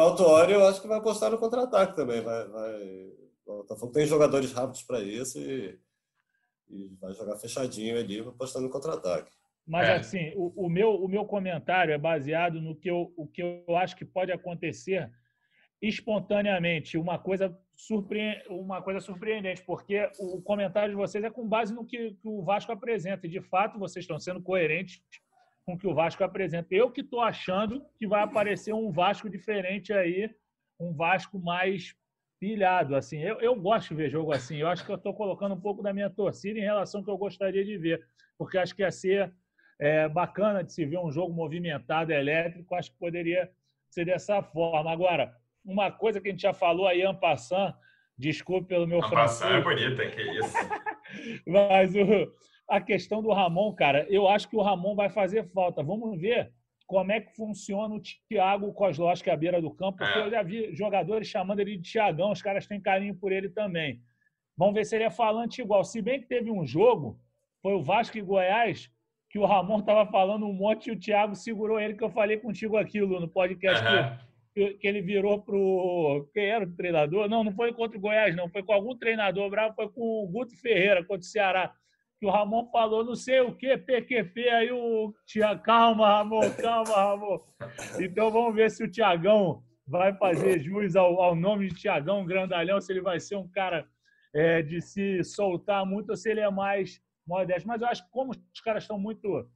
Autuori, 0.00 0.52
eu 0.52 0.66
acho 0.66 0.82
que 0.82 0.88
vai 0.88 0.98
apostar 0.98 1.30
no 1.30 1.38
contra-ataque 1.38 1.94
também. 1.94 2.20
Vai, 2.22 2.48
vai... 2.48 3.12
O 3.46 3.58
Botafogo 3.58 3.92
tem 3.92 4.06
jogadores 4.06 4.52
rápidos 4.52 4.82
para 4.82 5.00
isso 5.00 5.38
e 5.38 5.78
e 6.68 6.88
vai 7.00 7.12
jogar 7.12 7.36
fechadinho 7.36 7.98
ali, 7.98 8.20
apostando 8.20 8.66
no 8.66 8.72
contra-ataque. 8.72 9.30
Mas 9.66 9.88
é. 9.88 9.94
assim, 9.94 10.32
o, 10.36 10.66
o, 10.66 10.68
meu, 10.68 10.94
o 10.94 11.08
meu 11.08 11.24
comentário 11.24 11.92
é 11.92 11.98
baseado 11.98 12.60
no 12.60 12.76
que 12.76 12.90
eu, 12.90 13.12
o 13.16 13.26
que 13.26 13.42
eu 13.42 13.76
acho 13.76 13.96
que 13.96 14.04
pode 14.04 14.30
acontecer 14.30 15.10
espontaneamente, 15.80 16.96
uma 16.96 17.18
coisa, 17.18 17.56
surpre... 17.74 18.42
uma 18.48 18.82
coisa 18.82 19.00
surpreendente, 19.00 19.62
porque 19.62 20.10
o 20.18 20.40
comentário 20.40 20.90
de 20.90 20.96
vocês 20.96 21.22
é 21.22 21.30
com 21.30 21.46
base 21.46 21.74
no 21.74 21.84
que, 21.84 22.12
que 22.12 22.28
o 22.28 22.42
Vasco 22.42 22.72
apresenta, 22.72 23.26
e 23.26 23.30
de 23.30 23.40
fato 23.40 23.78
vocês 23.78 24.04
estão 24.04 24.18
sendo 24.18 24.42
coerentes 24.42 25.02
com 25.64 25.74
o 25.74 25.78
que 25.78 25.86
o 25.86 25.94
Vasco 25.94 26.22
apresenta. 26.22 26.68
Eu 26.70 26.90
que 26.90 27.00
estou 27.00 27.20
achando 27.20 27.84
que 27.98 28.06
vai 28.06 28.22
aparecer 28.22 28.74
um 28.74 28.90
Vasco 28.90 29.28
diferente 29.28 29.92
aí, 29.92 30.30
um 30.78 30.92
Vasco 30.92 31.38
mais 31.38 31.94
pilhado. 32.44 32.94
Assim, 32.94 33.18
eu, 33.22 33.40
eu 33.40 33.56
gosto 33.56 33.88
de 33.88 33.94
ver 33.94 34.10
jogo 34.10 34.30
assim. 34.30 34.58
Eu 34.58 34.68
acho 34.68 34.84
que 34.84 34.92
eu 34.92 34.96
estou 34.96 35.14
colocando 35.14 35.54
um 35.54 35.60
pouco 35.60 35.82
da 35.82 35.94
minha 35.94 36.10
torcida 36.10 36.58
em 36.58 36.62
relação 36.62 37.00
ao 37.00 37.04
que 37.04 37.10
eu 37.10 37.16
gostaria 37.16 37.64
de 37.64 37.78
ver, 37.78 38.04
porque 38.36 38.58
acho 38.58 38.76
que 38.76 38.82
ia 38.82 38.90
ser 38.90 39.32
é, 39.80 40.06
bacana 40.10 40.62
de 40.62 40.70
se 40.70 40.84
ver 40.84 40.98
um 40.98 41.10
jogo 41.10 41.32
movimentado, 41.32 42.12
elétrico. 42.12 42.74
Acho 42.74 42.92
que 42.92 42.98
poderia 42.98 43.50
ser 43.88 44.04
dessa 44.04 44.42
forma. 44.42 44.92
Agora, 44.92 45.34
uma 45.64 45.90
coisa 45.90 46.20
que 46.20 46.28
a 46.28 46.30
gente 46.32 46.42
já 46.42 46.52
falou 46.52 46.86
aí, 46.86 47.02
Ampassan, 47.02 47.74
desculpe 48.18 48.68
pelo 48.68 48.86
meu 48.86 49.00
francês. 49.00 49.50
Ampassan 49.50 49.56
é 49.56 49.62
bonita, 49.62 50.06
que 50.06 50.20
isso. 50.20 50.56
Mas 51.48 51.94
o, 51.94 52.30
a 52.68 52.78
questão 52.78 53.22
do 53.22 53.32
Ramon, 53.32 53.74
cara, 53.74 54.06
eu 54.10 54.28
acho 54.28 54.50
que 54.50 54.56
o 54.56 54.62
Ramon 54.62 54.94
vai 54.94 55.08
fazer 55.08 55.48
falta. 55.50 55.82
Vamos 55.82 56.20
ver 56.20 56.52
como 56.86 57.12
é 57.12 57.20
que 57.20 57.34
funciona 57.34 57.94
o 57.94 58.02
Thiago 58.28 58.72
Kozlowski 58.72 59.30
à 59.30 59.36
beira 59.36 59.60
do 59.60 59.70
campo, 59.70 59.98
porque 59.98 60.18
é. 60.18 60.22
eu 60.22 60.30
já 60.30 60.42
vi 60.42 60.74
jogadores 60.74 61.28
chamando 61.28 61.60
ele 61.60 61.78
de 61.78 61.90
Thiagão, 61.90 62.30
os 62.30 62.42
caras 62.42 62.66
têm 62.66 62.80
carinho 62.80 63.14
por 63.14 63.32
ele 63.32 63.48
também. 63.48 64.00
Vamos 64.56 64.74
ver 64.74 64.84
se 64.84 64.94
ele 64.94 65.04
é 65.04 65.10
falante 65.10 65.60
igual. 65.60 65.82
Se 65.84 66.00
bem 66.00 66.20
que 66.20 66.26
teve 66.26 66.50
um 66.50 66.66
jogo, 66.66 67.18
foi 67.62 67.74
o 67.74 67.82
Vasco 67.82 68.16
e 68.18 68.22
Goiás, 68.22 68.90
que 69.30 69.38
o 69.38 69.46
Ramon 69.46 69.80
estava 69.80 70.06
falando 70.10 70.46
um 70.46 70.52
monte 70.52 70.86
e 70.86 70.92
o 70.92 70.98
Thiago 70.98 71.34
segurou 71.34 71.80
ele, 71.80 71.94
que 71.94 72.04
eu 72.04 72.10
falei 72.10 72.36
contigo 72.36 72.76
aquilo 72.76 73.18
no 73.18 73.28
podcast, 73.28 73.84
uhum. 73.84 74.16
que, 74.54 74.74
que, 74.74 74.86
ele 74.86 75.00
virou 75.00 75.42
pro... 75.42 76.28
Quem 76.32 76.44
era 76.44 76.64
o 76.64 76.76
treinador? 76.76 77.28
Não, 77.28 77.42
não 77.42 77.52
foi 77.52 77.72
contra 77.72 77.98
o 77.98 78.00
Goiás, 78.00 78.36
não. 78.36 78.48
Foi 78.48 78.62
com 78.62 78.72
algum 78.72 78.96
treinador 78.96 79.50
bravo, 79.50 79.74
foi 79.74 79.88
com 79.88 80.00
o 80.00 80.28
Guto 80.28 80.56
Ferreira, 80.60 81.02
contra 81.02 81.22
o 81.22 81.24
Ceará 81.24 81.74
que 82.18 82.26
o 82.26 82.30
Ramon 82.30 82.70
falou 82.70 83.04
não 83.04 83.14
sei 83.14 83.40
o 83.40 83.54
que, 83.54 83.76
PQP, 83.76 84.48
aí 84.48 84.72
o 84.72 85.14
Tia, 85.26 85.58
calma, 85.58 86.18
Ramon, 86.18 86.50
calma, 86.60 86.94
Ramon. 86.94 87.40
Então 88.00 88.30
vamos 88.30 88.54
ver 88.54 88.70
se 88.70 88.84
o 88.84 88.90
Tiagão 88.90 89.62
vai 89.86 90.16
fazer 90.16 90.60
jus 90.60 90.96
ao, 90.96 91.20
ao 91.20 91.34
nome 91.34 91.68
de 91.68 91.74
Tiagão 91.74 92.24
Grandalhão, 92.24 92.80
se 92.80 92.92
ele 92.92 93.02
vai 93.02 93.20
ser 93.20 93.36
um 93.36 93.48
cara 93.48 93.86
é, 94.34 94.62
de 94.62 94.80
se 94.80 95.22
soltar 95.22 95.84
muito 95.84 96.10
ou 96.10 96.16
se 96.16 96.30
ele 96.30 96.40
é 96.40 96.50
mais 96.50 97.00
modesto. 97.26 97.68
Mas 97.68 97.82
eu 97.82 97.88
acho 97.88 98.04
que 98.04 98.10
como 98.10 98.32
os 98.32 98.60
caras 98.60 98.84
estão 98.84 98.98
muito 98.98 99.48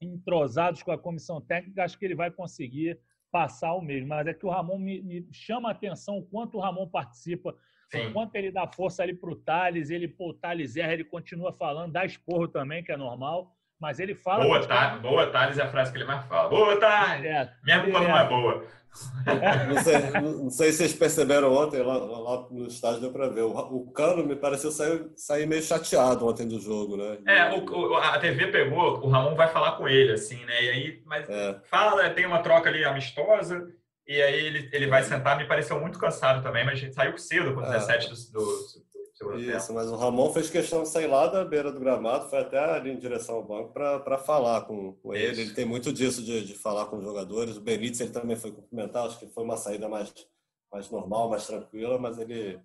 entrosados 0.00 0.82
com 0.82 0.92
a 0.92 0.98
comissão 0.98 1.40
técnica, 1.40 1.84
acho 1.84 1.98
que 1.98 2.04
ele 2.04 2.14
vai 2.14 2.30
conseguir 2.30 2.98
passar 3.30 3.72
o 3.74 3.80
mesmo. 3.80 4.08
Mas 4.08 4.26
é 4.26 4.34
que 4.34 4.44
o 4.44 4.50
Ramon 4.50 4.78
me, 4.78 5.00
me 5.02 5.26
chama 5.32 5.68
a 5.68 5.72
atenção 5.72 6.18
o 6.18 6.26
quanto 6.26 6.58
o 6.58 6.60
Ramon 6.60 6.88
participa 6.88 7.56
Sim. 7.92 8.08
Enquanto 8.08 8.34
ele 8.36 8.50
dá 8.50 8.66
força 8.66 9.02
ali 9.02 9.14
para 9.14 9.30
o 9.30 9.36
Thales, 9.36 9.90
ele, 9.90 10.08
pô, 10.08 10.30
o 10.30 10.34
Thales 10.34 10.76
erra, 10.76 10.94
ele 10.94 11.04
continua 11.04 11.52
falando, 11.52 11.92
dá 11.92 12.06
esporro 12.06 12.48
também, 12.48 12.82
que 12.82 12.90
é 12.90 12.96
normal, 12.96 13.54
mas 13.78 14.00
ele 14.00 14.14
fala. 14.14 14.44
Boa, 14.44 14.66
tá, 14.66 14.96
boa 14.96 15.26
Thales 15.26 15.58
é 15.58 15.62
a 15.62 15.70
frase 15.70 15.92
que 15.92 15.98
ele 15.98 16.06
mais 16.06 16.24
fala. 16.24 16.48
Boa, 16.48 16.80
Thales! 16.80 17.24
É, 17.26 17.52
Minha 17.62 17.82
culpa 17.82 17.98
é. 17.98 18.08
não 18.08 18.18
é 18.18 18.28
boa. 18.28 18.82
Não 19.72 19.82
sei, 19.82 20.20
não 20.20 20.50
sei 20.50 20.70
se 20.70 20.76
vocês 20.76 20.92
perceberam 20.92 21.50
ontem, 21.50 21.82
lá, 21.82 21.96
lá 21.96 22.46
no 22.50 22.66
estádio 22.66 23.00
deu 23.00 23.10
para 23.10 23.26
ver. 23.26 23.40
O, 23.40 23.56
o, 23.56 23.90
Cano 23.90 24.22
me 24.22 24.36
pareceu 24.36 24.70
sair, 24.70 25.10
sair 25.16 25.46
meio 25.46 25.62
chateado 25.62 26.28
ontem 26.28 26.46
do 26.46 26.60
jogo, 26.60 26.98
né? 26.98 27.16
É, 27.26 27.58
o, 27.58 27.94
a 27.96 28.18
TV 28.18 28.48
pegou, 28.48 29.02
o 29.02 29.08
Ramon 29.08 29.34
vai 29.34 29.48
falar 29.48 29.78
com 29.78 29.88
ele, 29.88 30.12
assim, 30.12 30.44
né? 30.44 30.62
E 30.62 30.68
aí, 30.68 31.02
mas 31.06 31.26
é. 31.26 31.58
fala, 31.70 32.10
tem 32.10 32.26
uma 32.26 32.42
troca 32.42 32.68
ali 32.68 32.84
amistosa. 32.84 33.66
E 34.06 34.20
aí 34.20 34.46
ele, 34.46 34.68
ele 34.72 34.86
vai 34.86 35.02
sentar, 35.04 35.36
me 35.36 35.46
pareceu 35.46 35.80
muito 35.80 35.98
cansado 35.98 36.42
também, 36.42 36.64
mas 36.64 36.74
a 36.74 36.80
gente 36.80 36.94
saiu 36.94 37.16
cedo 37.16 37.54
com 37.54 37.60
o 37.60 37.62
17 37.62 38.06
é. 38.06 38.08
do, 38.08 38.14
do, 38.32 38.82
do 39.20 39.38
Isso, 39.38 39.68
tempo. 39.68 39.74
mas 39.74 39.88
o 39.88 39.96
Ramon 39.96 40.32
fez 40.32 40.50
questão 40.50 40.82
de 40.82 40.88
sair 40.88 41.06
lá 41.06 41.28
da 41.28 41.44
beira 41.44 41.70
do 41.70 41.78
gramado, 41.78 42.28
foi 42.28 42.40
até 42.40 42.58
ali 42.58 42.90
em 42.90 42.98
direção 42.98 43.36
ao 43.36 43.44
banco 43.44 43.72
para 43.72 44.18
falar 44.18 44.62
com, 44.62 44.94
com 44.94 45.14
ele. 45.14 45.42
Ele 45.42 45.54
tem 45.54 45.64
muito 45.64 45.92
disso 45.92 46.22
de, 46.22 46.44
de 46.44 46.54
falar 46.54 46.86
com 46.86 46.98
os 46.98 47.04
jogadores. 47.04 47.56
O 47.56 47.60
Benítez 47.60 48.00
ele 48.00 48.10
também 48.10 48.36
foi 48.36 48.50
cumprimentar, 48.50 49.06
acho 49.06 49.18
que 49.18 49.28
foi 49.28 49.44
uma 49.44 49.56
saída 49.56 49.88
mais, 49.88 50.12
mais 50.72 50.90
normal, 50.90 51.30
mais 51.30 51.46
tranquila, 51.46 51.96
mas 51.98 52.18
ele, 52.18 52.60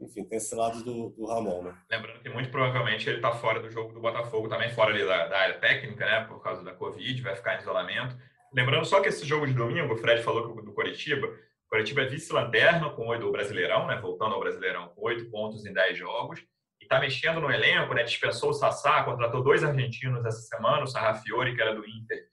enfim, 0.00 0.24
tem 0.24 0.38
esse 0.38 0.54
lado 0.54 0.82
do, 0.82 1.10
do 1.10 1.26
Ramon, 1.26 1.62
né? 1.62 1.78
Lembrando 1.88 2.20
que 2.20 2.28
muito 2.28 2.50
provavelmente 2.50 3.08
ele 3.08 3.18
está 3.18 3.32
fora 3.32 3.60
do 3.60 3.70
jogo 3.70 3.92
do 3.92 4.00
Botafogo, 4.00 4.48
também 4.48 4.70
fora 4.70 4.92
ali 4.92 5.06
da, 5.06 5.28
da 5.28 5.38
área 5.38 5.58
técnica, 5.60 6.04
né, 6.04 6.24
por 6.24 6.42
causa 6.42 6.64
da 6.64 6.74
Covid, 6.74 7.22
vai 7.22 7.36
ficar 7.36 7.54
em 7.54 7.60
isolamento. 7.60 8.16
Lembrando 8.56 8.86
só 8.86 9.02
que 9.02 9.08
esse 9.10 9.26
jogo 9.26 9.46
de 9.46 9.52
domingo, 9.52 9.92
o 9.92 9.98
Fred 9.98 10.22
falou 10.22 10.62
do 10.62 10.72
Coritiba, 10.72 11.26
o 11.26 11.68
Coritiba 11.68 12.00
é 12.00 12.06
vice-lanterna 12.06 12.88
com 12.88 13.06
oito 13.08 13.26
do 13.26 13.30
Brasileirão, 13.30 13.86
né? 13.86 14.00
Voltando 14.00 14.34
ao 14.34 14.40
Brasileirão, 14.40 14.88
com 14.88 15.04
oito 15.04 15.30
pontos 15.30 15.66
em 15.66 15.74
dez 15.74 15.98
jogos. 15.98 16.40
E 16.80 16.84
está 16.84 16.98
mexendo 16.98 17.38
no 17.38 17.50
elenco, 17.50 17.92
né? 17.92 18.02
Dispensou 18.02 18.48
o 18.48 18.54
Sassá, 18.54 19.02
contratou 19.02 19.42
dois 19.42 19.62
argentinos 19.62 20.24
essa 20.24 20.40
semana, 20.40 20.84
o 20.84 20.86
Sarrafiori, 20.86 21.54
que 21.54 21.60
era 21.60 21.74
do 21.74 21.86
Inter, 21.86 22.28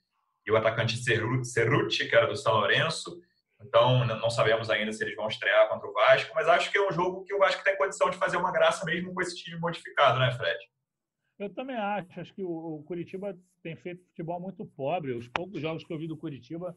e 0.46 0.50
o 0.50 0.56
atacante 0.56 0.96
Cerruti, 0.96 2.08
que 2.08 2.16
era 2.16 2.26
do 2.26 2.36
São 2.36 2.54
Lourenço. 2.54 3.20
Então, 3.60 4.06
não 4.06 4.30
sabemos 4.30 4.70
ainda 4.70 4.92
se 4.92 5.04
eles 5.04 5.16
vão 5.16 5.28
estrear 5.28 5.68
contra 5.68 5.86
o 5.86 5.92
Vasco, 5.92 6.32
mas 6.34 6.48
acho 6.48 6.72
que 6.72 6.78
é 6.78 6.88
um 6.88 6.92
jogo 6.92 7.22
que 7.24 7.34
o 7.34 7.38
Vasco 7.38 7.62
tem 7.62 7.76
condição 7.76 8.08
de 8.08 8.16
fazer 8.16 8.38
uma 8.38 8.50
graça 8.50 8.86
mesmo 8.86 9.12
com 9.12 9.20
esse 9.20 9.36
time 9.36 9.58
modificado, 9.58 10.18
né, 10.18 10.30
Fred? 10.32 10.58
Eu 11.38 11.52
também 11.52 11.76
acho. 11.76 12.20
Acho 12.20 12.34
que 12.34 12.42
o, 12.42 12.82
Curitiba 12.86 13.36
tem 13.62 13.76
feito 13.76 14.04
futebol 14.06 14.40
muito 14.40 14.64
pobre. 14.64 15.12
Os 15.12 15.28
poucos 15.28 15.60
jogos 15.60 15.84
que 15.84 15.92
eu 15.92 15.98
vi 15.98 16.06
do 16.06 16.16
Curitiba 16.16 16.76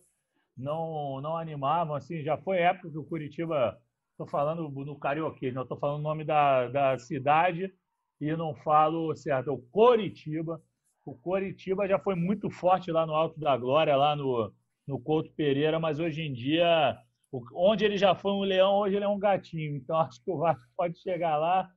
não, 0.55 1.21
não 1.21 1.37
animavam. 1.37 1.95
Assim, 1.95 2.21
já 2.21 2.37
foi 2.37 2.57
época 2.59 2.89
que 2.89 2.97
o 2.97 3.05
Curitiba. 3.05 3.79
Estou 4.11 4.27
falando 4.27 4.67
no 4.67 4.97
Carioquês, 4.97 5.53
não 5.53 5.61
estou 5.61 5.77
falando 5.77 5.99
o 5.99 6.03
nome 6.03 6.23
da, 6.23 6.67
da 6.69 6.97
cidade 6.97 7.71
e 8.19 8.35
não 8.35 8.55
falo 8.55 9.15
certo. 9.15 9.53
O 9.53 9.61
Coritiba. 9.69 10.61
O 11.05 11.15
Coritiba 11.15 11.87
já 11.87 11.99
foi 11.99 12.15
muito 12.15 12.49
forte 12.49 12.91
lá 12.91 13.05
no 13.05 13.13
Alto 13.13 13.39
da 13.39 13.55
Glória, 13.55 13.95
lá 13.95 14.15
no, 14.15 14.51
no 14.87 14.99
Couto 14.99 15.31
Pereira, 15.33 15.79
mas 15.79 15.99
hoje 15.99 16.23
em 16.23 16.33
dia 16.33 16.97
Onde 17.53 17.83
ele 17.83 17.97
já 17.97 18.15
foi 18.15 18.31
um 18.31 18.41
leão, 18.41 18.75
hoje 18.75 18.95
ele 18.95 19.05
é 19.05 19.07
um 19.07 19.19
gatinho. 19.19 19.75
Então 19.75 19.97
acho 19.99 20.23
que 20.23 20.31
o 20.31 20.37
Vasco 20.37 20.63
pode 20.75 20.97
chegar 20.99 21.37
lá 21.37 21.69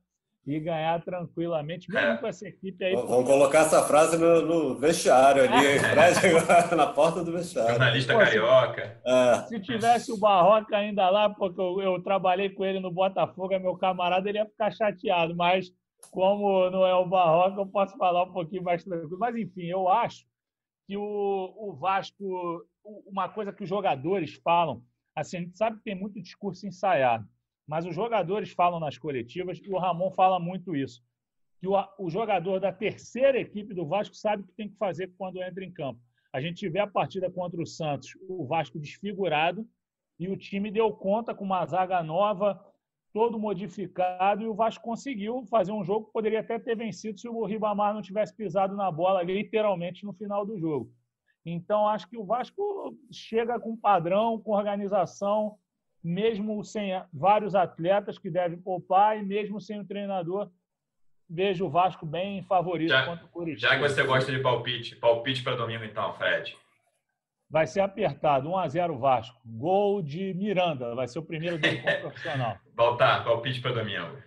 e 0.45 0.59
ganhar 0.59 1.03
tranquilamente, 1.03 1.91
mesmo 1.91 2.17
com 2.17 2.27
essa 2.27 2.47
equipe 2.47 2.83
aí. 2.83 2.95
Vamos 2.95 3.29
colocar 3.29 3.59
essa 3.59 3.83
frase 3.83 4.17
no, 4.17 4.41
no 4.41 4.75
vestiário 4.75 5.43
ali, 5.43 5.77
na 6.75 6.87
porta 6.87 7.23
do 7.23 7.31
vestiário. 7.31 7.71
Jornalista 7.71 8.13
Pô, 8.13 8.19
carioca. 8.19 9.01
Se, 9.05 9.09
é. 9.09 9.47
se, 9.47 9.59
tivesse 9.59 10.11
o 10.11 10.17
Barroca 10.17 10.75
ainda 10.75 11.07
lá, 11.09 11.29
porque 11.29 11.61
eu, 11.61 11.81
eu, 11.81 12.01
trabalhei 12.01 12.49
com 12.49 12.65
ele 12.65 12.79
no 12.79 12.91
Botafogo, 12.91 13.53
é 13.53 13.59
meu 13.59 13.75
camarada, 13.77 14.27
ele 14.27 14.39
ia 14.39 14.45
ficar 14.45 14.71
chateado, 14.71 15.35
mas 15.35 15.71
como 16.09 16.69
não 16.71 16.85
é 16.87 16.95
o 16.95 17.05
Barroca, 17.05 17.61
eu 17.61 17.67
posso 17.67 17.95
falar 17.97 18.23
um 18.23 18.33
pouquinho 18.33 18.63
mais 18.63 18.83
tranquilo. 18.83 19.19
Mas 19.19 19.35
enfim, 19.35 19.65
eu 19.65 19.87
acho 19.87 20.25
que 20.87 20.97
o, 20.97 21.53
o 21.55 21.77
Vasco, 21.79 22.65
uma 23.05 23.29
coisa 23.29 23.53
que 23.53 23.63
os 23.63 23.69
jogadores 23.69 24.41
falam, 24.43 24.83
assim, 25.15 25.37
a 25.37 25.39
gente 25.41 25.55
sabe 25.55 25.77
que 25.77 25.83
tem 25.83 25.95
muito 25.95 26.19
discurso 26.19 26.65
ensaiado 26.65 27.27
mas 27.71 27.85
os 27.85 27.95
jogadores 27.95 28.51
falam 28.51 28.81
nas 28.81 28.97
coletivas 28.97 29.57
e 29.63 29.69
o 29.71 29.77
Ramon 29.77 30.11
fala 30.11 30.37
muito 30.37 30.75
isso. 30.75 31.01
Que 31.57 31.69
o, 31.69 31.73
o 31.99 32.09
jogador 32.09 32.59
da 32.59 32.69
terceira 32.69 33.39
equipe 33.39 33.73
do 33.73 33.87
Vasco 33.87 34.13
sabe 34.13 34.43
o 34.43 34.45
que 34.45 34.51
tem 34.51 34.67
que 34.67 34.75
fazer 34.75 35.13
quando 35.17 35.41
entra 35.41 35.63
em 35.63 35.71
campo. 35.71 35.97
A 36.33 36.41
gente 36.41 36.67
vê 36.67 36.79
a 36.79 36.85
partida 36.87 37.31
contra 37.31 37.61
o 37.61 37.65
Santos, 37.65 38.09
o 38.27 38.45
Vasco 38.45 38.77
desfigurado, 38.77 39.65
e 40.19 40.27
o 40.27 40.35
time 40.35 40.69
deu 40.69 40.91
conta 40.91 41.33
com 41.33 41.45
uma 41.45 41.65
zaga 41.65 42.03
nova, 42.03 42.61
todo 43.13 43.39
modificado, 43.39 44.43
e 44.43 44.47
o 44.47 44.53
Vasco 44.53 44.83
conseguiu 44.83 45.45
fazer 45.45 45.71
um 45.71 45.85
jogo 45.85 46.07
que 46.07 46.11
poderia 46.11 46.41
até 46.41 46.59
ter 46.59 46.75
vencido 46.75 47.21
se 47.21 47.29
o 47.29 47.45
Ribamar 47.45 47.93
não 47.93 48.01
tivesse 48.01 48.35
pisado 48.35 48.75
na 48.75 48.91
bola 48.91 49.23
literalmente 49.23 50.03
no 50.03 50.11
final 50.11 50.45
do 50.45 50.59
jogo. 50.59 50.91
Então, 51.45 51.87
acho 51.87 52.09
que 52.09 52.17
o 52.17 52.25
Vasco 52.25 52.97
chega 53.09 53.57
com 53.61 53.77
padrão, 53.77 54.41
com 54.41 54.51
organização, 54.51 55.57
mesmo 56.03 56.63
sem 56.63 56.91
vários 57.13 57.55
atletas 57.55 58.17
que 58.17 58.29
devem 58.29 58.57
poupar 58.57 59.17
e 59.17 59.23
mesmo 59.23 59.59
sem 59.59 59.79
o 59.79 59.85
treinador, 59.85 60.49
vejo 61.29 61.65
o 61.65 61.69
Vasco 61.69 62.05
bem 62.05 62.43
favorito 62.43 62.89
já, 62.89 63.05
contra 63.05 63.25
o 63.25 63.29
Curitiba. 63.29 63.69
Já 63.69 63.75
que 63.75 63.87
você 63.87 64.03
gosta 64.03 64.31
de 64.31 64.39
palpite, 64.39 64.95
palpite 64.95 65.43
para 65.43 65.55
domingo 65.55 65.83
então, 65.83 66.13
Fred. 66.13 66.57
Vai 67.49 67.67
ser 67.67 67.81
apertado, 67.81 68.49
1 68.49 68.57
a 68.57 68.67
0 68.67 68.97
Vasco. 68.97 69.39
Gol 69.45 70.01
de 70.01 70.33
Miranda, 70.33 70.95
vai 70.95 71.07
ser 71.07 71.19
o 71.19 71.23
primeiro 71.23 71.57
dele 71.57 71.81
como 71.81 71.99
profissional. 72.01 72.57
Voltar, 72.75 73.23
palpite 73.23 73.61
para 73.61 73.73
domingo. 73.73 74.17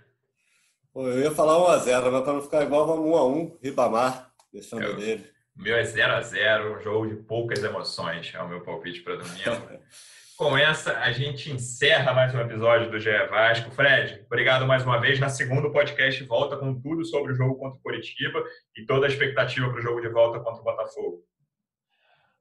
Pô, 0.92 1.06
eu 1.08 1.20
ia 1.20 1.30
falar 1.30 1.58
1 1.58 1.66
a 1.68 1.78
0 1.78 2.12
mas 2.12 2.22
para 2.22 2.32
não 2.32 2.42
ficar 2.42 2.62
igual, 2.62 2.86
vamos 2.86 3.06
1 3.06 3.16
a 3.16 3.26
1 3.26 3.58
Ribamar, 3.62 4.30
deixando 4.52 4.82
eu, 4.82 4.96
dele. 4.96 5.26
O 5.58 5.62
meu 5.62 5.76
é 5.76 5.84
0 5.84 6.12
a 6.12 6.20
0 6.20 6.76
um 6.76 6.80
jogo 6.80 7.08
de 7.08 7.16
poucas 7.16 7.62
emoções, 7.62 8.32
é 8.34 8.40
o 8.40 8.48
meu 8.48 8.60
palpite 8.62 9.00
para 9.00 9.16
domingo. 9.16 9.80
Com 10.36 10.58
essa, 10.58 10.98
a 10.98 11.12
gente 11.12 11.48
encerra 11.52 12.12
mais 12.12 12.34
um 12.34 12.40
episódio 12.40 12.90
do 12.90 12.98
GE 12.98 13.10
Vasco. 13.30 13.70
Fred, 13.70 14.20
obrigado 14.26 14.66
mais 14.66 14.82
uma 14.82 15.00
vez. 15.00 15.20
Na 15.20 15.28
segunda, 15.28 15.68
o 15.68 15.72
podcast 15.72 16.24
volta 16.24 16.56
com 16.56 16.74
tudo 16.80 17.04
sobre 17.04 17.32
o 17.32 17.36
jogo 17.36 17.54
contra 17.54 17.78
o 17.78 17.82
Curitiba 17.82 18.42
e 18.76 18.84
toda 18.84 19.06
a 19.06 19.08
expectativa 19.08 19.70
para 19.70 19.78
o 19.78 19.82
jogo 19.82 20.00
de 20.00 20.08
volta 20.08 20.40
contra 20.40 20.60
o 20.60 20.64
Botafogo. 20.64 21.22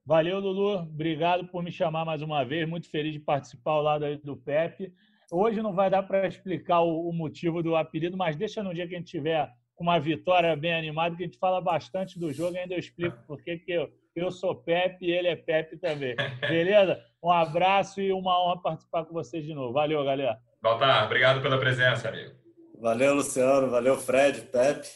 Valeu, 0.03 0.39
Lulu. 0.39 0.79
Obrigado 0.79 1.45
por 1.49 1.61
me 1.61 1.71
chamar 1.71 2.03
mais 2.03 2.23
uma 2.23 2.43
vez. 2.43 2.67
Muito 2.67 2.89
feliz 2.89 3.13
de 3.13 3.19
participar 3.19 3.73
ao 3.73 3.83
lado 3.83 4.17
do 4.23 4.35
Pepe. 4.35 4.91
Hoje 5.31 5.61
não 5.61 5.75
vai 5.75 5.91
dar 5.91 6.01
para 6.01 6.27
explicar 6.27 6.81
o 6.81 7.11
motivo 7.13 7.61
do 7.61 7.75
apelido, 7.75 8.17
mas 8.17 8.35
deixa 8.35 8.63
no 8.63 8.73
dia 8.73 8.87
que 8.87 8.95
a 8.95 8.97
gente 8.97 9.11
tiver 9.11 9.47
com 9.75 9.83
uma 9.83 9.99
vitória 9.99 10.55
bem 10.55 10.73
animada, 10.73 11.15
que 11.15 11.21
a 11.21 11.25
gente 11.27 11.37
fala 11.37 11.61
bastante 11.61 12.17
do 12.19 12.33
jogo 12.33 12.55
e 12.55 12.59
ainda 12.59 12.73
eu 12.73 12.79
explico 12.79 13.17
por 13.27 13.43
que 13.43 13.61
eu 13.67 13.87
eu 14.15 14.31
sou 14.31 14.55
Pepe 14.55 15.07
e 15.07 15.11
ele 15.11 15.27
é 15.27 15.35
Pepe 15.35 15.77
também. 15.77 16.15
Beleza? 16.41 17.03
Um 17.23 17.31
abraço 17.31 18.01
e 18.01 18.11
uma 18.11 18.37
honra 18.43 18.61
participar 18.61 19.05
com 19.05 19.13
vocês 19.13 19.45
de 19.45 19.53
novo. 19.53 19.71
Valeu, 19.71 20.03
galera. 20.03 20.37
Baltar, 20.61 21.05
obrigado 21.05 21.41
pela 21.41 21.57
presença, 21.57 22.09
amigo. 22.09 22.33
Valeu, 22.79 23.15
Luciano. 23.15 23.69
Valeu, 23.69 23.97
Fred, 23.97 24.41
Pepe. 24.41 24.89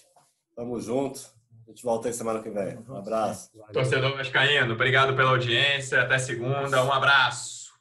Tamo 0.54 0.78
junto. 0.80 1.22
A 1.66 1.70
gente 1.70 1.84
volta 1.84 2.10
aí 2.10 2.14
semana 2.14 2.42
que 2.42 2.50
vem. 2.50 2.78
Um 2.90 2.98
abraço. 2.98 3.50
Torcedor 3.72 4.18
Vascaíno, 4.18 4.74
obrigado 4.74 5.16
pela 5.16 5.32
audiência. 5.32 6.02
Até 6.02 6.18
segunda. 6.18 6.84
Um 6.84 6.92
abraço. 6.92 7.72